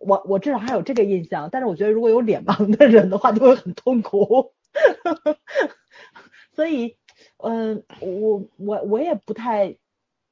[0.07, 4.53] 我我至少还有这个印象，但是我觉得如果有脸盲的人的话，就会很痛苦。
[6.55, 6.97] 所以，
[7.39, 9.77] 嗯，我我我也不太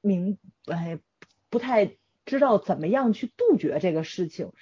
[0.00, 0.38] 明。
[0.66, 0.98] 哎，
[1.50, 4.52] 不太知道怎么样去杜绝这个事情。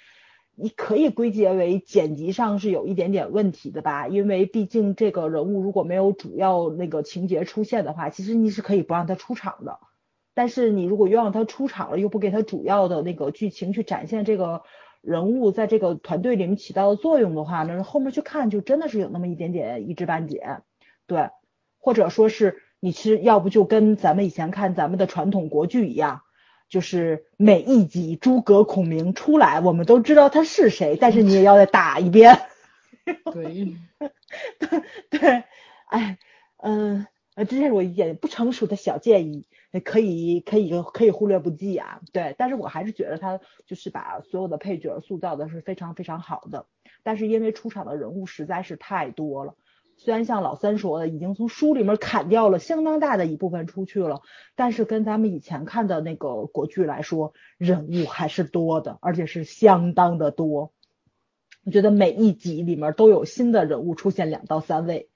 [0.55, 9.79] 你可以归结为剪辑上是有一点点问题的吧，因为毕竟这个人物如果没有主要那个情节出现的话，其实你是可以不让他出场的。
[10.33, 14.63] 但是你如果又让他出场了，又不给他主要的那个剧情去展现这个
[15.01, 20.61] 人物在这个团队里面起到的作用的话，呢后面去看就真的是有那么一点点一知半解，
[21.07, 21.29] 对，
[21.77, 22.61] 或者说是。
[22.83, 26.23] 你其实要不就跟咱们以前看咱们的传统国剧一样，
[26.67, 32.39] 就是每一集诸葛孔明出来，我们都知道他是谁，但是你也要再打一遍。
[33.05, 33.77] 对，
[34.57, 35.43] 对对，
[35.85, 36.17] 哎，
[36.57, 37.05] 嗯，
[37.47, 42.01] 这是我一点不成熟的小建议，也可以可以可以忽略不计啊。
[42.13, 46.65] 对，但是我还是觉得他就是把所有的配角塑造的是非常非常好的，
[47.03, 49.55] 但是因为出场的人物实在是太多了。
[49.97, 54.23] 虽然像老三说的，已经从书里面砍掉了相当大的一部分出去了，
[54.55, 60.73] 但是跟咱们以前看的那个国剧来说，人物还是多的，而且是相当的多。
[61.63, 65.10] 我觉得每一集里面都有新的人物出现两到三位，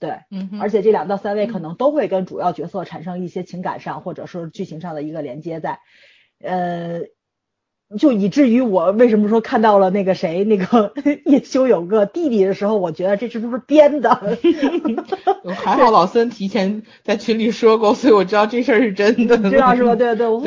[0.00, 5.78] 对，嗯，而且这两到三位可能都会跟主要角色产生一些情感上或者说剧情上的一个连接在，
[6.42, 7.02] 呃。
[7.98, 10.94] 就以至于我为什么说看到了那个谁那个
[11.26, 14.14] 叶修有个弟弟的时候，我觉得这是不是编的？
[15.56, 19.36] 还好老孙提前在群里说过，所以我知道这事儿是真的。
[19.50, 19.96] 知道是吧？
[19.96, 20.42] 对对，我我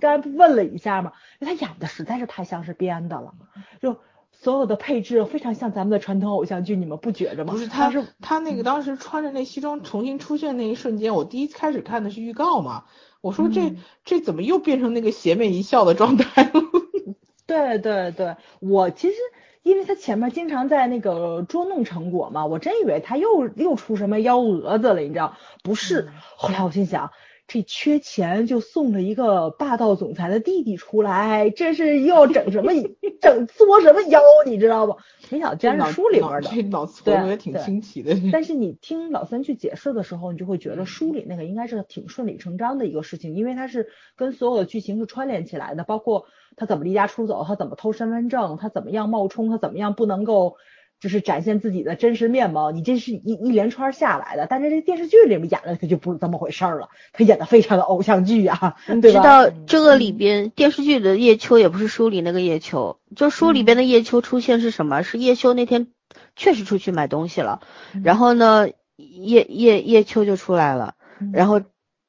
[0.00, 3.34] 刚刚问了一下嘛，他演的实在是太像是编的了，
[3.80, 3.98] 就
[4.42, 7.52] 所有的配置非常像咱们的传统偶像剧，你们不觉着吗？
[7.52, 12.84] 不是，他是他那个当时穿着那西装重新出现那一瞬间，我第一开始看的是预告嘛。
[13.20, 13.76] 我说这
[14.06, 16.62] 这怎么又变成那个邪魅一笑的状态了？
[17.46, 19.14] 对对对，我其实
[19.62, 25.36] 因为他前面经常在那个捉弄成果嘛，我真以为他又又出什么幺蛾子了，你知道？
[25.62, 27.10] 不是，后来我心想。
[27.52, 32.70] 这缺钱就送了一个霸道总裁的弟弟出来，这是又要整什么
[33.20, 34.96] 整作什么妖，你知道不？
[35.30, 38.16] 没想到竟然是书里面的，这脑子活也挺新奇的。
[38.30, 50.54] 但是你听老三去解释的时候，你就会觉得书里那个应该是挺顺理成章的一个事情，因为它是跟所有的剧情是串联起来的，包括他怎么离家出走，他怎么偷身份证，他怎么样冒充，他怎么样不能够。
[51.00, 65.02] 就是展现自己的真实面貌，你这是一一连串下来的，但是这电视剧里面演的他就不是这么回事了，他演的非常的偶像剧啊，知道这个里边电视剧的叶秋也不是书里那个叶秋，就书里边的叶秋出现是什么？
[65.02, 65.88] 是叶秋那天
[66.36, 67.62] 确实出去买东西了，
[68.04, 70.96] 然后呢叶叶叶秋就出来了，
[71.32, 71.62] 然后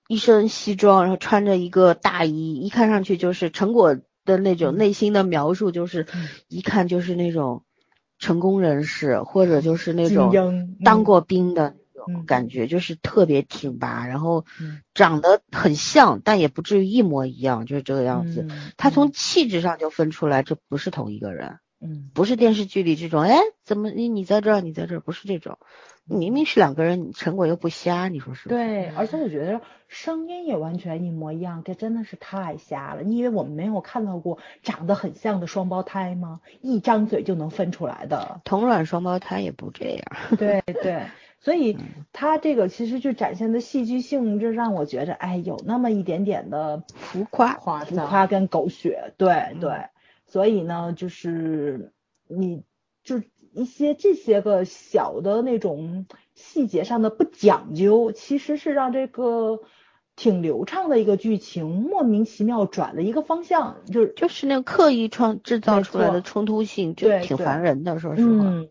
[0.10, 3.96] 一身西装，然后穿着一个大衣，一看上去就是成果
[4.26, 6.08] 的那种内心的描述，就是
[6.50, 7.64] 一看就是那种。
[8.22, 10.32] 成功人士，或者就是那种
[10.86, 14.46] 当过兵的那种感觉，就是特别挺拔，然后
[14.94, 18.48] 长得很像，但也不至于一模一样，就是这个样子。
[18.78, 21.58] 他从气质上就分出来，这不是同一个人。
[21.84, 25.58] 嗯，不是电视剧里这种，哎，怎么你你在这儿，你在这儿，不是这种。
[26.06, 28.50] 明明是两个人，陈果又不瞎，你说是？
[28.50, 33.04] 对，而且我觉得声音也完全一模一样，这真的是太瞎了。
[33.04, 36.42] 你以为我们没有看到过长得很像的双胞胎吗？
[36.62, 40.06] 一张嘴就能分出来的同卵双胞胎也不这样。
[40.38, 41.06] 对 对，
[41.40, 41.78] 所以
[42.12, 49.14] 他这个其实就展现的戏剧性，就让我觉得，哎，有那么一点点的浮夸、浮夸跟狗血。
[49.18, 49.86] 对对，
[50.26, 51.94] 所以呢，就是
[52.28, 52.64] 你
[53.04, 53.22] 就。
[53.54, 56.06] 一些这些个小的那种
[56.36, 59.60] 细节上的不讲究，其实是让这个
[60.16, 68.00] 挺流畅的一个剧情莫名其妙转了一个方向，就是就是那个刻意创制造出来的冲突性，就挺烦人的。
[68.00, 68.66] 说实话，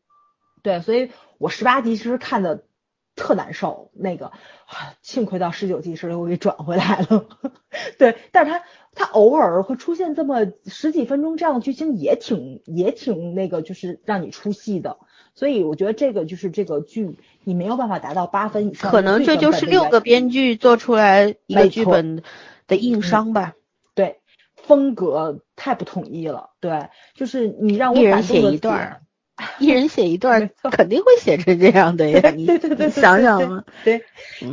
[0.63, 2.65] 对，所以我十八集其实看的
[3.21, 4.33] 特难受，那个
[5.03, 7.27] 幸亏到十九集时候我给转回来了。
[7.99, 8.63] 对，但是他。
[8.93, 14.99] 他偶尔会出现这么十几分钟这样的剧情，也挺也挺那个，就是让你出戏的。
[15.33, 18.91] 所以我觉得这个就是这个剧，你没有办法达到八分以上。
[18.91, 22.25] 可能这就是六个编剧做出来一个剧本
[22.67, 23.55] 的硬伤吧。
[23.95, 24.19] 对，
[24.57, 26.51] 风格太不统一了。
[26.59, 29.00] 对，就是你让我一人写一段。
[29.59, 32.31] 一人写一段， 肯定会写成这样的呀。
[32.31, 32.47] 你
[32.91, 34.03] 想想，对，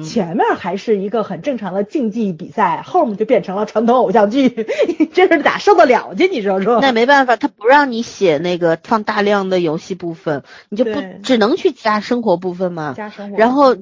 [0.03, 4.49] 前面还是一个很正常的竞技比赛，后面就变成了传统偶像剧，
[5.14, 6.27] 这是咋受得了去？
[6.27, 6.80] 你说说？
[6.81, 12.93] 那没办法，他不让你写那个放大量的游戏部分，你就不只能去加生活部分嘛。
[12.95, 13.76] 加生活，然后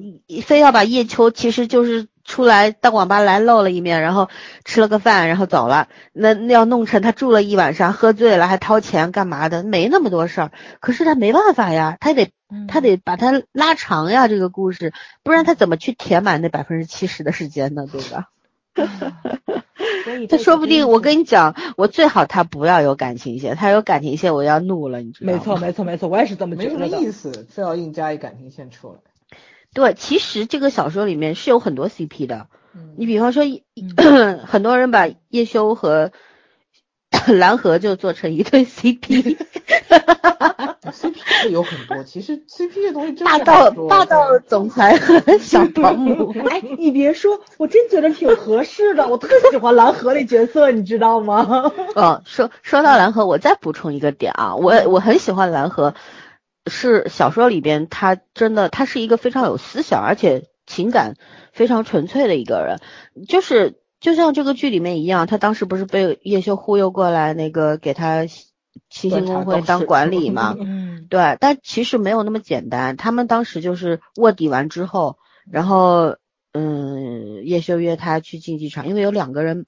[0.44, 2.06] 非要把叶秋，其实就是。
[2.26, 4.28] 出来到网吧来露了一面，然后
[4.64, 5.88] 吃了个饭，然后走了。
[6.12, 9.62] 那那要弄成他住了一晚上，喝醉了还掏钱干嘛的？
[9.62, 10.50] 没那么多事儿。
[10.80, 12.32] 可是他没办法呀，他得
[12.68, 14.92] 他得把它拉长呀，这个故事，
[15.22, 17.86] 不然他怎么去填满那百分之七十的时间呢？
[17.90, 18.28] 对吧？
[20.28, 25.38] 他说不定，我跟你讲，我最好他不要有感情线，他有感情线我要怒了，你知道吗？
[25.38, 26.76] 没错，没错，没错，我也是这么觉得。
[26.78, 28.98] 没什么意思，非要硬加一感情线出来。
[29.76, 32.46] 对，其实这个小说里面是有很多 CP 的。
[32.96, 33.44] 你比方说，
[34.46, 36.12] 很多人把叶修和
[37.28, 39.36] 蓝河就做成一对 CP。
[40.86, 46.34] CP 是有很多，其实 CP 这东西真霸道霸道总裁和 小保姆。
[46.48, 49.06] 哎，你别说，我真觉得挺合适的。
[49.06, 51.70] 我特喜欢蓝河那角色，你知道吗？
[51.94, 55.92] 哦，说说到蓝河，我再补充一个点啊，我我很喜欢蓝河。
[56.66, 61.14] 是小说里边，他真的，他是一个非常有思想，而且情感
[61.52, 62.80] 非常纯粹的一个人。
[63.26, 68.26] 就是就像这个剧里面一样，他当时不是被叶修忽悠过来，那个给他
[68.90, 70.56] 七星公会当管理嘛？
[70.60, 71.36] 嗯，对。
[71.40, 72.96] 但其实没有那么简单。
[72.96, 75.18] 他们当时就是卧底完之后，
[75.50, 76.16] 然后
[76.52, 79.66] 嗯，叶修约他去竞技场，因为有两个人，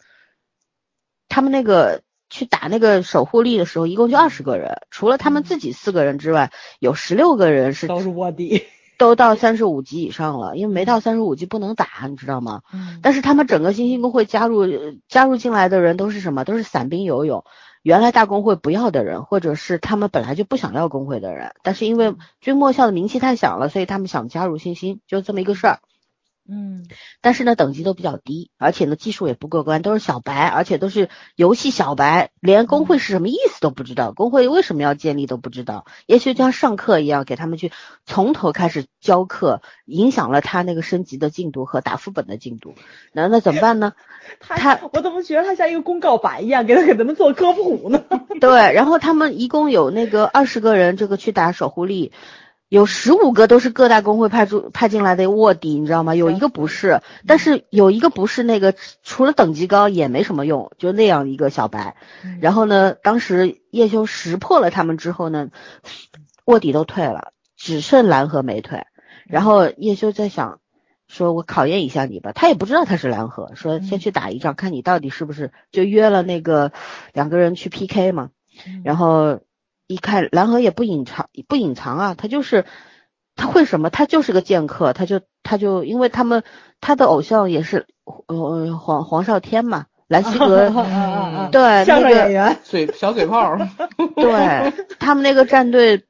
[1.29, 2.03] 他们那个。
[2.31, 8.65] 去打那个守护力的时候，一共就二十个人，除了他们自己四个人之外，有十六个人是都是卧底，
[8.99, 12.63] 都到三十五级以上了，因为没到三十五级不能打，你知道吗？
[12.73, 13.01] 嗯。
[13.03, 14.67] 但是他们整个星星工会加入
[15.09, 16.45] 加入进来的人都是什么？
[16.45, 17.45] 都是散兵游勇，
[17.83, 25.81] 原来大工会不要的人，或者是他们本来就不想要工会的人，但是因为君莫笑的名气太响了，所以他们想加入星星，就这么一个事儿。
[26.51, 26.87] 嗯，
[27.21, 37.71] 但是呢，等级都比较低，而且呢，技术也不过关，都是小白，而且都是游戏小白，连工会是什么意思都不知道，工会为什么要建立都不知道，也许就像上课一样，给他们去
[38.07, 42.75] 从头开始教课，影响了他那个升级的进度和打副本的进度。
[43.13, 43.93] 那那怎么办呢？
[44.41, 48.03] 他我怎么觉得他像一个公告板一样，给他给咱们做科普呢？
[48.41, 52.13] 对，然后他们一共有那个二十个人，这个去打守护力。
[52.69, 56.15] 有十五个都是各大公会派出派进来的卧底，你知道吗？
[56.15, 61.97] 有一个不是，但是有一个不是那个，除了等级高也没什么用，就那样一个小白。
[62.41, 65.49] 然后呢，当时叶修识破了他们之后呢，
[66.45, 68.85] 卧底都退了，只剩蓝河没退。
[69.27, 70.61] 然后叶修在想，
[71.07, 76.73] 说我考验一下你吧，他也不知道他是蓝河，说先去打一仗，看你到底是不是就约了那个
[77.15, 78.29] 两个人去 PK 嘛，
[78.85, 79.41] 然后。
[79.89, 82.65] 一看蓝河也不隐藏不隐藏啊，他就是
[83.35, 83.91] 他会什么？
[83.91, 86.45] 他就是个剑客，他就他就因为他们
[86.81, 87.87] 他的偶像也是
[88.27, 90.69] 呃黄黄少天嘛，蓝溪格
[91.51, 93.57] 对那个 嘴小嘴炮，
[94.15, 96.05] 对他们那个战队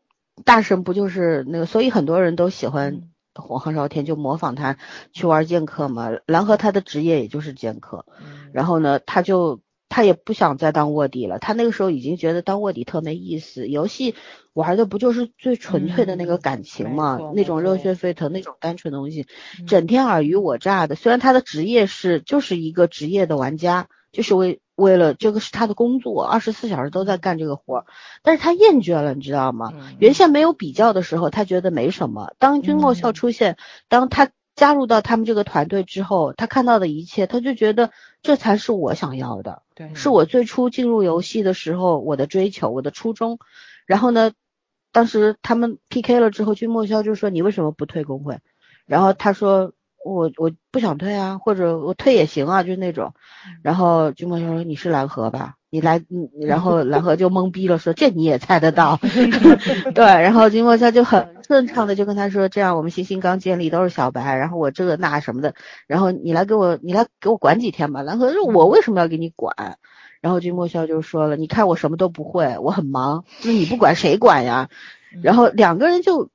[0.45, 1.65] 大神不就是那个？
[1.67, 3.03] 所以很多人都喜欢
[3.35, 4.77] 黄黄少天，就模仿他
[5.13, 6.11] 去玩剑客嘛。
[6.27, 8.05] 蓝河他的职业也就是剑客，
[8.53, 9.61] 然后呢他就。
[9.89, 13.69] 他也不想再当卧底了，他那个时候已经觉得当卧底特没意思。
[13.69, 14.15] 游戏
[14.53, 19.27] 玩的不就是最纯粹的那个感情嘛，那种热血沸腾，那种单纯的东西，
[19.67, 20.95] 整天尔虞我诈的。
[20.95, 27.85] 虽然他的职业是就是一个职业的玩家，就是为为了这个是他的工作，二十四小时都在干这个活儿，
[28.23, 29.73] 但是他厌倦了，你知道吗？
[29.99, 32.33] 原先没有比较的时候，他觉得没什么。
[32.39, 33.57] 当君莫笑出现，
[33.89, 34.31] 当他。
[34.59, 43.39] 加入到他们这个团队之后，他看到的一切，他就觉得这才是我想要的，对，是我最初进入游戏的时候我的追求，我的初衷。
[43.87, 44.33] 然后呢，
[44.91, 48.41] 当时他们 PK 了之后，君莫笑就说你为什么不退工会？
[48.85, 49.75] 然后他说
[50.05, 53.15] 我我不想退啊，或者我退也行啊，就是那种。
[53.63, 55.55] 然后君莫笑说你是蓝河吧？
[55.71, 56.03] 你来，
[56.41, 58.99] 然后蓝河就懵逼了，说这你也猜得到？
[59.95, 65.55] 对，然后君莫笑就很顺畅的就跟他说，这样我们星星刚建立都是小白，然后我这个那什么的，
[65.87, 68.03] 然后你来给我，你来给我管几天吧。
[68.03, 69.79] 蓝河说，我为什么要给你管？
[70.21, 74.69] 然后君莫笑就说了，你看我什么都不会，我很忙，那你不管谁管呀？
[75.23, 76.31] 然后两个人就。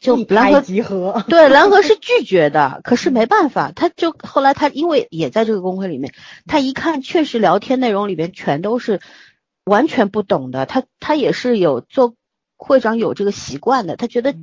[0.00, 6.12] 就蓝河集合，对蓝河是拒绝的，可是没办法，他就后来他因为也在这个公会里面，
[6.46, 9.00] 他一看确实聊天内容里边全都是
[9.64, 12.14] 完全不懂的，他他也是有做
[12.56, 14.34] 会长有这个习惯的，他觉得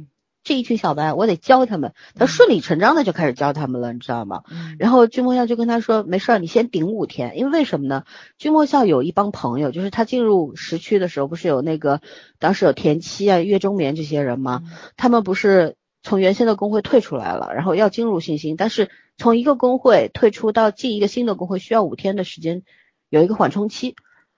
[0.44, 1.94] 这一群小白，我得教他们。
[2.16, 4.44] 他顺理成章的就开始教他们了，你知道吗？
[4.80, 7.38] 然后君莫笑就跟他说：“没事儿，你先顶五天。
[7.38, 8.06] 因为为什么呢？
[8.38, 12.02] 君莫笑有一帮朋友，就是他进入时区的时候，不是有那个
[12.40, 14.64] 当时有田七啊、月中眠这些人吗？
[14.98, 22.64] 他们不是从原先的工会退出来了，然后要进入新星，但是从一个工会退出到进一个新的工会需要五天的时间，
[23.10, 23.96] 有一个缓冲期。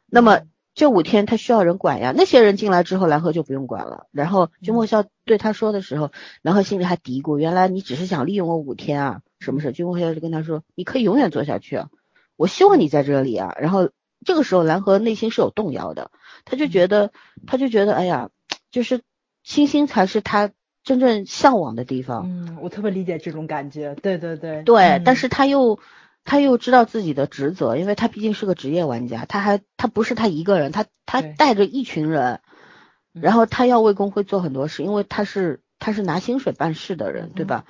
[0.08, 0.42] 那么。
[0.82, 4.08] 这五天他需要人管呀，那些人进来之后，蓝河就不用管了。
[4.12, 9.22] 然后君莫笑对他说的时候，蓝河心里还嘀咕：原来你只是想利用我五天啊？
[9.40, 9.74] 什么事？
[9.74, 11.90] 君莫笑就跟他说：你可以永远做下去啊，
[12.36, 13.56] 我希望你在这里啊。
[13.60, 13.92] 然后
[14.26, 16.10] 这个时候蓝河内心是有动摇的，
[16.46, 17.12] 他就觉得，
[17.46, 18.32] 他就觉得，哎呀，
[18.72, 19.02] 就是
[19.44, 20.50] 星星才是他
[20.84, 22.24] 真正向往的地方。
[22.26, 23.94] 嗯，我特别理解这种感觉。
[24.02, 24.64] 对对对。
[24.64, 25.78] 对，但是他又。
[26.24, 32.40] 他又知道自己的职责，因为他毕竟是个职业玩家，他还他不是他一个人，他他带着一群人，
[33.12, 37.66] 然后他要为工会做很多事，因为他是他是拿薪水办事的人，对吧？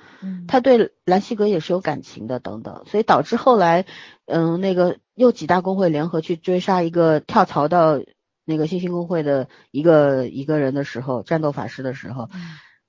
[0.46, 3.86] 他对兰西格也是有感情的，等等，所以导致后来，
[4.26, 8.00] 嗯，那个又几大工会联合去追杀一个跳槽到
[8.44, 12.28] 那个星星工会的一个一个人的时候，战斗法师的时候。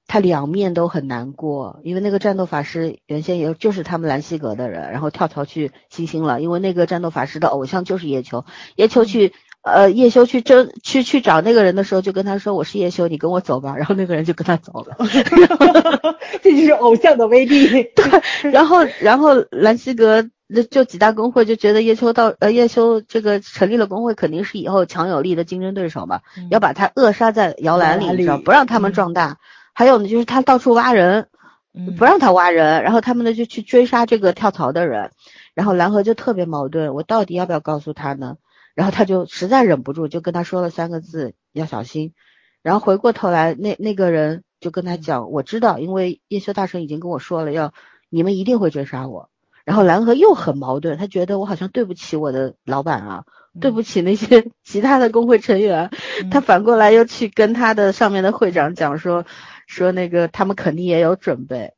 [0.06, 6.42] 他两面都很难过，因为那个战斗法师原先也就是他们兰西阁的人，然后跳槽去星星了。
[6.42, 13.76] 因为那个战斗法师的偶像就是叶秋，叶秋去呃叶修去争去去找那个人的时候，就跟他说我是叶修，你跟我走吧。
[13.78, 14.98] 然后那个人就跟他走了，
[16.44, 17.84] 这就是偶像的威力。
[17.96, 20.30] 对，然后然后兰希格
[20.70, 26.20] 就几大工会就觉得叶秋到呃叶修这个成立了工会，肯定是以后强有力的竞争对手嘛，
[26.52, 29.38] 要把他扼杀在摇篮里，知道不让他们壮大。
[29.74, 31.28] 还有呢，就是他到处挖人，
[31.98, 35.12] 不让他挖人，然后他们呢就去追杀这个跳槽的人，
[35.56, 38.38] 然后蓝河就特别矛盾，我到底要不要告诉他呢？
[38.76, 42.14] 然后他就实在忍不住，就跟他说了三个字：要小心。
[42.62, 47.74] 然后回过头来，那那个人就跟他讲：我知道，因为叶修大神已经跟我说了，要
[48.10, 49.30] 你们一定会追杀我。
[49.66, 53.24] 然后蓝河又很矛盾，他觉得我好像对不起我的老板啊，
[53.60, 55.90] 对不起那些其他的工会成员。
[56.32, 59.26] 他反过来又去跟他的上面的会长讲说。
[59.74, 61.74] 说那个他们肯定也有准备，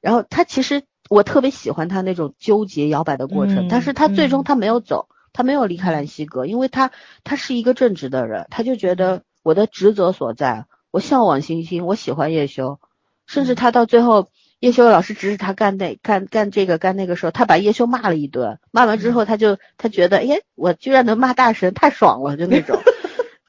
[0.00, 6.90] 然后他其实我特别喜欢他那种纠结摇摆的过程，但是他最终他没有走，他没有离开兰溪阁，因为他
[7.22, 12.80] 他是一个正直的人，他就觉得我的职责所在，我向往星星，我喜欢叶修，
[13.26, 14.28] 甚至他到最后
[14.58, 22.76] 叶修老师指使他干那干干这个干那个时候，他把叶修骂了一顿，骂完之后他就他觉得，哎，我居然能骂大神，太爽了，就那种。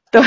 [0.12, 0.22] 对，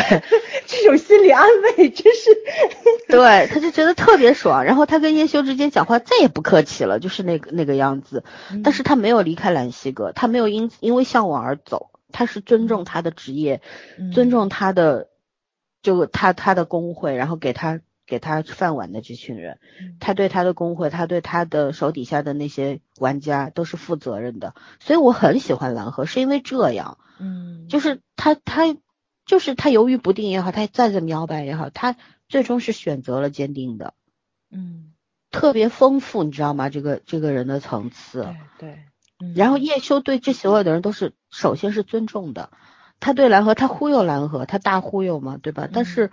[0.68, 1.44] 这种心理安
[1.78, 2.30] 慰真是，
[3.10, 4.64] 对，他就觉得特别爽。
[4.64, 8.24] 然后他跟叶修之间讲话再也不客气了，就是那个那个样子。
[8.64, 13.62] 但是他没有离开兰溪阁，他没有因因为向往而走，他是尊重他的职业，
[14.14, 15.10] 尊重他的，
[15.82, 19.58] 就他他的工会，然后给他给他饭碗的这群人，
[19.99, 24.53] 他对他的工会，他对他的手底下的那些玩家都是负责任的。
[24.80, 28.78] 所以我很喜欢蓝河，是因为这样，嗯，就是他他。
[29.26, 31.95] 就是他犹豫不定也好，他再怎么摇摆也好，他
[32.27, 33.93] 最终是选择了坚定的，
[34.49, 34.93] 嗯，
[35.30, 36.69] 特别丰富，你知道吗？
[36.69, 38.27] 这个这个人的层次，
[38.57, 38.80] 对，
[39.35, 42.49] 然后叶修对这所有的人都是首先是尊重的，
[42.99, 45.69] 他对蓝河，他忽悠蓝河，他大忽悠嘛，对吧？
[45.72, 46.11] 但是，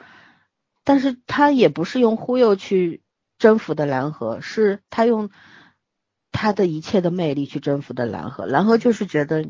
[0.85, 3.03] 但是他也不是用忽悠去
[3.39, 5.31] 征服的蓝河，是他用
[6.31, 8.45] 他的一切的魅力去征服的蓝河。
[8.47, 9.47] 蓝河就是觉得，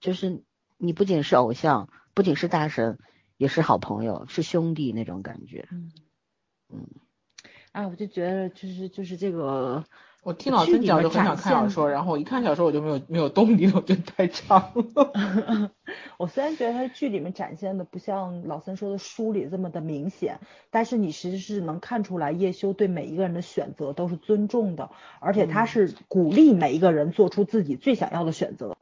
[0.00, 0.42] 就是
[0.78, 1.88] 你不仅是偶像。
[2.14, 2.98] 不仅是大神，
[3.36, 5.68] 也是好朋友，是兄弟那种感觉。
[5.70, 5.92] 嗯
[6.72, 6.86] 嗯，
[7.72, 9.84] 哎，我就觉得就是就是这个，
[10.22, 15.72] 我听老孙讲就很想看小说，然后我一看小说我就没有没有动力了，我觉得太长了。
[16.16, 20.40] 我虽然觉得他剧里面展现的不像老三说的书里这么的明显，
[20.70, 24.90] 但是你其实是能看出来叶修对每一个人的选择都是尊重的，
[25.20, 28.76] 而且他是鼓励每一个人做出自己最想要的选择。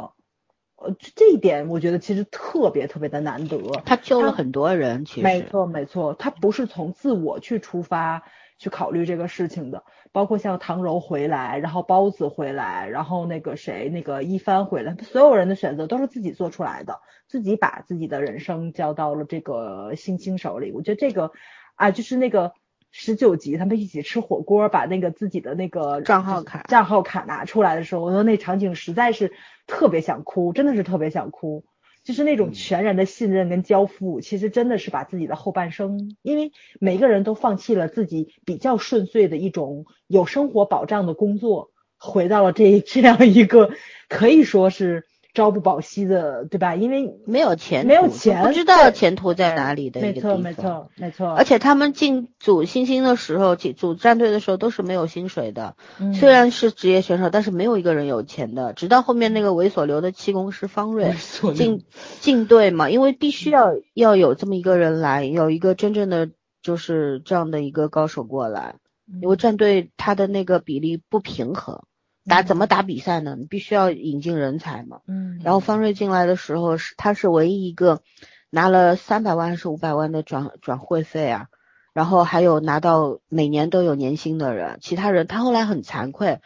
[0.81, 3.59] 呃，这一点我觉得其实特别特别的难得。
[3.85, 8.23] 他救了很多人，其实没错没错，他不是从自我去出发
[8.59, 9.85] 去考虑这个事情的。
[10.13, 20.73] 包括像唐柔回来，然后包子回来，然后那个谁那个一帆回来，所有人的选择都是自己做出来的，自己把自己的人生交到了这个星星手里。
[20.73, 21.31] 我觉得这个
[21.75, 22.53] 啊，就是那个。
[22.91, 29.33] 十九集，他们一起吃火锅，把那个自己的那个账号卡账号卡拿出来的时候，我说那场景实在是
[29.67, 31.65] 特别想哭，真的是特别想哭。
[32.03, 36.51] 就是那种全然的信任跟交付，其实真的是把自己的后半生，因为
[36.81, 43.73] 每个人都放弃了自己比较顺遂的一种有生活保障的工作，回到了这这样一个
[44.09, 46.75] 可以说是朝不保夕的，对吧？
[46.75, 51.31] 因为没有钱，没有钱，不知道前途在哪里的没错，没错，没错。
[51.33, 55.77] 而且他们进组新星的时候，进组战队的时候都是没有薪水的。
[56.15, 58.73] 虽然是职业选手，但是没有一个人有钱的。
[58.73, 61.15] 直到后面那个猥琐流的气功师方瑞
[61.55, 61.85] 进
[62.21, 66.29] 进队嘛，因为必须要要有这么一个人来，有一个真正的
[66.61, 68.77] 就是这样的一个高手过来，
[69.23, 71.83] 因为战队他的那个比例不平衡。
[72.27, 73.35] 打怎么打比赛呢？
[73.39, 75.01] 你必须要引进人才嘛。
[75.07, 75.41] 嗯。
[75.43, 78.03] 然后方瑞进来的时候是他是唯一一个
[78.51, 81.47] 拿了三百万还是五百万的转转会费啊，
[81.95, 84.79] 然后还有拿到每年都有年薪的人。
[84.83, 86.41] 其他人他后来很惭愧，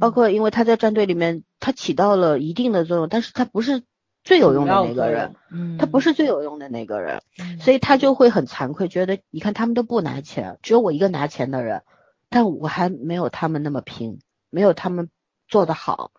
[0.00, 3.82] 包括因为他在战队里面他起到了一定的作用，但是他不是
[4.24, 5.34] 最有用的那个人。
[5.52, 5.76] 嗯。
[5.76, 7.20] 他不是最有用的那个人，
[7.60, 11.82] 所以他就会很惭愧，觉得你看他们都不拿钱，只有我一个拿钱的人，
[12.30, 15.10] 但我还没有他们那么拼，没有他们。
[15.48, 16.12] 做得好，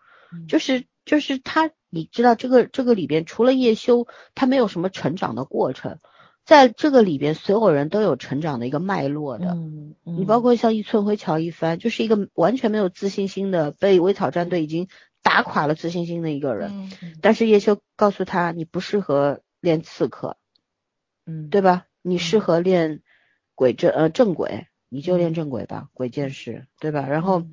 [0.48, 5.98] 就是就是他，你知道这个这个里边除了叶修，他没有什么成长的过程，
[6.44, 9.56] 在这个里边所有人都有成长的一个脉络的，
[10.04, 14.88] 你包括像一寸灰乔一帆，就是一个完全没有自信心的，被微草战队已经
[15.22, 16.92] 打垮了自信心的一个人，
[17.22, 20.36] 但是叶修告诉他，你不适合练刺客，
[21.24, 21.86] 嗯，对吧？
[22.02, 23.02] 你适合练
[23.54, 27.06] 鬼正呃正轨，你就练正轨吧，鬼剑士，对吧？
[27.06, 27.44] 然后。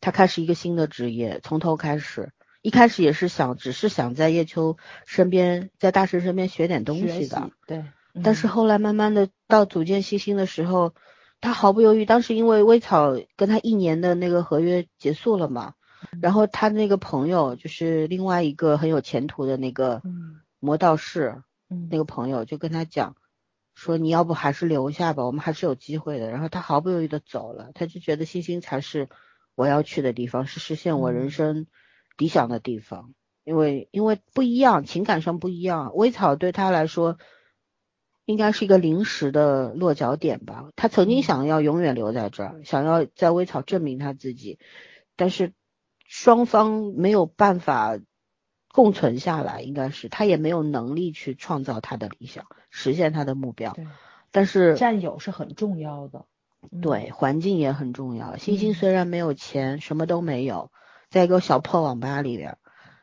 [0.00, 2.32] 他开始一个新的职业，从头开始。
[2.62, 7.50] 一开始也是想，只是想在叶秋身边，在大师身边学点东西的。
[7.66, 7.84] 对。
[8.22, 10.94] 但是后来慢慢的到组建星星的时候，
[11.42, 12.06] 他毫不犹豫。
[12.06, 15.74] 当时因为微草跟他一年的那个合约结束了嘛，
[16.22, 20.00] 然后他那个朋友就是另外一个很有前途的那个
[20.58, 21.42] 魔道士，
[21.90, 23.14] 那个朋友就跟他讲
[23.74, 29.10] 说：“你要不还是留下吧，我们还是有机会的。”然后他毫不犹豫的走了，他就觉得星星才是。
[29.54, 31.66] 我要去的地方是实现我人生
[32.16, 33.14] 理想的地方，
[33.44, 35.94] 因为因为不一样，情感上不一样。
[35.94, 37.18] 微草对他来说
[38.24, 40.70] 应该是一个临时的落脚点吧。
[40.76, 44.58] 他曾经想要永远留在这儿，想要在微草证明他自己，
[45.16, 45.52] 但是
[46.06, 47.98] 双方没有办法
[48.72, 53.76] 共存下来，应该是他也没有能力去创造他的理想，实现他的目标。
[54.30, 56.26] 但是占有是很重要的。
[56.82, 58.36] 对，环境也很重要。
[58.36, 60.70] 星星虽然没有钱，什么都没有，
[61.10, 62.58] 在一个小破网吧里边，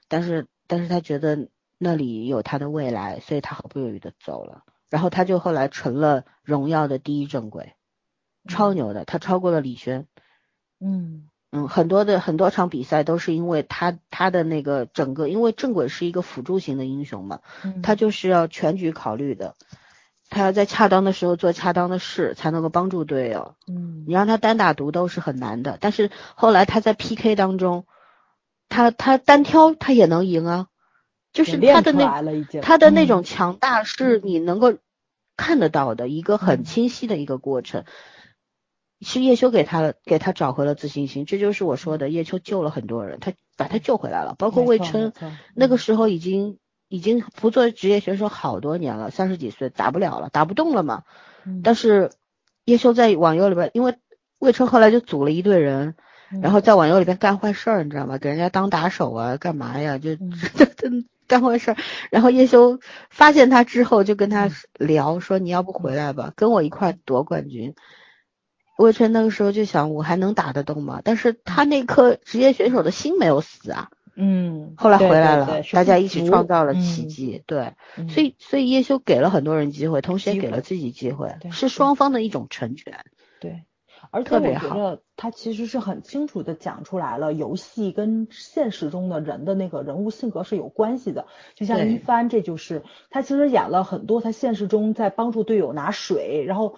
[0.07, 4.63] 但是但是他觉得那里有他的未来，所以他毫不犹豫的走了。
[4.89, 7.73] 然后他就后来成了荣耀的第一正轨，
[8.47, 10.07] 超牛的，他超过了李轩。
[10.79, 17.39] 嗯嗯，很多的很多场比赛都是因为他他的那个整个，因为正轨是一个辅助型的英雄嘛，
[17.83, 19.55] 他就是要全局考虑的。
[20.31, 23.55] 他要在恰当的时候做恰当的事，才能够帮助队友。
[23.67, 27.85] 嗯，你让他单打独斗是很难的，但是后来他在 PK 当中，
[28.69, 30.67] 他他单挑他也能赢啊，
[31.33, 32.23] 就是他的那
[32.61, 34.77] 他的那种强大是你能够
[35.35, 37.83] 看得到的一个很清晰的一个过程。
[39.01, 45.11] 是叶修给他给他找回了自信心，这就是我说的叶秋救了很多人，他把他救回来了，包括魏琛，
[45.55, 46.57] 那个时候已经。
[46.91, 51.03] 已经不做职业选手好多年了，三十几岁打不了了，打不动了嘛。
[51.63, 52.11] 但是
[52.65, 53.95] 叶修在网游里边，因为
[54.39, 55.95] 魏琛后来就组了一队人，
[56.41, 58.17] 然后在网游里边干坏事儿，你知道吗？
[58.17, 59.97] 给人家当打手啊，干嘛呀？
[59.97, 60.17] 就
[61.27, 61.77] 干坏事儿。
[62.09, 62.77] 然后叶修
[63.09, 67.73] 发现他之后，就跟他聊说：“你要不回来吧，跟我一块夺冠军。”
[68.77, 73.91] 魏琛那个时候就想：“我还能打得动吗？”但是他那颗职业选手的心没有死啊。
[74.15, 77.43] 嗯，后来回来了，大家一起创造了奇迹。
[77.45, 77.73] 对，
[78.09, 83.05] 所以所以叶修给了很多人机会，同时也给了自己机会，是双方的一种成全。
[83.39, 83.63] 对，
[84.11, 91.25] 而且我觉得他其实是很清楚的讲出来了，游戏跟现实中的人的那个人物性格是有关系的。
[91.55, 96.75] 就像一帆，这就是他其实演了很多，他现实中在帮助队友拿水，然后。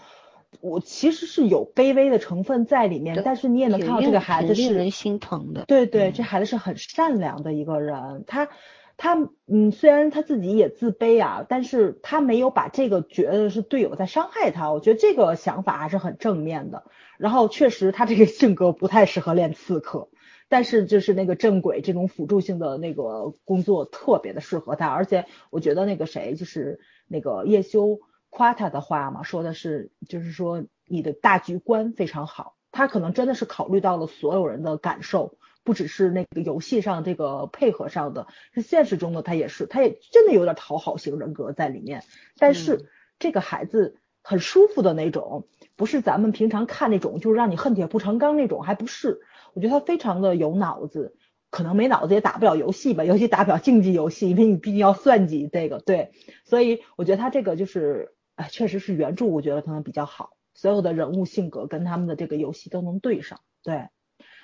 [0.62, 5.66] 我其实是有卑微的成分在里面，但是你也能看到这个孩子是令人心疼的。
[5.66, 8.50] 对对，这孩子是很善良的一个人，他
[8.96, 16.84] 他嗯，虽然他自己也自卑啊，但是他没有把这个觉得是队友在伤害他，我觉得这个想法还是很正面的。
[17.18, 20.10] 然后确实他这个性格不太适合练刺客，
[20.50, 28.00] 但是就是那个正轨这种辅助性的那个工作特别的适合他，而且我觉得那个谁就是那个叶修。
[28.36, 32.56] 夸他的话嘛，说的是，就是说你的大局观非常好。
[32.72, 42.04] 他可能真的是考虑到了所有人的感受，不只是那个游戏上这个配合上的，是现实中的他也是，他也真的有点讨好型人格在里面。
[42.40, 42.90] 但是
[43.20, 49.22] 这个孩子很舒服的那种，不是咱们平常看那种，就是让你恨铁不成钢那种，还不是。
[49.54, 51.16] 我觉得他非常的有脑子。
[51.52, 56.12] 可能没脑子也打不了游戏吧，尤其打不了竞技游戏，因为你毕竟要算计这个，对，
[56.46, 63.90] 所以我觉得他这个就是，哎，确实是原著，我觉得可能比较好，所有的人物性格跟他们的这个游戏都能对上，对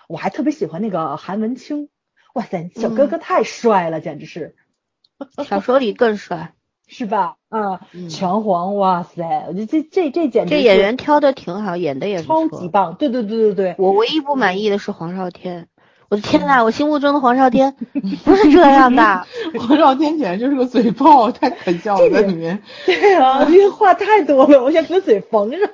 [0.07, 1.89] 我还特别喜欢那个韩文清，
[2.33, 4.55] 哇塞，小哥哥太帅了，简直是，
[5.45, 6.53] 小说里更帅。
[6.91, 7.37] 是吧？
[7.49, 9.45] 啊，拳皇，哇塞！
[9.47, 12.95] 我觉得这这这简直这演员挑的挺好，演的也超级棒。
[12.95, 15.67] 对对对对对，我唯一不满意的是黄少天。
[16.09, 17.75] 我的天呐，我心目中的黄少天
[18.25, 19.25] 不是这样的。
[19.59, 22.61] 黄少天简直就是个嘴炮，太可笑了，在里面。
[22.85, 25.69] 对啊，因为话太多了，我想给他嘴缝上。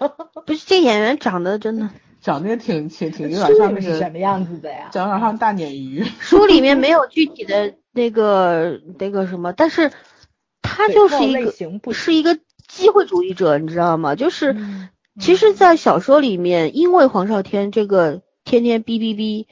[0.45, 1.89] 不是，这演员长得真的
[2.21, 4.89] 长得也挺挺挺有点像那个什么样子的呀？
[4.91, 6.05] 长得像大鲶鱼。
[6.19, 9.91] 书里面没有具体的那个那个什么，但是。
[10.67, 12.37] 他就是一个是一个
[12.67, 14.15] 机会主义者，你知道吗？
[14.15, 14.57] 就是，
[15.19, 19.45] 其实，在小说里面，因为黄少天这个天天哔哔哔，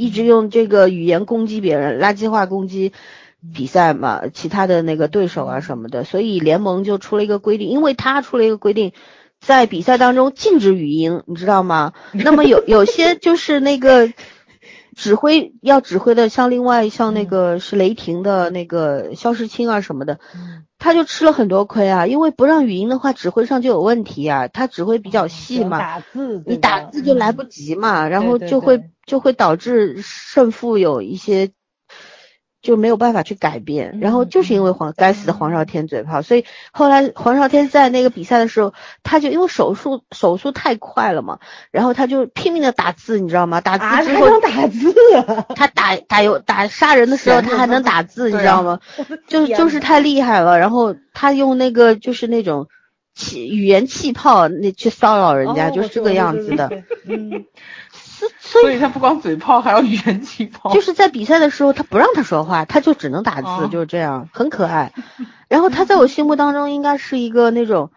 [0.00, 2.92] 一直用这个语言攻击别人，垃圾话攻击
[3.54, 8.92] 比赛嘛，其他的那个对手啊什么的，所以联盟就出了一个规定，因为他出了一个规定，
[9.40, 11.92] 在比赛当中禁止语音，你知道吗？
[12.12, 14.12] 那么有有些就是那个。
[14.96, 20.18] 指挥要指挥的，像另外像那个是雷霆的那个肖时钦啊什么的，
[20.80, 24.48] 他就吃了很多亏啊，因为不让语音的话，指挥上就有问题啊。
[24.48, 31.52] 他指挥比较细嘛，打字你打字就来不及嘛，然后就会就会导致胜负有一些。
[32.62, 41.38] 就没有办法去改变，然后就是因为黄该死的黄少天嘴炮，所以后来黄少天在那个比赛的时候，他就因为手速手速太快了嘛，
[41.70, 43.60] 然后他就拼命的打字，你知道吗？
[43.60, 44.94] 打字之后能打字，
[45.56, 48.78] 他打打有打杀人的时候他还能打字，你知道吗？
[49.26, 52.68] 就就是太厉害了，然后他用那个就是那种
[53.14, 56.70] 气语言气泡那去骚扰人家，就是这个样子的。
[57.06, 57.46] 嗯。
[58.38, 60.72] 所以他不光嘴炮，还要语言气泡。
[60.72, 64.92] 就是在比赛的时候，他不让他说话，他就只能打字，就是这样，很可爱。
[65.48, 67.90] 然后他在我心目当中应该是一个那种、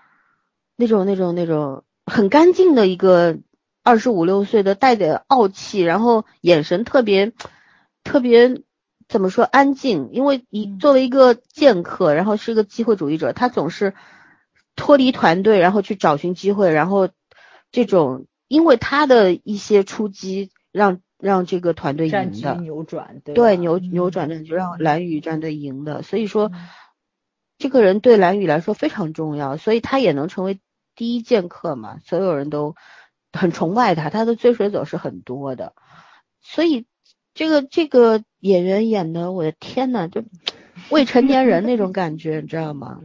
[0.76, 3.38] 那种、那种、那种很干净的一个
[3.84, 7.32] 二十五六岁的，带点傲气，然后眼神特别、
[8.04, 8.62] 特别
[9.08, 10.10] 怎么说安静？
[10.12, 13.94] 因为一作为一个剑客，然后是一个机会主义者，他总是
[14.76, 17.10] 脱离团队，然后去找寻机会，然后
[17.72, 18.26] 这种。
[18.54, 22.54] 因为他的一些出击，让让这个团队赢的。
[22.62, 26.52] 扭转，对扭扭转战局让蓝宇战队赢的，所以说
[27.58, 30.60] 这个人对蓝宇来说非常重要，所以他也能成为
[30.96, 32.76] 第一剑客嘛，所有人都
[33.32, 35.74] 很崇拜他，他的追随者是很多的，
[36.40, 36.86] 所以
[37.34, 40.24] 这个这个演员演的，我的天呐，就
[40.92, 43.00] 未成年人那种感觉，你知道吗？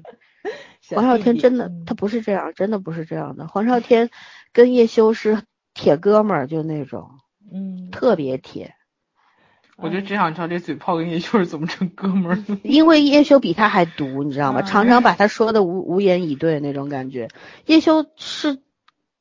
[0.96, 3.48] 黄少天真的，他不是这样，真的不是这样的。
[3.48, 4.10] 黄少天
[4.52, 5.42] 跟叶修是
[5.74, 7.10] 铁哥们儿，就那种，
[7.52, 8.74] 嗯，特别铁。
[9.76, 12.58] 我就只想知道这嘴炮跟叶修是怎么成哥们儿的。
[12.64, 14.62] 因为叶修比他还毒，你知道吗？
[14.62, 17.28] 常常把他说的无无言以对那种感觉。
[17.66, 18.58] 叶修是。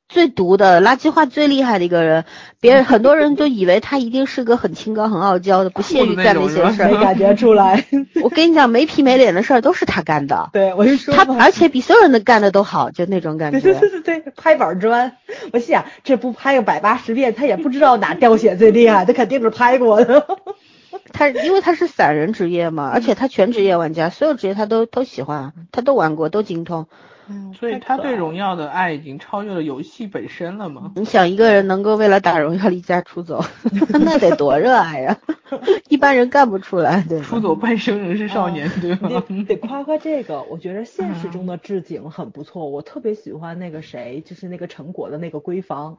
[0.10, 2.24] 最毒的垃圾话最厉害的一个人，
[2.62, 6.90] 别人很多人都以为他一定是个很清高、很傲娇的， 不屑于干那些事儿。
[6.90, 7.86] 没感觉出来。
[8.24, 10.50] 我跟你讲，没皮没脸的事儿都是他干的。
[10.54, 13.60] 对，我是说他，而且比所有人都干的都好，就那种感觉。
[13.60, 15.12] 对对对对，拍板砖。
[15.52, 20.26] 我心想，这不拍个百八十遍，他也不知道哪掉血最厉害，他肯定是拍过的。
[21.12, 26.88] 他因为他是散人职业嘛，而且他全职业玩家，所有职业他都都喜欢，他都玩过，都精通。
[27.30, 30.92] 嗯，所以他对荣耀的爱已经超越了游戏本身了吗？
[30.96, 33.44] 你想一个人能够为了打荣耀离家出走，
[33.90, 35.18] 那得多热爱呀！
[35.90, 39.10] 一般人干不出来，对出走半生仍是少年，对吧？
[39.48, 45.98] 得夸夸这个，我觉得现实中的置景很不错，我特别喜欢那个谁，就是那个陈果的那个闺房，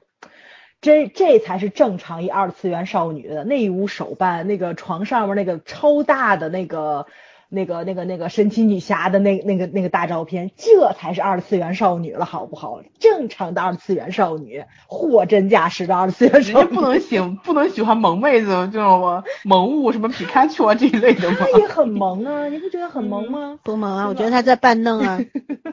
[0.81, 7.07] 这这才是正常一二次元少女的那一屋手办，那个床上面那个超大的那个。
[7.51, 12.83] 那个、那个、那个神奇女侠的那、那个、那个大照片，这才是二次元少女了，好不好？
[12.99, 16.69] 正常的二次元少女，货真价实的二次元少女。
[16.75, 19.25] 不能喜 不能喜欢萌妹子，知道吗？
[19.45, 21.37] 萌物什么皮卡丘啊这一类的吗？
[21.41, 23.59] 她也很萌啊，你不觉得很萌吗？
[23.65, 24.07] 多萌啊！
[24.09, 25.21] 我觉得她在扮嫩啊。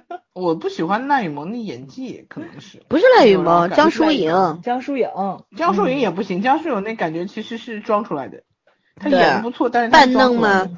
[0.34, 3.70] 我不喜欢赖雨萌的演技，可能是不是赖雨萌？
[3.70, 5.10] 江疏影，江疏影，
[5.56, 6.42] 江疏影也不行。
[6.42, 8.44] 江疏影那感觉其实是装出来的，
[8.96, 10.70] 她演的不错，但是扮嫩吗？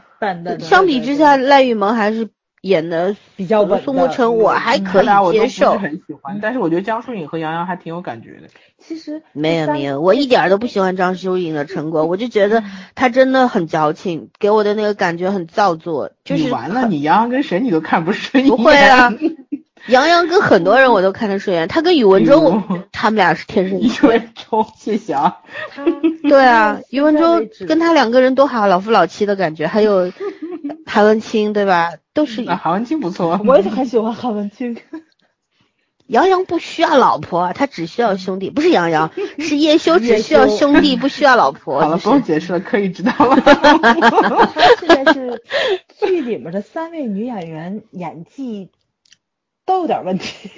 [0.60, 2.30] 相比之下，赖雨萌还是
[2.62, 3.82] 演的比较稳。
[3.84, 6.40] 苏沐橙我还可以接受，很喜欢。
[6.42, 8.48] 但是我觉得江疏影和杨洋还挺有感觉的。
[8.80, 12.64] 其实没有没有，我一点都不喜欢张疏影的成果，我就觉得
[12.96, 16.12] 她真的很矫情，给我的那个感觉很造作。
[16.24, 18.56] 就是完了，你杨洋跟谁你都看不顺眼。
[18.56, 19.12] 不会啊，
[19.88, 24.22] 杨洋跟很多人我都看得顺眼，他跟宇文忠，他们俩是天生一对。
[24.36, 25.38] 周，谢谢啊。
[26.24, 30.12] 对啊，宇文周跟他两个人都好老夫老妻的感觉，还有
[30.86, 31.92] 韩文清对吧？
[32.14, 34.78] 都是韩文清不错，我也很喜欢韩文清。
[36.08, 38.50] 杨洋不需要老婆，他只需要兄弟。
[38.50, 41.80] 不是杨洋， 是叶修，只需要兄弟，不需要老婆。
[41.84, 43.36] 好了，不用解释了，可以知道了。
[44.80, 45.44] 现在是
[46.00, 48.70] 剧里面的三位女演员演技
[49.68, 50.50] 都有点问题。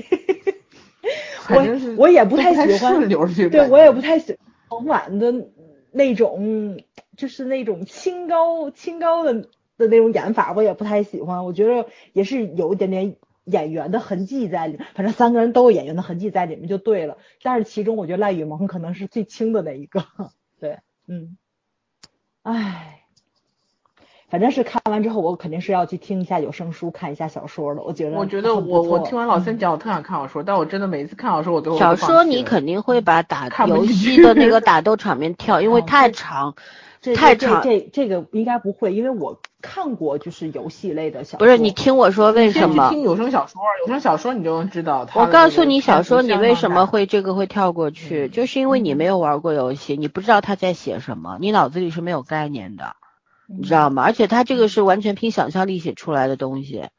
[1.50, 3.10] 我我也不太喜欢，
[3.50, 4.38] 对我也不太喜
[4.70, 5.50] 欢晚的
[5.92, 6.80] 那种，
[7.18, 9.34] 就是那种清高清高的
[9.78, 11.44] 的那种演法，我也不太喜欢。
[11.44, 13.18] 我觉得也是有一点点。
[13.46, 17.18] 演员的痕迹在里面，反正三个人都有演员的痕迹在里面就对了。
[17.42, 20.06] 但是其中我觉得赖雨萌可能是最轻的那一个。
[20.62, 20.78] 对，
[21.08, 21.36] 嗯，
[22.44, 22.99] 唉，
[24.30, 27.82] 反正是看完之后，我肯定是要去听一下有声书，看一下小说的。
[27.82, 36.56] 我觉得，我觉得我我听完老三讲，我特想看小说，但我真的每一次看小说，我都小说你肯定会把打游戏的那个 打斗场面跳，因为太长。
[37.16, 41.40] 太长，这这个应该不会，因为我看过就是游戏类的小说。
[41.40, 42.90] 不是你听我说为什么？
[42.90, 45.08] 听有声小说，有声小说你就能知道。
[45.14, 52.98] 我告诉你，小说你为什么会这个会跳过去，就是因为你没有玩过游戏，你不知道他在写什么，你脑子里是没有概念的，
[53.50, 54.04] 你知道吗？
[54.04, 56.90] 而且他这个是完全凭想象力写出来的东西，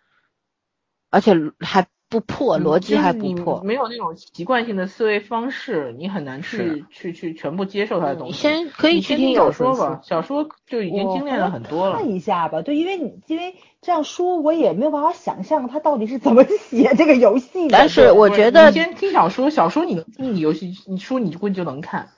[1.11, 1.87] 而且还。
[2.11, 8.33] 不破逻辑还不破，没有那种习惯性的思维方式，你很难去去去全部接受他的东西。
[8.33, 11.99] 你先可以去听小说吧，小说就已经精炼了很多了。
[11.99, 17.79] 看一下吧，对，因为你因为这样书我也没有办法想象他到底是怎么写这个游戏的。
[17.79, 22.09] 但是我觉得，先听小说，小说你能听，你游戏你书你估计就能看。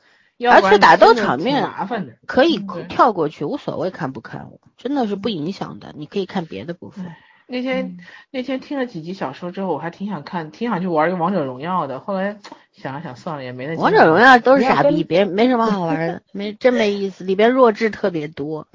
[0.51, 2.59] 而且打斗场面麻烦的，可以
[2.89, 7.06] 跳过去，无所谓看不看，真的是不影响的，你可以看别的部分。
[7.47, 7.98] 那天
[8.31, 12.01] 那天听了几集小说之后，我还挺想看，挺想去玩一个王者荣耀的。
[12.01, 12.39] 后来
[12.73, 13.77] 想了想，算了，也没那。
[13.77, 18.66] 王者荣耀都是傻逼，别没什么好玩的，没真没意思，里边弱智特别多。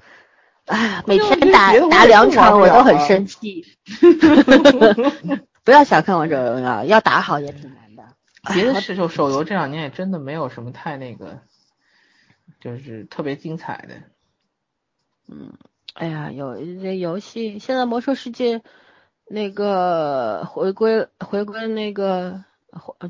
[0.65, 3.65] 哎，每天打打两场我都很生气。
[5.64, 8.03] 不要小看王者荣耀，要打好也挺难的。
[8.53, 11.39] 别的是就手游这两年也真的没有什么太那个，
[12.59, 13.95] 就是特别精彩的。
[15.27, 15.53] 嗯。
[15.93, 18.61] 哎呀，有这游戏，现在魔兽世界
[19.27, 22.43] 那个回归回归那个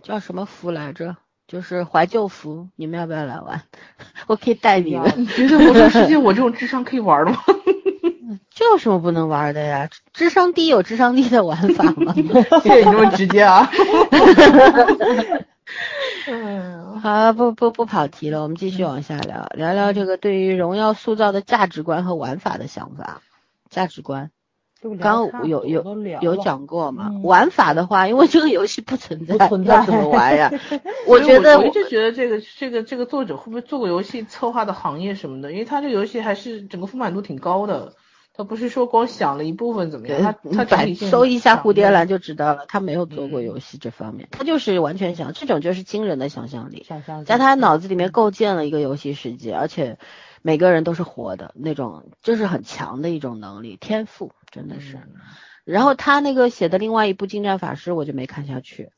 [0.03, 1.17] 叫什么服来着？
[1.47, 3.61] 就是怀旧服，你们要不要来玩？
[4.27, 5.13] 我可以带你们。
[5.17, 7.37] 你觉得魔兽世界我这种智商可以玩吗？
[8.49, 9.89] 这有什么不能玩的呀？
[10.13, 12.13] 智商低有智商低的玩法吗？
[12.63, 13.69] 谢谢你这么直接啊。
[16.29, 23.21] 嗯，好，不不不跑题了，我们继续往下聊，聊聊这个对于荣耀塑造的价值观和玩法的想法。
[23.69, 24.31] 价值观，
[25.01, 25.83] 刚刚有有
[26.21, 27.11] 有讲过嘛？
[27.23, 30.51] 玩法的话，因为这个游戏不存在，不存在怎么玩呀？
[31.07, 35.51] 我觉得，我一直觉得这个这个这个作者会不会做过游戏策划的行业什么的？
[35.51, 37.93] 因为他这个游戏还是整个丰满度挺高的。
[38.37, 49.97] 他不是说光想了一部分怎么样，他他搜一下蝴蝶兰就知道了，他没有做过游戏这方面，他就是完全想，这种就是惊人的想象力，想象在他脑子里面构建了一个游戏世界，而且
[50.43, 54.99] 每个人都是活的那种，就是很强的一种能力天赋，真的是。
[55.65, 58.91] 然后他那个写的另外一部《近战法师》，我就没看下去，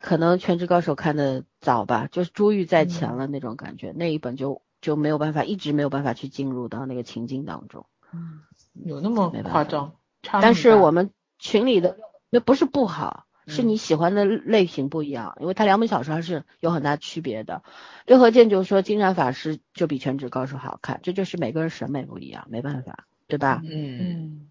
[0.00, 7.84] 可能《全职高手》看的早吧，就是珠玉在前了那种感觉，那一本就就没有办法，一直没有办法去进入到那个情境当中。
[8.12, 8.40] 嗯，
[8.84, 9.94] 有那么夸张？
[10.22, 11.96] 但是我们群里的
[12.28, 17.62] 那不是不好，是你喜欢的类型不一样，因为它两本小说还是有很大区别的。
[18.04, 23.62] 六合剑就说《金蝉法师》就比《全职高手》好看，这就是每个人审美不一样，没办法，对吧？
[23.64, 24.50] 嗯嗯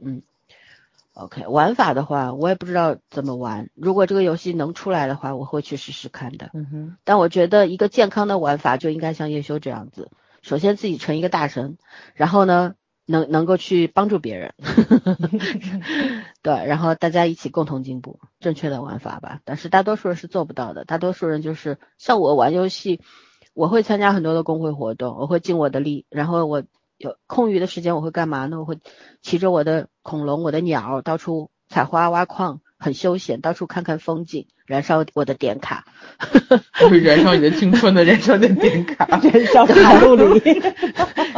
[0.00, 0.22] 嗯。
[1.12, 3.68] OK，玩法的话，我也不知道怎么玩。
[3.74, 6.50] 如果这个游戏能出来的话，我会去试试看的。
[6.54, 6.96] 嗯哼。
[7.02, 10.10] 但我觉得一个健康的玩法就应该像叶修这样子，
[10.40, 11.76] 首先自己成一个大神，
[12.14, 12.74] 然后呢。
[13.10, 14.54] 能能够去帮助别人，
[16.42, 19.40] 对，然后大家一起共同进步，正确的玩法吧。
[19.44, 23.00] 但是大多数人是做不到的，大多数人就是像我玩游戏，
[23.52, 26.62] 我会参加很多的工会活动，我会尽我的力，然后我
[26.98, 28.60] 有空余的时间我会干嘛呢？
[28.60, 28.78] 我会
[29.22, 32.60] 骑着我的恐龙、我的鸟到处采花挖矿。
[32.80, 35.84] 很休闲，到处看看风景，燃烧我的点卡，
[37.04, 40.62] 燃烧你的青春的， 燃烧的点卡，燃烧卡路里，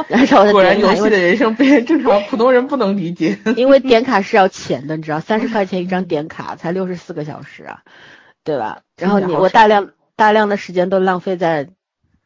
[0.09, 0.53] 燃烧的。
[0.53, 3.37] 果然，游戏的人生别正常普通人不能理解。
[3.57, 7.83] 因为点卡是要钱的，你知道，三十块钱一张点卡，才六十四个小时啊，
[8.45, 8.83] 对吧？
[8.97, 11.69] 然后你我大量大量的时间都浪费在。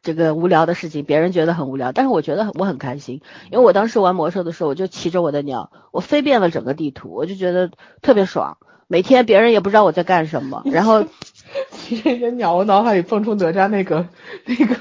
[0.03, 3.19] 这个无聊的事情，别人觉得很无聊，但是我觉得我很开心，
[3.51, 7.71] 因为我当时玩魔兽的时候，我就骑着我的鸟，我飞遍了整个地图，我就觉得
[8.01, 8.57] 特别爽。
[8.87, 11.03] 每天别人也不知道我在干什么，然后
[11.71, 14.07] 提这些鸟，我脑海里蹦出哪吒那个
[14.45, 14.75] 那个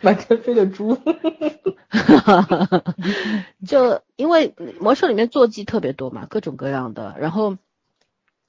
[0.00, 0.98] 满天飞的猪。
[3.66, 7.56] 就因为魔兽里面坐骑特别多嘛，各种各样的，然后。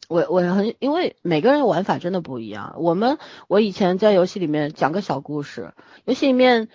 [0.09, 2.75] 我我很，因为每个人玩法真的不一样。
[2.77, 3.17] 我们
[3.47, 5.73] 我以前在游戏里面讲个小故事，
[6.03, 6.67] 游戏里面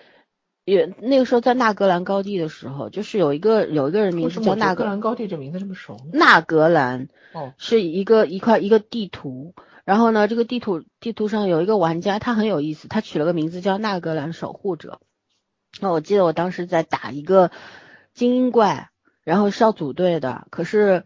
[0.69, 5.97] 也那个时候在纳格兰高地的时候，就是有一个有一个人名字叫纳格兰高地，这名字这么熟？
[6.13, 9.53] 纳格兰哦，是一个一块一个地图。
[9.83, 14.99] 然后呢，这个地图地图上有一个玩家，他很有意思，他取了个名字叫纳格兰守护者。
[15.81, 17.51] 那我记得我当时在打一个
[18.13, 18.89] 精英怪，
[19.23, 21.03] 然后是要组队的，可是。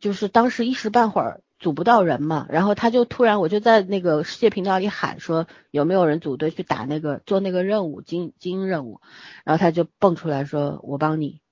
[0.00, 9.00] 就是当时一时半会儿组不到人嘛，然后他就突然我就在那个世界频道里喊说有没有人组队去打那个做那个任务精精英任务，
[9.44, 11.42] 然后他就蹦出来说我帮你，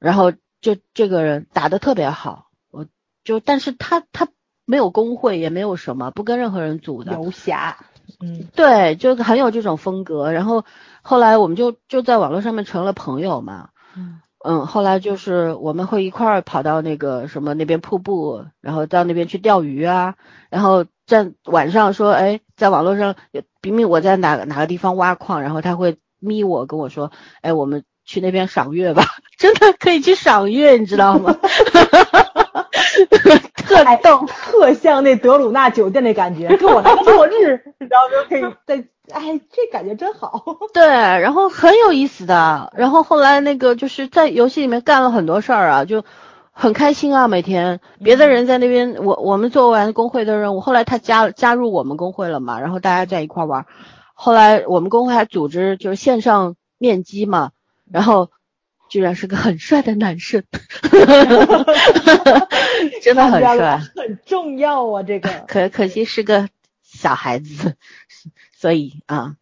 [0.00, 2.86] 然后就这个人打的特别好，我
[3.22, 4.28] 就但是他他
[4.66, 7.12] 没有工会也没有什么不跟任何人组的。
[7.12, 7.86] 游侠，
[8.20, 8.48] 嗯。
[8.56, 10.64] 对，就很有这种风格，然后
[11.02, 14.20] 后来我们就就在网络上面成了朋友嘛，嗯。
[14.46, 20.16] 嗯，后来就是我们会一块儿跑到那个什么那边瀑布，然后到那边去钓鱼啊，
[20.50, 23.16] 然后在晚上说，哎，在网络上，
[23.62, 27.10] 明明我在哪哪个地方挖矿，然后他会咪我跟我说，
[27.40, 29.04] 哎，我们去那边赏月吧，
[29.38, 31.34] 真的可以去赏月，你知道吗？
[33.56, 38.84] 特逗，特像那德鲁纳酒店那感觉，给我来个落日，然后就可以在。
[39.12, 40.42] 哎，这感觉真好。
[40.72, 42.72] 对，然后很有意思的。
[42.74, 46.02] 然后后来那个就是在游戏里面干了很多事儿啊，就
[46.52, 47.28] 很开心啊。
[47.28, 53.66] 每天别的人在那边，我我们做完工会的任务，后来他加加入我们工会了嘛，然后大家在一块玩。
[54.14, 57.50] 后来我们工会还组织就是线上面基嘛，
[57.92, 58.30] 然后
[58.94, 60.44] 居然是个很帅的男生，
[63.02, 65.02] 真的很帅，很重要啊。
[65.02, 66.48] 这个 可可惜是个
[66.80, 67.74] 小孩子。
[68.56, 69.34] 所以啊，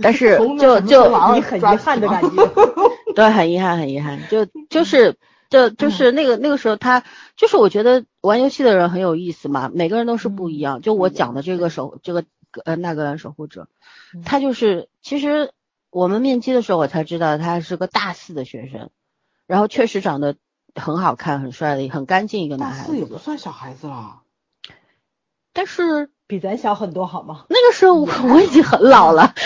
[0.00, 2.28] 但是就就你很遗憾的感觉，
[3.16, 4.20] 对，很遗憾，很遗憾。
[4.30, 5.16] 就就是
[5.50, 7.02] 就就是那个那个时候，他
[7.36, 10.80] 就是我觉得玩游戏的人很有意思嘛，每个人都是不一样。
[10.80, 12.22] 就我讲的这个守这个
[12.64, 13.66] 呃那个守护者，
[14.24, 15.50] 他就是其实
[15.92, 18.90] 我们面基的时候，我才知道他是个大四的学生，
[19.46, 20.34] 然后确实长得
[20.74, 22.80] 很好看，很帅的，很干净一个男孩子。
[22.80, 24.22] 大四也不算小孩子了，
[25.52, 26.10] 但是。
[26.28, 27.44] 比咱小很多好吗？
[27.50, 29.34] 那个时候我我已经很老了，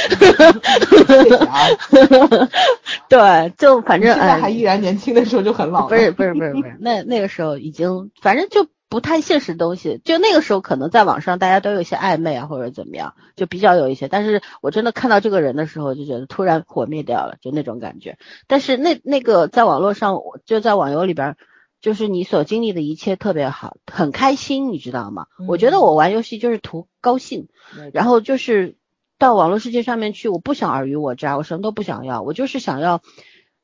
[3.08, 5.88] 对，就反正现在还依然年轻的时候就很老。
[5.88, 14.08] 不是不是不是不是，那那个时候已经反正就不太现实的东西，就那个时候可能在网上大家都有一些暧昧啊或者怎么样，就比较有一些。
[14.08, 18.18] 但是我真的看到这个人的时候，就觉得突然火灭掉了，就那种感觉。
[18.46, 21.36] 但是那那个在网络上，就在网游里边。
[21.78, 25.26] 就是你所经历的一切特别好，很开心，你知道吗？
[25.46, 27.48] 我觉得我玩游戏就是图高兴，
[27.92, 28.76] 然后就是
[29.18, 33.02] 到网络世界上面去，我不想尔虞我诈，我什么都不想要，我就是想要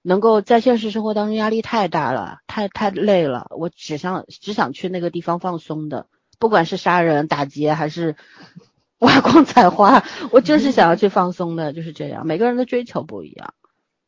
[0.03, 6.07] 能够在现实生活当中压力太大了，太太累了，我只想只想去那个地方放松的，
[6.39, 8.17] 不管是杀人打劫还是
[8.99, 12.27] 挖矿采花，我就是想要去放松的，就是这样。
[12.27, 13.55] 每个人的追求不一样，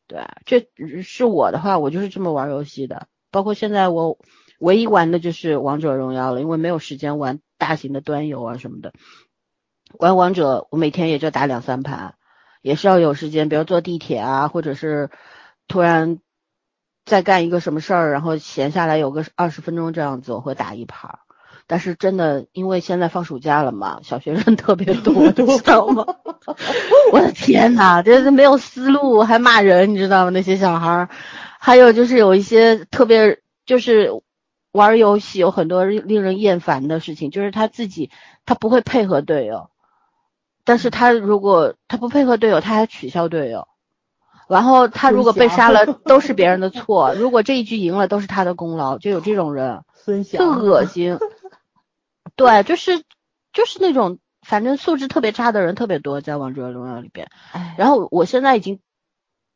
[0.07, 0.69] 对，这
[1.01, 3.07] 是我的话，我就是这么玩游戏的。
[3.31, 4.17] 包括现在我
[4.59, 8.93] 唯一玩的就是王者荣耀了，因为没有时间玩大型的端游啊什么的。
[9.99, 12.15] 玩王者我每天也就打两三盘，
[12.61, 15.09] 也是要有时间，比如坐地铁啊，或者是
[15.67, 16.19] 突然
[17.05, 21.19] 再干一个什么事儿，然后闲下来有个二十分钟这样子，我会打一盘。
[21.67, 26.05] 但是真的，因为现在放暑假了嘛，小学生特别多，你知道吗？
[27.11, 30.29] 我的天呐，这是没有思路，还骂人，你知道吗？
[30.29, 31.09] 那些小孩儿。
[31.59, 34.11] 还有就是有一些特别就是
[34.71, 38.11] 玩游戏有很多令人厌烦的事情，就是他自己
[38.45, 39.71] 他不会配合队友，
[40.63, 43.67] 但是他如果他不配合队友，他还取消队友，
[44.47, 49.83] 然后他如果被杀了 都是别人的错，如果这一局赢了都是他的功劳，就有这种人，
[50.37, 51.17] 特恶心。
[52.35, 53.03] 对，就是
[53.53, 57.27] 就是那种反正素质特别差的人特别多在王者荣耀里边，
[57.77, 58.79] 然后我现在已经。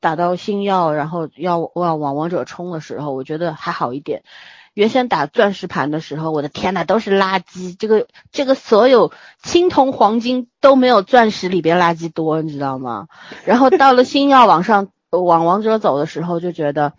[0.01, 4.23] 打到星耀，然后要要往王者冲的时候，我觉得还好一点。
[4.73, 7.75] 原先打钻石盘的时候，我的天呐，都是垃圾。
[7.77, 13.07] 这个这个所有青铜黄金都没有钻石里边垃圾多，你知道吗？
[13.45, 16.93] 然后到了星耀往上往王者走的时候，就觉得，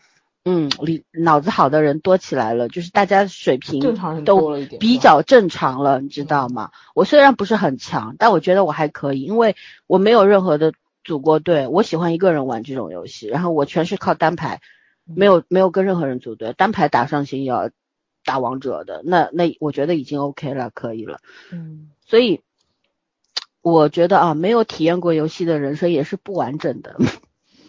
[0.45, 3.81] 嗯，里脑子好的人多起来了，就是大家水平
[4.25, 6.71] 都比较正常了，你知道吗？
[6.95, 9.57] 我虽然不是很强，但我觉得我还可以，因为
[9.87, 10.73] 我没有任何的。
[11.03, 14.61] 组过队，我喜欢一个人玩这种游戏，然后我全是靠单排，
[15.15, 17.71] 没有没有跟任何人组队，单排打上星耀，
[18.25, 21.19] 打王者的，那那我觉得已经 OK 了，可以了。
[21.53, 22.41] 嗯，所以
[23.63, 26.97] 我觉得啊，没有体验过游戏的人生也是不完整的。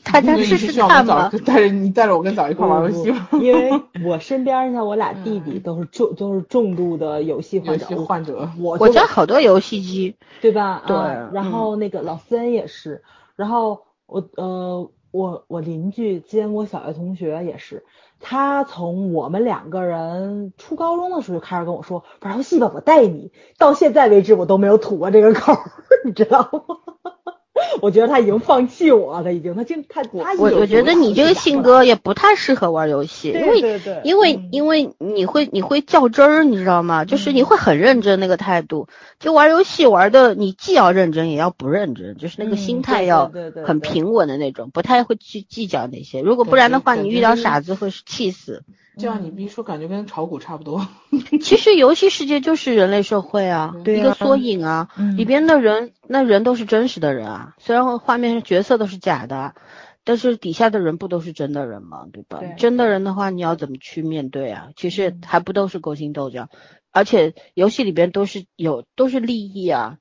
[0.04, 1.30] 大家试试看嘛。
[1.46, 3.30] 带着你带着我跟早一块玩游戏吗？
[3.34, 3.70] 因为
[4.04, 7.86] 我身边像我俩弟弟都是重都是重度的游戏患者。
[8.04, 8.50] 患者。
[8.58, 10.84] 我我家好多游戏机，对吧？
[10.88, 10.98] 对。
[11.34, 13.04] 然后那个老森也是，
[13.36, 17.86] 然后我呃我我邻居兼我小学同学也是，
[18.20, 23.32] 他从我们两个人初高中的时候就开始跟我说玩游戏吧，我带你。
[23.58, 25.54] 到现在为止我都没有吐过这个口，
[26.06, 27.41] 你知道吗？
[27.82, 37.06] 我觉得他已经放弃我了，已经，他就他他我我觉得你这个性格也不太适合玩游戏，因为因为因为你会你会较真儿，你知道吗？
[37.06, 38.88] 就是你会很认真那个态度，
[39.20, 43.32] 就玩游戏玩的你既要认真也要不认真，就是那个心态要
[43.66, 46.22] 很平稳的那种，不太会去计较那些。
[46.22, 48.64] 如果不然的话，你遇到傻子会气死。
[48.98, 50.86] 这样你一说，感觉跟炒股差不多。
[51.42, 59.56] 其实游戏世界就是人类社会啊，一个缩影啊，里边的人那人都是真实的人啊，虽然画面上角色都是假的，
[60.04, 62.06] 但是底下的人不都是真的人吗？
[62.12, 62.40] 对吧？
[62.58, 64.70] 真的人的话，你要怎么去面对啊？
[64.76, 66.50] 其实还不都是勾心斗角，
[66.92, 70.00] 而且游戏里边都是有都是利益啊，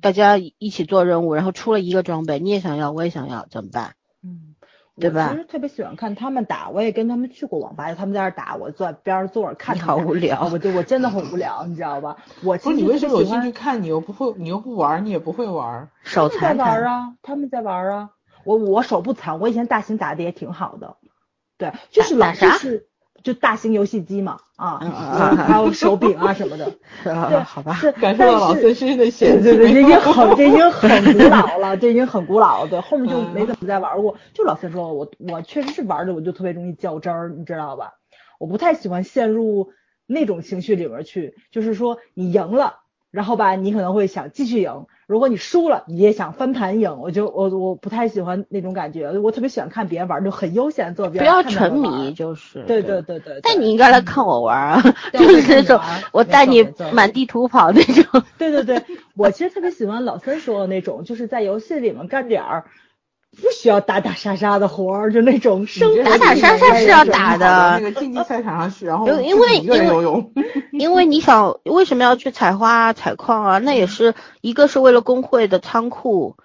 [0.00, 3.94] 大家一起做任务，然后出了一个装备，你也想要，我也想要，怎么办？
[4.24, 4.51] 嗯。
[5.00, 5.30] 对吧？
[5.32, 9.78] 其实特别喜欢看他们打，我也跟他们去过网吧，他们在那打，我坐在边上坐着看。
[9.78, 12.18] 好无聊，我就我真的很无聊，你知道吧？
[12.44, 13.82] 我不是你为什么有兴趣看？
[13.82, 15.88] 你又不会，你又不玩，你也不会玩。
[16.02, 18.10] 手残在玩啊，他们在玩啊。
[18.44, 20.96] 我我手不残，我以前大型打的也挺好的。
[21.56, 22.88] 对，就是老是。
[23.22, 24.78] 就大型游戏机嘛，啊，
[25.36, 26.72] 还有手柄啊什么的，
[27.04, 27.12] 对，
[27.44, 34.16] 好吧，感受到老孙身的血对对，这已经很， 这已经很古老了，这已经很古老了，对，后面就没怎么再玩过。
[34.34, 37.92] 就老孙说，我我确实是玩的，我就特别容易较真儿，你知道吧？
[38.38, 39.70] 我不太喜欢陷入
[40.06, 42.80] 那种情绪里面去，就是说你赢了，
[43.10, 44.86] 然后吧，你可能会想继续赢。
[45.12, 51.22] 如果你输了，你也想翻盘赢，我就我我不太喜欢那种感觉，我特别喜欢看别人玩，就很悠闲坐边。
[51.22, 52.62] 不要沉迷，就是。
[52.62, 53.38] 对对对对。
[53.42, 54.82] 但你应该来看我玩啊，
[55.12, 55.78] 就是那种
[56.12, 58.22] 我带你满地图跑那种。
[58.38, 58.82] 对对对，
[59.14, 62.64] 我其实特别喜欢老三说的那种，就是在游戏里面干点儿。
[63.40, 67.78] 不需要打打杀杀的活儿，就那种生打打杀杀是要打的。
[67.80, 70.24] 那个竞技赛场上去，然后因为因为
[70.72, 73.58] 因为你想为什么要去采花啊采矿啊？
[73.58, 76.36] 那也是一个是为了工会的仓库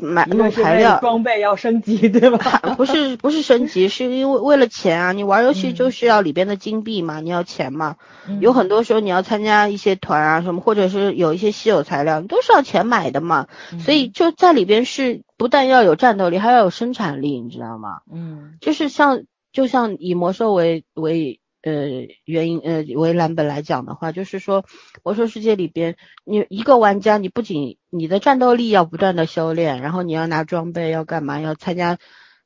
[0.00, 2.60] 买弄材料，装备要升级，对吧？
[2.76, 5.12] 不是不是升级，是因为为了钱啊！
[5.12, 7.96] 你玩游戏就是要里边的金币嘛，你要钱嘛。
[8.40, 13.46] 有很多时候你要参加一些团啊什么，或者是有一些稀有材料，你都是要钱买的嘛。
[13.84, 15.22] 所以就在里边是。
[15.38, 18.00] 不但要有战斗力，还要有生产力，你知道吗？
[18.12, 19.22] 嗯，就是像
[19.52, 24.64] 就像以魔兽为为呃原因呃为蓝本来讲的话，就是说
[25.02, 31.40] 魔兽世界里边，你一个玩家，你不仅你的战斗力要不断的修炼，然后你要拿装备，要干嘛？
[31.40, 31.98] 要参加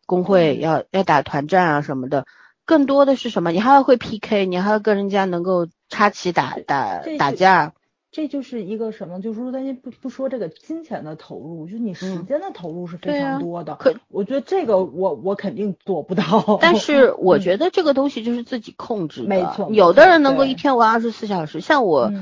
[0.06, 2.26] 工会，要要打团战啊什么的，
[2.64, 3.52] 更多的是什么？
[3.52, 7.74] 你还要会 PK，你还要跟人家能够插旗打打打架。
[8.12, 9.22] 这就是一个什么？
[9.22, 13.74] 就是说，咱先不不说这个金钱的投入，就是你时间的投入是非常多的。
[13.76, 16.58] 可我觉得这个我我肯定做不到。
[16.60, 19.28] 但是我觉得这个东西就是自己控制的。
[19.28, 19.70] 没错。
[19.70, 22.12] 有的人能够一天玩二十四小时，像我，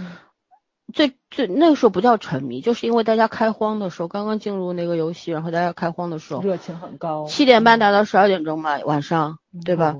[0.95, 7.27] 最最那个时候不叫沉迷，就是因为大家开荒的时候，刚刚进入那个游戏，然后大家开荒的时候，热情很高。
[7.27, 9.97] 七点半打到十二点钟嘛，晚上，对吧？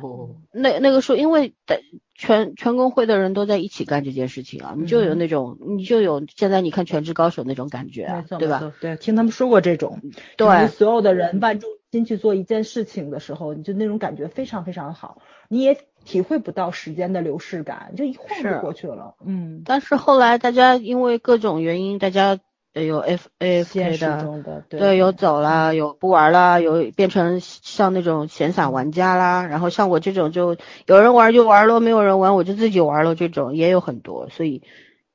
[0.53, 1.81] 那那个时候，因为的。
[2.21, 8.73] 全全工会的人都在一起干这件事情啊，你就有那种，你就有现在你看《全职高手》那种感觉，对吧？
[8.79, 10.03] 对，听他们说过这种，
[10.37, 19.15] 对，所有的人万众心去做一件事情的时候，你就那种感觉非常非常好，你也体会不到时间的流逝感，就一晃就过去了。
[19.25, 22.39] 嗯，但是后来大家因为各种原因，大家。
[22.73, 24.25] 有 F A F K 的，
[24.69, 30.57] 对，有走了，有不玩了，有变成像那种闲散玩家啦，然后像我这种就
[30.87, 34.63] 有人玩就玩了，没有人玩我就自己玩了，这种也有很多，所以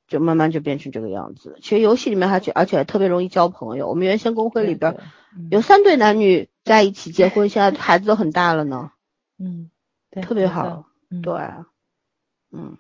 [0.07, 1.57] 就慢慢就变成这个样子。
[1.61, 4.97] 其实游戏里面还且而且特别容易交朋友，我们原先公会里边
[5.49, 8.91] 有三对男女在一起结婚，现在孩子都很大了呢，
[9.39, 9.69] 嗯，
[10.21, 10.87] 特别好，
[11.21, 11.33] 对，
[12.51, 12.77] 嗯，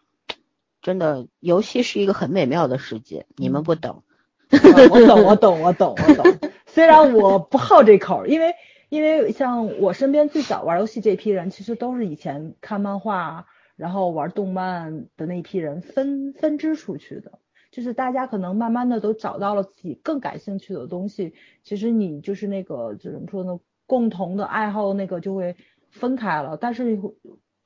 [0.81, 4.03] 真的游戏是一个很美妙的世界，你们不懂。
[4.91, 6.49] 我懂，我懂，我懂，我懂。
[6.65, 8.53] 虽然我不好这口，因为
[8.89, 17.39] 因为像我身边最早玩游戏这批人，其实都是以前看漫画，然后玩动漫的那批人分分支出去的。
[17.71, 25.55] 就是大家可能慢慢的都找到了自己更感兴趣的东西，其实你就是那个怎么说呢，共同的爱好那个就会
[25.89, 26.57] 分开了。
[26.57, 26.99] 但是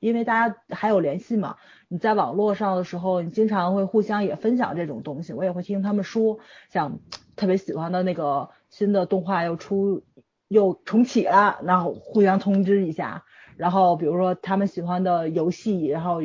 [0.00, 1.56] 因为大家还有联系嘛。
[1.92, 6.38] 你在网络上的时候，你经常会互相也分享这种东西，我也会听他们说，
[6.70, 7.00] 像
[7.34, 10.04] 特别喜欢的那个新的动画又出
[10.46, 13.24] 又重启了，然后互相通知一下。
[13.56, 16.22] 然后比如说他们喜欢的游戏，然后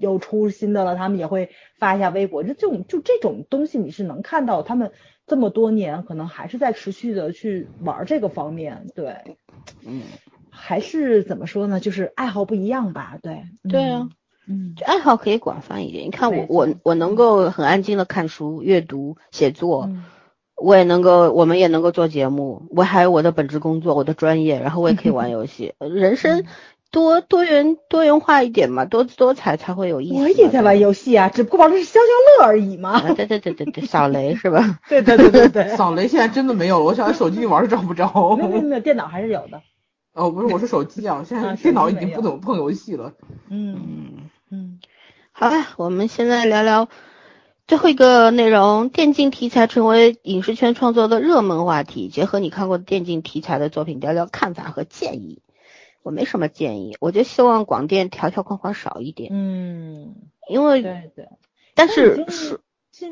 [0.00, 2.42] 又出新的了，他们也会发一下微博。
[2.42, 4.90] 就这种就这种东西，你是能看到他们
[5.28, 9.36] 这么多年可能还是在持续的去玩这个方面，对，
[9.86, 10.02] 嗯，
[10.50, 11.78] 还是怎么说呢？
[11.78, 14.08] 就是爱好不一样吧，对，对啊。
[14.48, 16.06] 嗯，爱好可以广泛一点。
[16.06, 19.90] 你看我我我能够很安静的看书、阅读、写作，
[20.56, 22.66] 我也能够，我们也能够做节目。
[22.70, 25.74] 我还有我的本职工作，我的专业，然后我也可以玩游戏。
[25.78, 26.44] 人生
[26.90, 30.22] 多多元多元化一点嘛，多姿多彩才会有意思。
[30.22, 33.00] 我也在玩游戏啊，只不过玩的是消消乐而已嘛。
[33.14, 34.78] 对对对对对，扫雷是吧？
[34.88, 38.34] 对对对对对，扫雷现在真的没有了，我想在手机里玩都找不着。
[38.36, 39.60] 没有没有，电脑还是有的。
[40.14, 43.12] 哦，不是，我是手机啊，现在电脑已经不怎么碰游戏了。
[43.50, 44.27] 嗯。
[44.50, 44.80] 嗯，
[45.32, 46.88] 好了，我们现在聊聊
[47.66, 52.08] 最后一个内容：电竞题材成为影视圈创作的热门话题。
[52.08, 55.42] 结合你看过的电竞题材的作品，聊聊看法和建议。
[56.02, 59.28] 我没什么建议，我就希望广电条条框框少一点。
[59.32, 60.14] 嗯，
[60.48, 61.28] 因为对对，
[61.74, 62.58] 但是是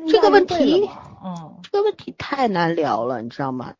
[0.07, 0.89] 这个问题，
[1.23, 3.75] 嗯，这个问题太难聊了，你知道吗？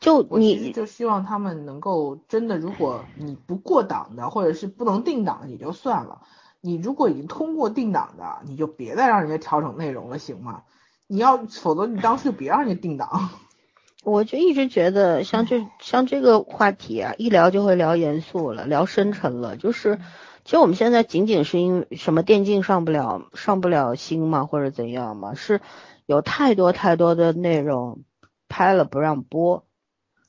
[0.00, 6.22] 就你就希望他们能够真的，如果你不过档的，或者是不能定档也就算了。
[6.60, 10.62] 你如果已经通过定档的，你就别再让人家调整内容了，行吗？
[11.06, 13.30] 你要，否则你当时就别让人家定档。
[14.04, 19.56] 我就一直觉得，像这像这个话题啊，一聊就会聊严肃了，聊深沉了。
[19.56, 19.98] 就是，
[20.44, 25.60] 其实我们现在仅仅是因为什么电竞上不了上不了星嘛，或者怎样嘛，是
[26.06, 28.04] 有太多太多的内容
[28.48, 29.66] 拍了不让播，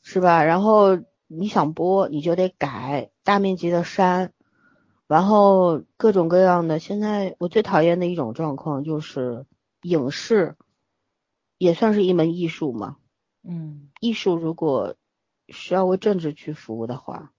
[0.02, 0.44] 是吧？
[0.44, 4.34] 然后你想播，你就得改，大面积的删。
[5.12, 9.46] 然后各种各样的，现在我最讨厌的一种状况就是
[9.82, 10.56] 影视
[11.58, 12.96] 也算是一门艺术嘛。
[13.44, 14.96] 嗯，艺术如果
[15.50, 17.34] 需要为政治去服务的话，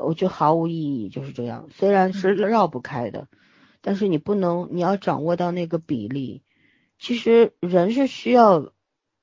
[0.00, 1.08] 我觉得毫无意义。
[1.08, 3.26] 就是这样，虽然是绕不开的，
[3.80, 6.44] 但是你不能，你要掌握到那个比例。
[6.96, 8.70] 其实人是需要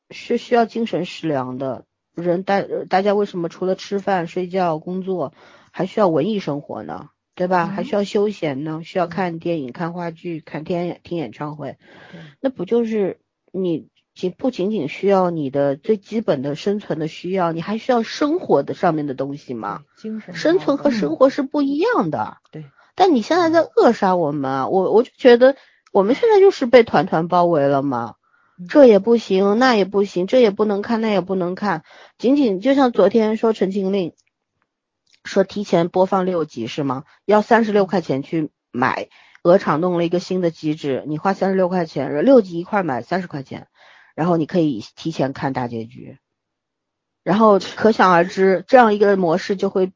[0.10, 1.86] 是需要精神食粮的，
[2.16, 5.34] 人大大家为什么除了吃饭、睡觉、工作，
[5.72, 7.10] 还需要文艺生活呢？
[7.40, 7.68] 对吧？
[7.68, 11.78] 还需要休闲呢，需要看电影、看话剧、看听听演唱会，
[12.42, 13.22] 那不就是
[13.54, 19.84] 你仅不仅仅需要你的最基本的生存的需要，你还需要生活的上面的东西吗？
[19.96, 22.40] 精神生存和生活是不一样的。
[22.52, 22.66] 对。
[22.94, 24.68] 但你现在在扼杀我们啊！
[24.68, 25.56] 我我就觉得
[25.94, 28.16] 我们现在就是被团团包围了嘛，
[28.68, 31.84] 这也不行，那也不行，这也不能看，那也不能看。
[32.18, 34.10] 仅仅就像昨天说《陈情令》。
[35.30, 37.04] 说提前播放六集是吗？
[37.24, 39.10] 要三十六块钱去买，
[39.44, 43.68] 鹅厂弄了一个新的机制，你花三十六块钱，六集一块买三十块钱，
[44.16, 46.18] 然后你可以提前看大结局，
[47.24, 49.92] 然后可想而知，这样一个模式就会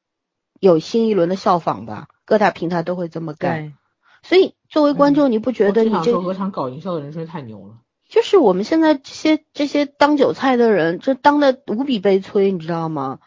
[0.59, 3.73] 有新一轮的效仿吧，各大平台都会这么干。
[4.21, 7.79] 所以作为观众，你不觉得你这鹅厂搞营销的人真是太牛了？
[8.07, 13.17] 就是我们现在这些这些当韭菜的人，这当的无比悲催，你知道吗？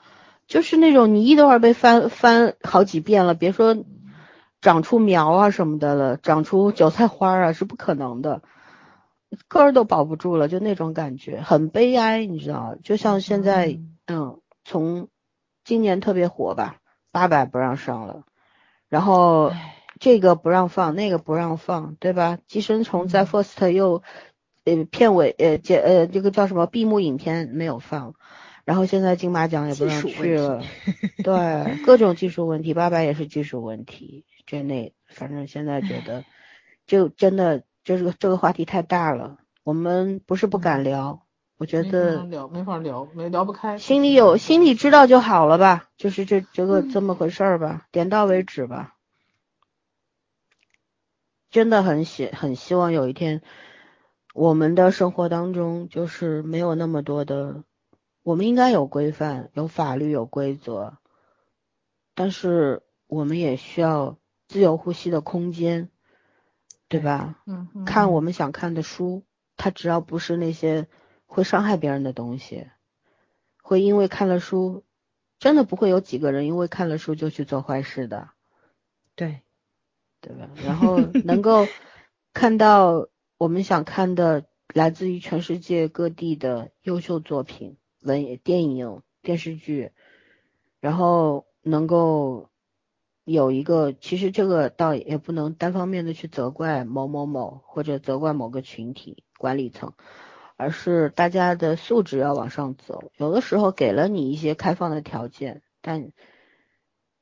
[0.47, 3.77] 就是那种泥都要被翻翻好几遍了，别说
[4.61, 8.43] 长出苗啊什么的了，长出韭菜花啊是不可能的，
[9.49, 12.77] 根儿都保不住了，就那种感觉很悲哀，你知道？
[12.83, 15.09] 就像现在，嗯，从
[15.65, 16.77] 今年特别火吧，
[17.11, 18.23] 八百不让上了，
[18.89, 19.53] 然后
[19.99, 22.39] 这个不让放，那个不让放，对吧？
[22.47, 24.03] 寄生虫在 First 又
[24.65, 28.15] 呃片尾呃结呃这个叫什么闭幕影片没有放。
[28.67, 30.61] 然后现在金马奖也不让去了，
[31.23, 36.25] 对，各种技术问题，八百也是技术问题，这那反正现在觉得，
[36.85, 41.23] 就真的就是这个话题太大了，我们不是不敢聊，
[41.59, 48.97] 我觉得聊没法聊，没聊不开，心里有心里知道就好了吧，就是这这个这么回事儿吧，点到为止吧，
[51.51, 53.43] 真的很希很希望有一天，
[54.35, 57.63] 我们的生活当中就是没有那么多的。
[58.27, 60.97] 我们应该有规范、有法律、有规则，
[62.17, 65.91] 但是我们也需要自由呼吸的空间，
[66.89, 67.41] 对吧？
[67.47, 67.85] 嗯。
[67.85, 69.25] 看我们想看的书，
[69.57, 70.89] 它只要不是那些
[71.27, 72.67] 会伤害别人的东西，
[73.63, 74.83] 会因为看了书，
[75.39, 78.31] 真的不会有几个人因为看了书就去做坏事的。
[79.15, 79.43] 对，
[80.21, 80.51] 对吧？
[80.65, 81.69] 然后能够
[82.35, 83.07] 看到
[83.39, 87.77] 我们想看的来自于全世界各地的优秀作品。
[88.07, 89.91] 文电影、电视剧，
[90.81, 92.49] 然后能够
[93.25, 99.93] 有一个，其实这个倒也不能单方面的去责怪某某某或者责怪某个群体管理层，
[100.57, 103.11] 而是大家的素质要往上走。
[103.17, 106.13] 有的时候给了你一些开放的条件，但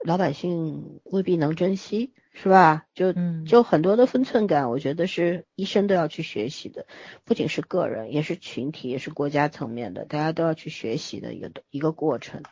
[0.04, 2.84] 老百姓未必能珍惜，是吧？
[2.94, 3.14] 就
[3.46, 6.86] 就很多的分寸感，我觉得是一生都要去学习的，
[7.24, 12.42] 不仅是个人，也是群体，也是国家层面的，大家都要去学习的一个一个过程。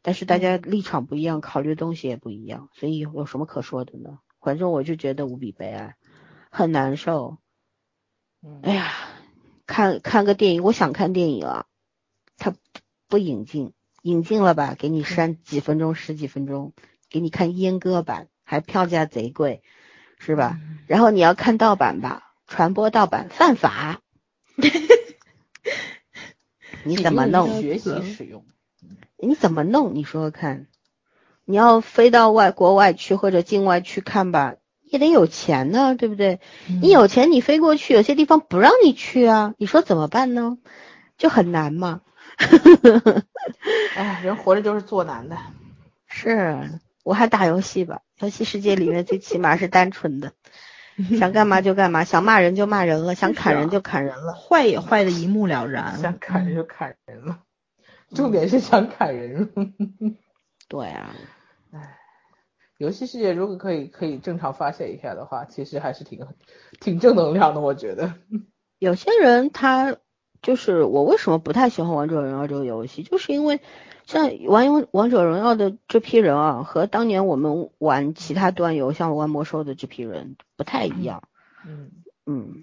[0.00, 4.20] 但是大家立场不一样，考虑的东西也不一样，所以有什么可说的呢？
[4.40, 5.96] 反正我就觉得无比悲哀，
[6.50, 7.38] 很难受。
[8.62, 8.92] 哎呀，
[9.66, 11.66] 看看个电影，我想看电影啊，
[12.36, 12.54] 他
[13.08, 13.72] 不引进，
[14.02, 16.72] 引进了吧，给你删几分钟、十几分钟，
[17.10, 19.62] 给你看阉割版，还票价贼贵，
[20.18, 20.58] 是吧？
[20.86, 24.00] 然后你要看盗版吧，传播盗版犯法，
[26.84, 27.60] 你怎么弄？
[27.60, 28.46] 学习使用。
[29.18, 29.94] 你怎么弄？
[29.94, 30.68] 你说说看，
[31.44, 36.38] 你要飞到外国外去或者境外去看吧，也得有钱呢，对不对？
[36.80, 40.58] 你有钱你飞过去，有些地方不让你去啊，你说怎么办呢？
[41.18, 42.02] 就很难嘛。
[43.96, 45.36] 哎，人活着就是做难的。
[46.06, 50.32] 是，我还打游戏吧，游戏世界里面最起码是单纯的，
[51.20, 57.38] 想干嘛就干嘛，想骂人就骂人了，想砍人就砍人了，坏也坏的一目了然，想砍人就砍人了。
[58.12, 59.52] 重点是想砍人，
[60.66, 61.14] 对啊，
[61.70, 61.96] 唉，
[62.78, 66.26] 游戏世界如果可以可以正常发泄一下的话，其实还是挺
[66.80, 68.14] 挺正能量的，我觉得。
[68.80, 69.96] 有些人他
[70.42, 73.60] 就是我为什么不太喜欢王者荣耀这个游戏，就是因为
[74.06, 81.28] 像玩王王者荣耀的这批人啊，和当年我们玩其他端游，像玩魔兽的这批人不太一样。
[81.66, 81.90] 嗯
[82.24, 82.62] 嗯，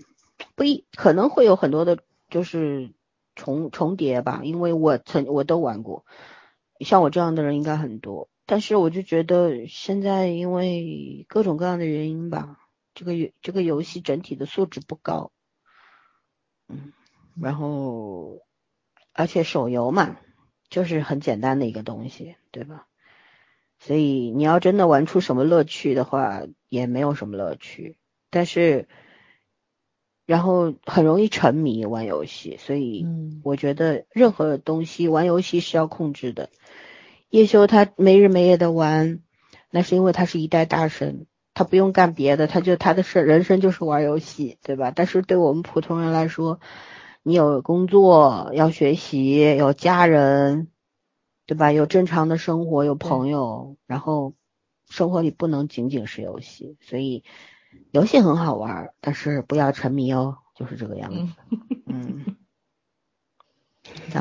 [0.56, 2.00] 不一可能会有很多的，
[2.32, 2.92] 就是。
[3.36, 6.06] 重重叠吧，因为我曾我都玩过，
[6.82, 8.30] 像我这样的人应该很多。
[8.46, 12.60] 但是我就觉得现在因为各种各样的原因吧，
[12.94, 15.32] 这个游这个游戏整体的素质不高，
[16.68, 16.94] 嗯，
[17.42, 18.42] 然后
[19.14, 20.16] 而且手游嘛，
[20.74, 22.88] 就是很简单的一个东西，对吧？
[23.80, 27.96] 所以你要真的玩出什么乐趣的话，也没有什么乐趣。
[28.30, 28.88] 但是。
[30.26, 33.06] 然后很容易沉迷玩游戏，所以
[33.44, 36.50] 我觉得任何东西玩游戏是要控制的。
[37.30, 39.20] 叶修他没日没夜的玩，
[39.70, 44.94] 那是因为他是一代大神，他不用干别的，他就他的事人生就是玩游戏，对吧？
[44.96, 46.62] 但是对我们普通人来说，
[47.24, 50.68] 你有工作要学习，有家人，
[51.46, 51.72] 对吧？
[51.72, 54.36] 有正常的生活，有朋友，然后
[54.90, 57.24] 生活里不能仅仅是游戏，所以。
[57.90, 61.34] 游戏很好玩，但是不要沉迷哦，就是这个样子。
[61.88, 62.38] 嗯，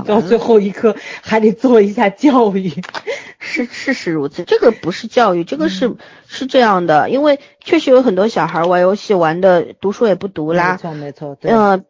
[0.05, 2.73] 到最后一刻还得做一下教育，
[3.39, 4.45] 是事实如此。
[4.45, 5.95] 这个不是教育，这个是
[6.27, 10.73] 是这样的，因为确实有很多小孩玩游戏玩的，读书也不读啦。
[10.73, 11.37] 没错没错，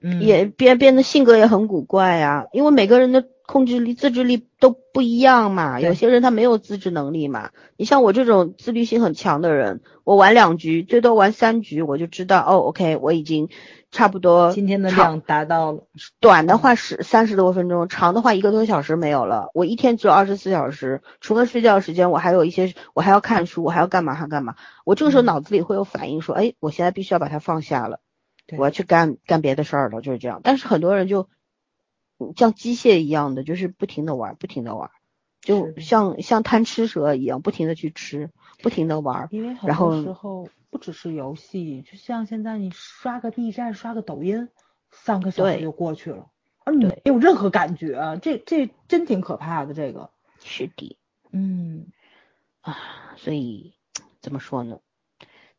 [0.01, 3.25] 嗯，也变变得性格也很古怪呀，因为每个人的。
[3.45, 7.51] 控制力、自制力都不一样嘛，有些人他没有自制能力嘛。
[7.77, 13.51] 你像我这种自律性很强的人，我玩两局，最多玩三局，我就知道哦，OK，我已经
[13.93, 15.85] 差不多今天的量达到了。
[16.19, 19.51] 短的话是三十多分钟，长的话一个多小时没有了。
[19.55, 24.57] 我一天只有二十四小时，除了睡觉时间，我还有一些，我还要看书，我还要干嘛还干嘛。
[24.85, 28.01] 我这个时候脑子里会有反应说，哎，我现在必须要把它放下了，
[28.59, 30.41] 我要去干干别的事儿了，就是这样。
[30.43, 31.29] 但是很多人就。
[32.37, 34.91] 像机械一样的，就是不停的玩，不停的玩，
[35.41, 38.31] 就像像贪吃蛇一样，不停的去吃，
[38.63, 39.27] 不停的玩。
[39.33, 44.49] 因为很多时候不只是游戏，就像现在你刷个 B 站、刷个抖音，
[44.91, 46.31] 三个小时就过去了，
[46.65, 49.75] 而你没有任何感觉，这这真挺可怕的。
[49.75, 50.99] 这个是的，
[51.31, 51.93] 嗯
[52.63, 53.75] 啊，所以
[54.23, 54.81] 怎么说呢？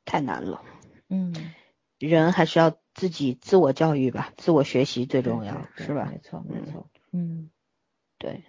[0.04, 0.64] 太难了。
[1.10, 1.54] 嗯，
[2.00, 2.76] 人还是要。
[2.96, 6.08] 自己自我教育吧，自我学习最重要，是吧？
[6.12, 6.88] 没错，没错。
[7.12, 7.50] 嗯，
[8.20, 8.44] 对，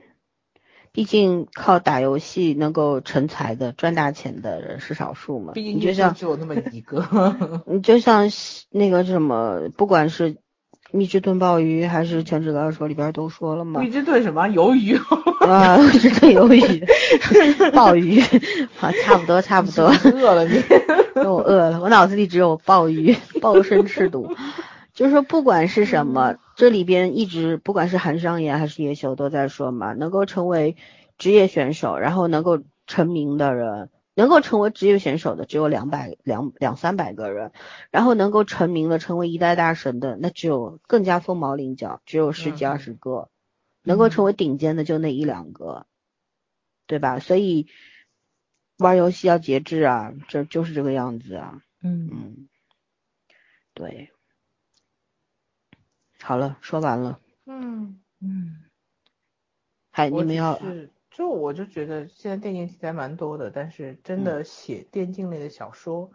[0.94, 5.52] 毕竟靠打游戏能够成才的、赚大钱的人是少数嘛。
[5.54, 7.04] 毕竟就像只有那么一个。
[7.66, 8.30] 你就像
[8.70, 10.36] 那个什么，不管是
[10.92, 13.80] 蜜汁炖鲍鱼还是全职高手里边都说了嘛。
[13.80, 14.46] 蜜汁炖什么？
[14.50, 14.96] 鱿鱼。
[15.44, 16.86] 啊，蜜汁炖鱿鱼，
[17.72, 18.20] 鲍鱼，
[18.76, 19.86] 好，差不多，差不多。
[20.04, 20.62] 饿了你。
[21.26, 24.32] 我饿了，我脑子里只有鲍鱼，鲍参翅肚。
[24.94, 30.76] 就是说，不管是什么，这里边一直不管是韩商言还是叶修都在说嘛，能够成为
[31.18, 37.52] 职业选手，然后能够成名的人，能够成为职业选手的只有两百两两三百个人，
[37.90, 43.28] 然后能够成名的成为一代大神的那只有更加凤毛麟角，只有十几二十个，
[43.82, 45.86] 能够成为顶尖的就那一两个，
[46.86, 47.18] 对吧？
[47.18, 47.66] 所以。
[48.78, 51.62] 玩游戏要节制啊，这就是这个样子啊。
[51.80, 52.48] 嗯嗯，
[53.72, 54.10] 对。
[56.26, 57.20] 好了，说完了。
[57.44, 58.56] 嗯嗯。
[59.90, 60.90] 还你们要是？
[61.10, 66.10] 就我就觉得现在电竞题材蛮多的，但是真的写电竞类的小说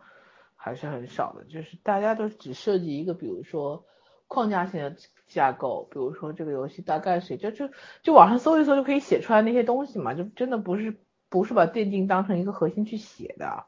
[0.56, 1.45] 还是很少的。
[1.45, 3.86] 就是大家都只设计一个，比如说
[4.27, 4.95] 框架性的
[5.27, 7.69] 架构，比如说这个游戏大概谁就就
[8.02, 10.99] 就网上搜一搜就可以写出来那些东西嘛，就真的不是
[11.30, 13.64] 不是把电竞当成一个核心去写的。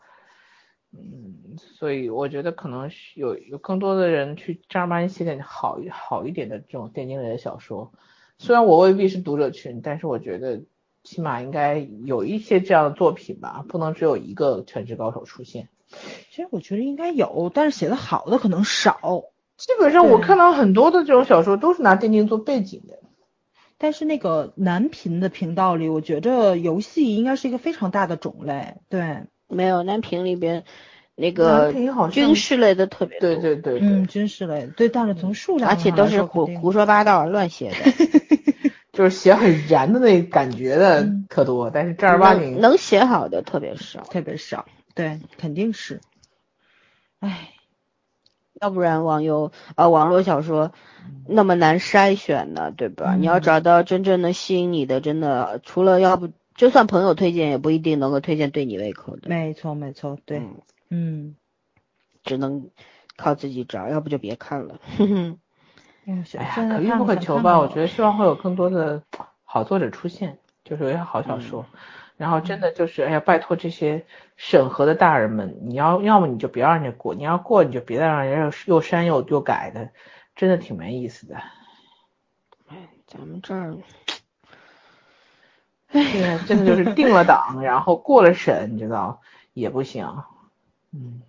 [0.94, 7.92] 嗯，所以我觉得可能有有更多的人去正儿八经写点好好一点的这种电竞类的小说。
[8.38, 10.62] 虽然我未必是读者群，但是我觉得。
[11.04, 15.68] 起码应该有一些这样的作品吧，不能只有一个全职高手出现。
[16.30, 19.24] 其实我觉得应该有，但是写的好的可能少。
[19.58, 23.00] 基本上我看到很多的这种小说都是拿电竞做背景的。
[23.80, 28.76] 但是那个男频的频道里，我觉着游戏应该是一个非常大的种类。
[28.88, 30.64] 对，没有南平里边
[31.16, 31.74] 那个
[32.12, 33.36] 军事类的特别多。
[33.36, 37.78] 对对对，嗯，军事类，对，但是从数量而且都是胡胡说八道、乱写的。
[38.92, 44.66] 就是写很燃的那感觉的特多，但是正儿八经能写好的特别少，特别少。
[44.94, 46.02] 对，肯定是。
[47.22, 47.52] 唉，
[48.60, 50.74] 要不然网游啊，网络小说
[51.26, 53.16] 那么难筛选呢，对吧？
[53.18, 59.30] 你要找到真正的吸引你的，真的除了要不，就算朋友推荐，也不一定能够推荐对你胃口的。
[59.30, 60.42] 没错，没错，对，
[60.90, 61.36] 嗯，
[62.24, 62.70] 只能
[63.16, 64.80] 靠自己找，要不就别看了。
[66.06, 66.14] 哎
[66.44, 67.60] 呀，可遇不可求吧。
[67.60, 69.04] 我觉得希望会有更多的
[69.44, 71.66] 好作者出现，就是有些好小说。
[72.18, 74.06] 然后真的就是，哎呀，拜托这些
[74.36, 79.90] 审核的大人们，你要要么你就别让人家过，你要过你就别再让人家又删又又改的，
[80.36, 81.36] 真的挺没意思的。
[82.68, 83.76] 哎，咱们这儿，
[85.92, 89.22] 哎呀，真的就是定了档，然后过了审，你知道
[89.54, 90.08] 也不行。
[90.94, 91.22] 嗯，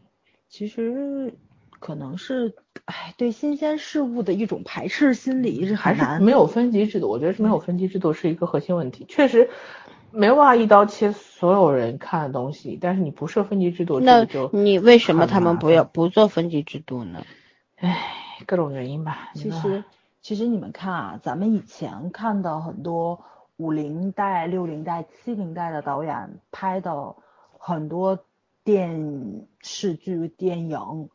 [0.49, 1.35] 其实。
[1.81, 7.09] 可能是，哎，对新鲜事物的一种排斥心理是还是没有分级制度？
[7.09, 9.05] 我觉得是没有分级制度是一个核心问题。
[9.09, 9.51] 确实
[10.13, 17.25] 没有办法一刀切所有人看的东西，但是你不设分级制度，那就你为什么他们不要不做分级制度呢？
[17.79, 17.99] 唉，
[18.47, 19.31] 各种原因吧。
[19.35, 19.83] 其实
[20.21, 23.25] 其实你们看啊，咱们以前看到很多
[23.57, 27.17] 五零代、六零代、七零代的导演拍的
[27.59, 28.19] 很多
[28.65, 31.09] 电视剧、电影。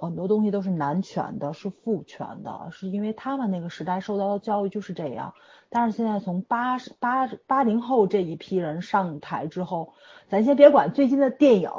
[0.00, 5.34] 很多东西都是男权的，是父权的，是因为他们那个时代受到的教育就是这样。
[5.70, 9.94] 但是现在从八十八八零后这一批人上台之后，
[10.28, 11.72] 咱先别管最近的电影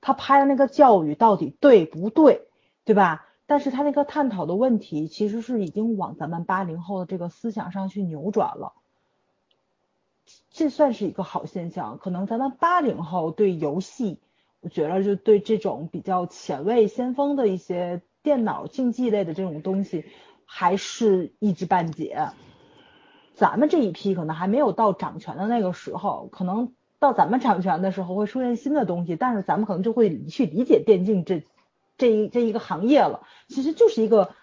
[0.00, 2.48] 他拍的那个教育到底对不对，
[2.84, 3.24] 对吧？
[3.46, 8.72] 但是他那个探讨的问题其实是已经往咱们八零后的这个思想上去扭转了，
[10.50, 11.98] 这算是一个好现象。
[11.98, 14.18] 可能咱们八零后对游戏。
[14.62, 20.04] 我觉得就对这种比较前卫先锋的一些电脑竞技类的这种东西，
[20.44, 22.32] 还是一知半解。
[23.32, 31.42] 咱们这一批可能还没有到掌权的那个时候，可能到咱们掌权的时候会出现新的东西，但是咱们可能就会去理解电竞这
[31.96, 33.22] 这一这一个行业了。
[33.48, 34.34] 其实就是一个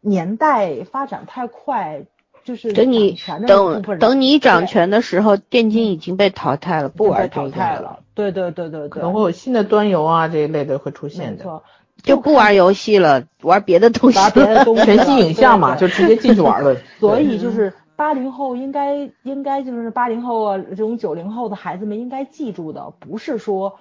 [0.00, 2.06] 年代发展太快。
[2.46, 3.18] 就是等你
[3.48, 7.98] 等等你掌权的时候，电竞已经被淘汰了，不玩淘汰了。
[8.14, 11.62] 对对对对，可能会有新的端游啊这一类的会出现的，
[12.04, 16.76] 就不玩游戏了，玩别的东西，玩别的东西，全息影像嘛，就直接进去玩了。
[17.00, 23.80] 所以就是八零后应该应该就是八零后啊这种九零后的孩子们应该记住的，不是说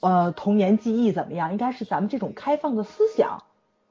[0.00, 3.42] 呃童年记忆怎么样，应该是咱们这种开放的思想，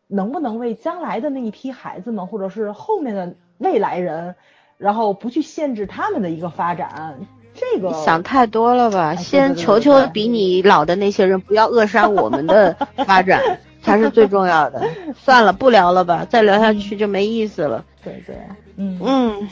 [0.07, 3.35] 能不能为将来的那一批孩子们，或者是后面的。
[3.57, 4.35] 未来人，
[4.77, 7.19] 然后不去限制他们的一个发展，
[7.53, 9.15] 这个想太多了吧？
[9.15, 12.75] 先求求比你老的那些人不要扼杀我们的
[13.05, 14.81] 发展，才是最重要的。
[15.23, 17.85] 算了，不聊了吧，再聊下去就没意思了。
[18.03, 18.35] 对对，
[18.75, 19.49] 嗯嗯，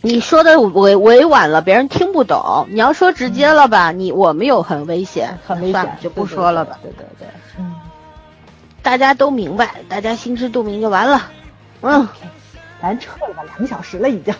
[0.00, 2.66] 你说的委委婉了，别人听不懂。
[2.70, 6.78] 你要说直接了吧，你我们有很危险，很危险，就不说了吧。
[6.82, 7.28] 对对对，
[7.58, 7.74] 嗯，
[8.82, 11.30] 大家都明白，大家心知肚明就完了。
[11.82, 12.08] 嗯。
[12.84, 14.34] 咱撤了吧，两个小时了已经。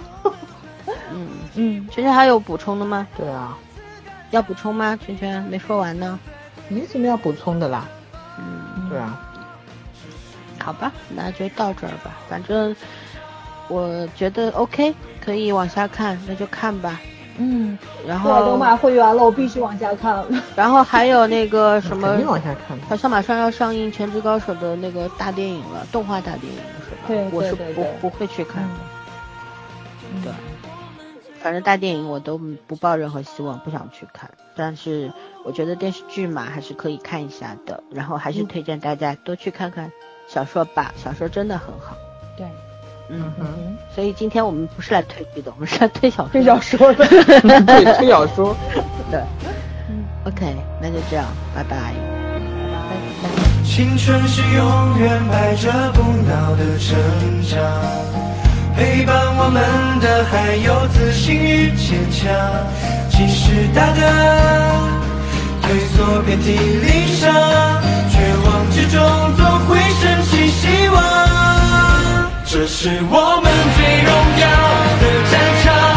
[1.11, 3.07] 嗯嗯， 圈圈还有补充的吗？
[3.17, 3.57] 对啊，
[4.31, 4.97] 要补充吗？
[4.97, 6.19] 圈圈没说完呢，
[6.69, 7.87] 没什么要补充的啦。
[8.39, 9.19] 嗯，对啊。
[10.61, 12.17] 好吧，那就到这儿吧。
[12.29, 12.75] 反正
[13.69, 14.95] 我觉得 OK，
[15.25, 17.01] 可以往下看，那就看吧。
[17.39, 20.25] 嗯，然后都买会员了，我必须往下看。
[20.55, 22.79] 然后还有那个 什么，肯定往下看。
[22.89, 27.03] 好像马上要上映《全职高手》的那个大电影了，动画大电影是吧？
[27.09, 28.71] 对，我是不不会去看的。
[30.23, 30.33] 对，
[31.41, 34.31] 反正大电影我都不抱任何希望，不想去看。
[34.55, 35.13] 但是
[35.45, 37.83] 我觉得电视剧嘛，还是可以看一下的。
[37.91, 39.91] 然后还是推荐大家多去看看
[40.29, 41.97] 小说吧，小说真的很好。
[42.37, 42.47] 对，
[43.09, 43.77] 嗯哼。
[43.95, 46.31] 所以今天我们不是来推剧的，我们是来推小说。
[46.33, 47.07] 推小说的，
[47.65, 48.57] 对，推小说。
[49.11, 49.21] 对，
[49.89, 51.25] 嗯，OK，那就这样，
[51.55, 51.77] 拜拜。
[51.77, 51.93] 拜
[53.23, 53.29] 拜。
[53.65, 56.97] 青春是永远百折不挠的成
[57.43, 57.59] 长。
[58.77, 62.35] 陪伴我们的还有自信与坚强，
[63.09, 64.01] 即使大的
[65.63, 67.33] 退缩遍体鳞伤，
[68.11, 69.01] 绝望之中
[69.37, 71.34] 总会升起希望。
[72.55, 74.47] 这是我们最荣耀
[75.01, 75.94] 的战场，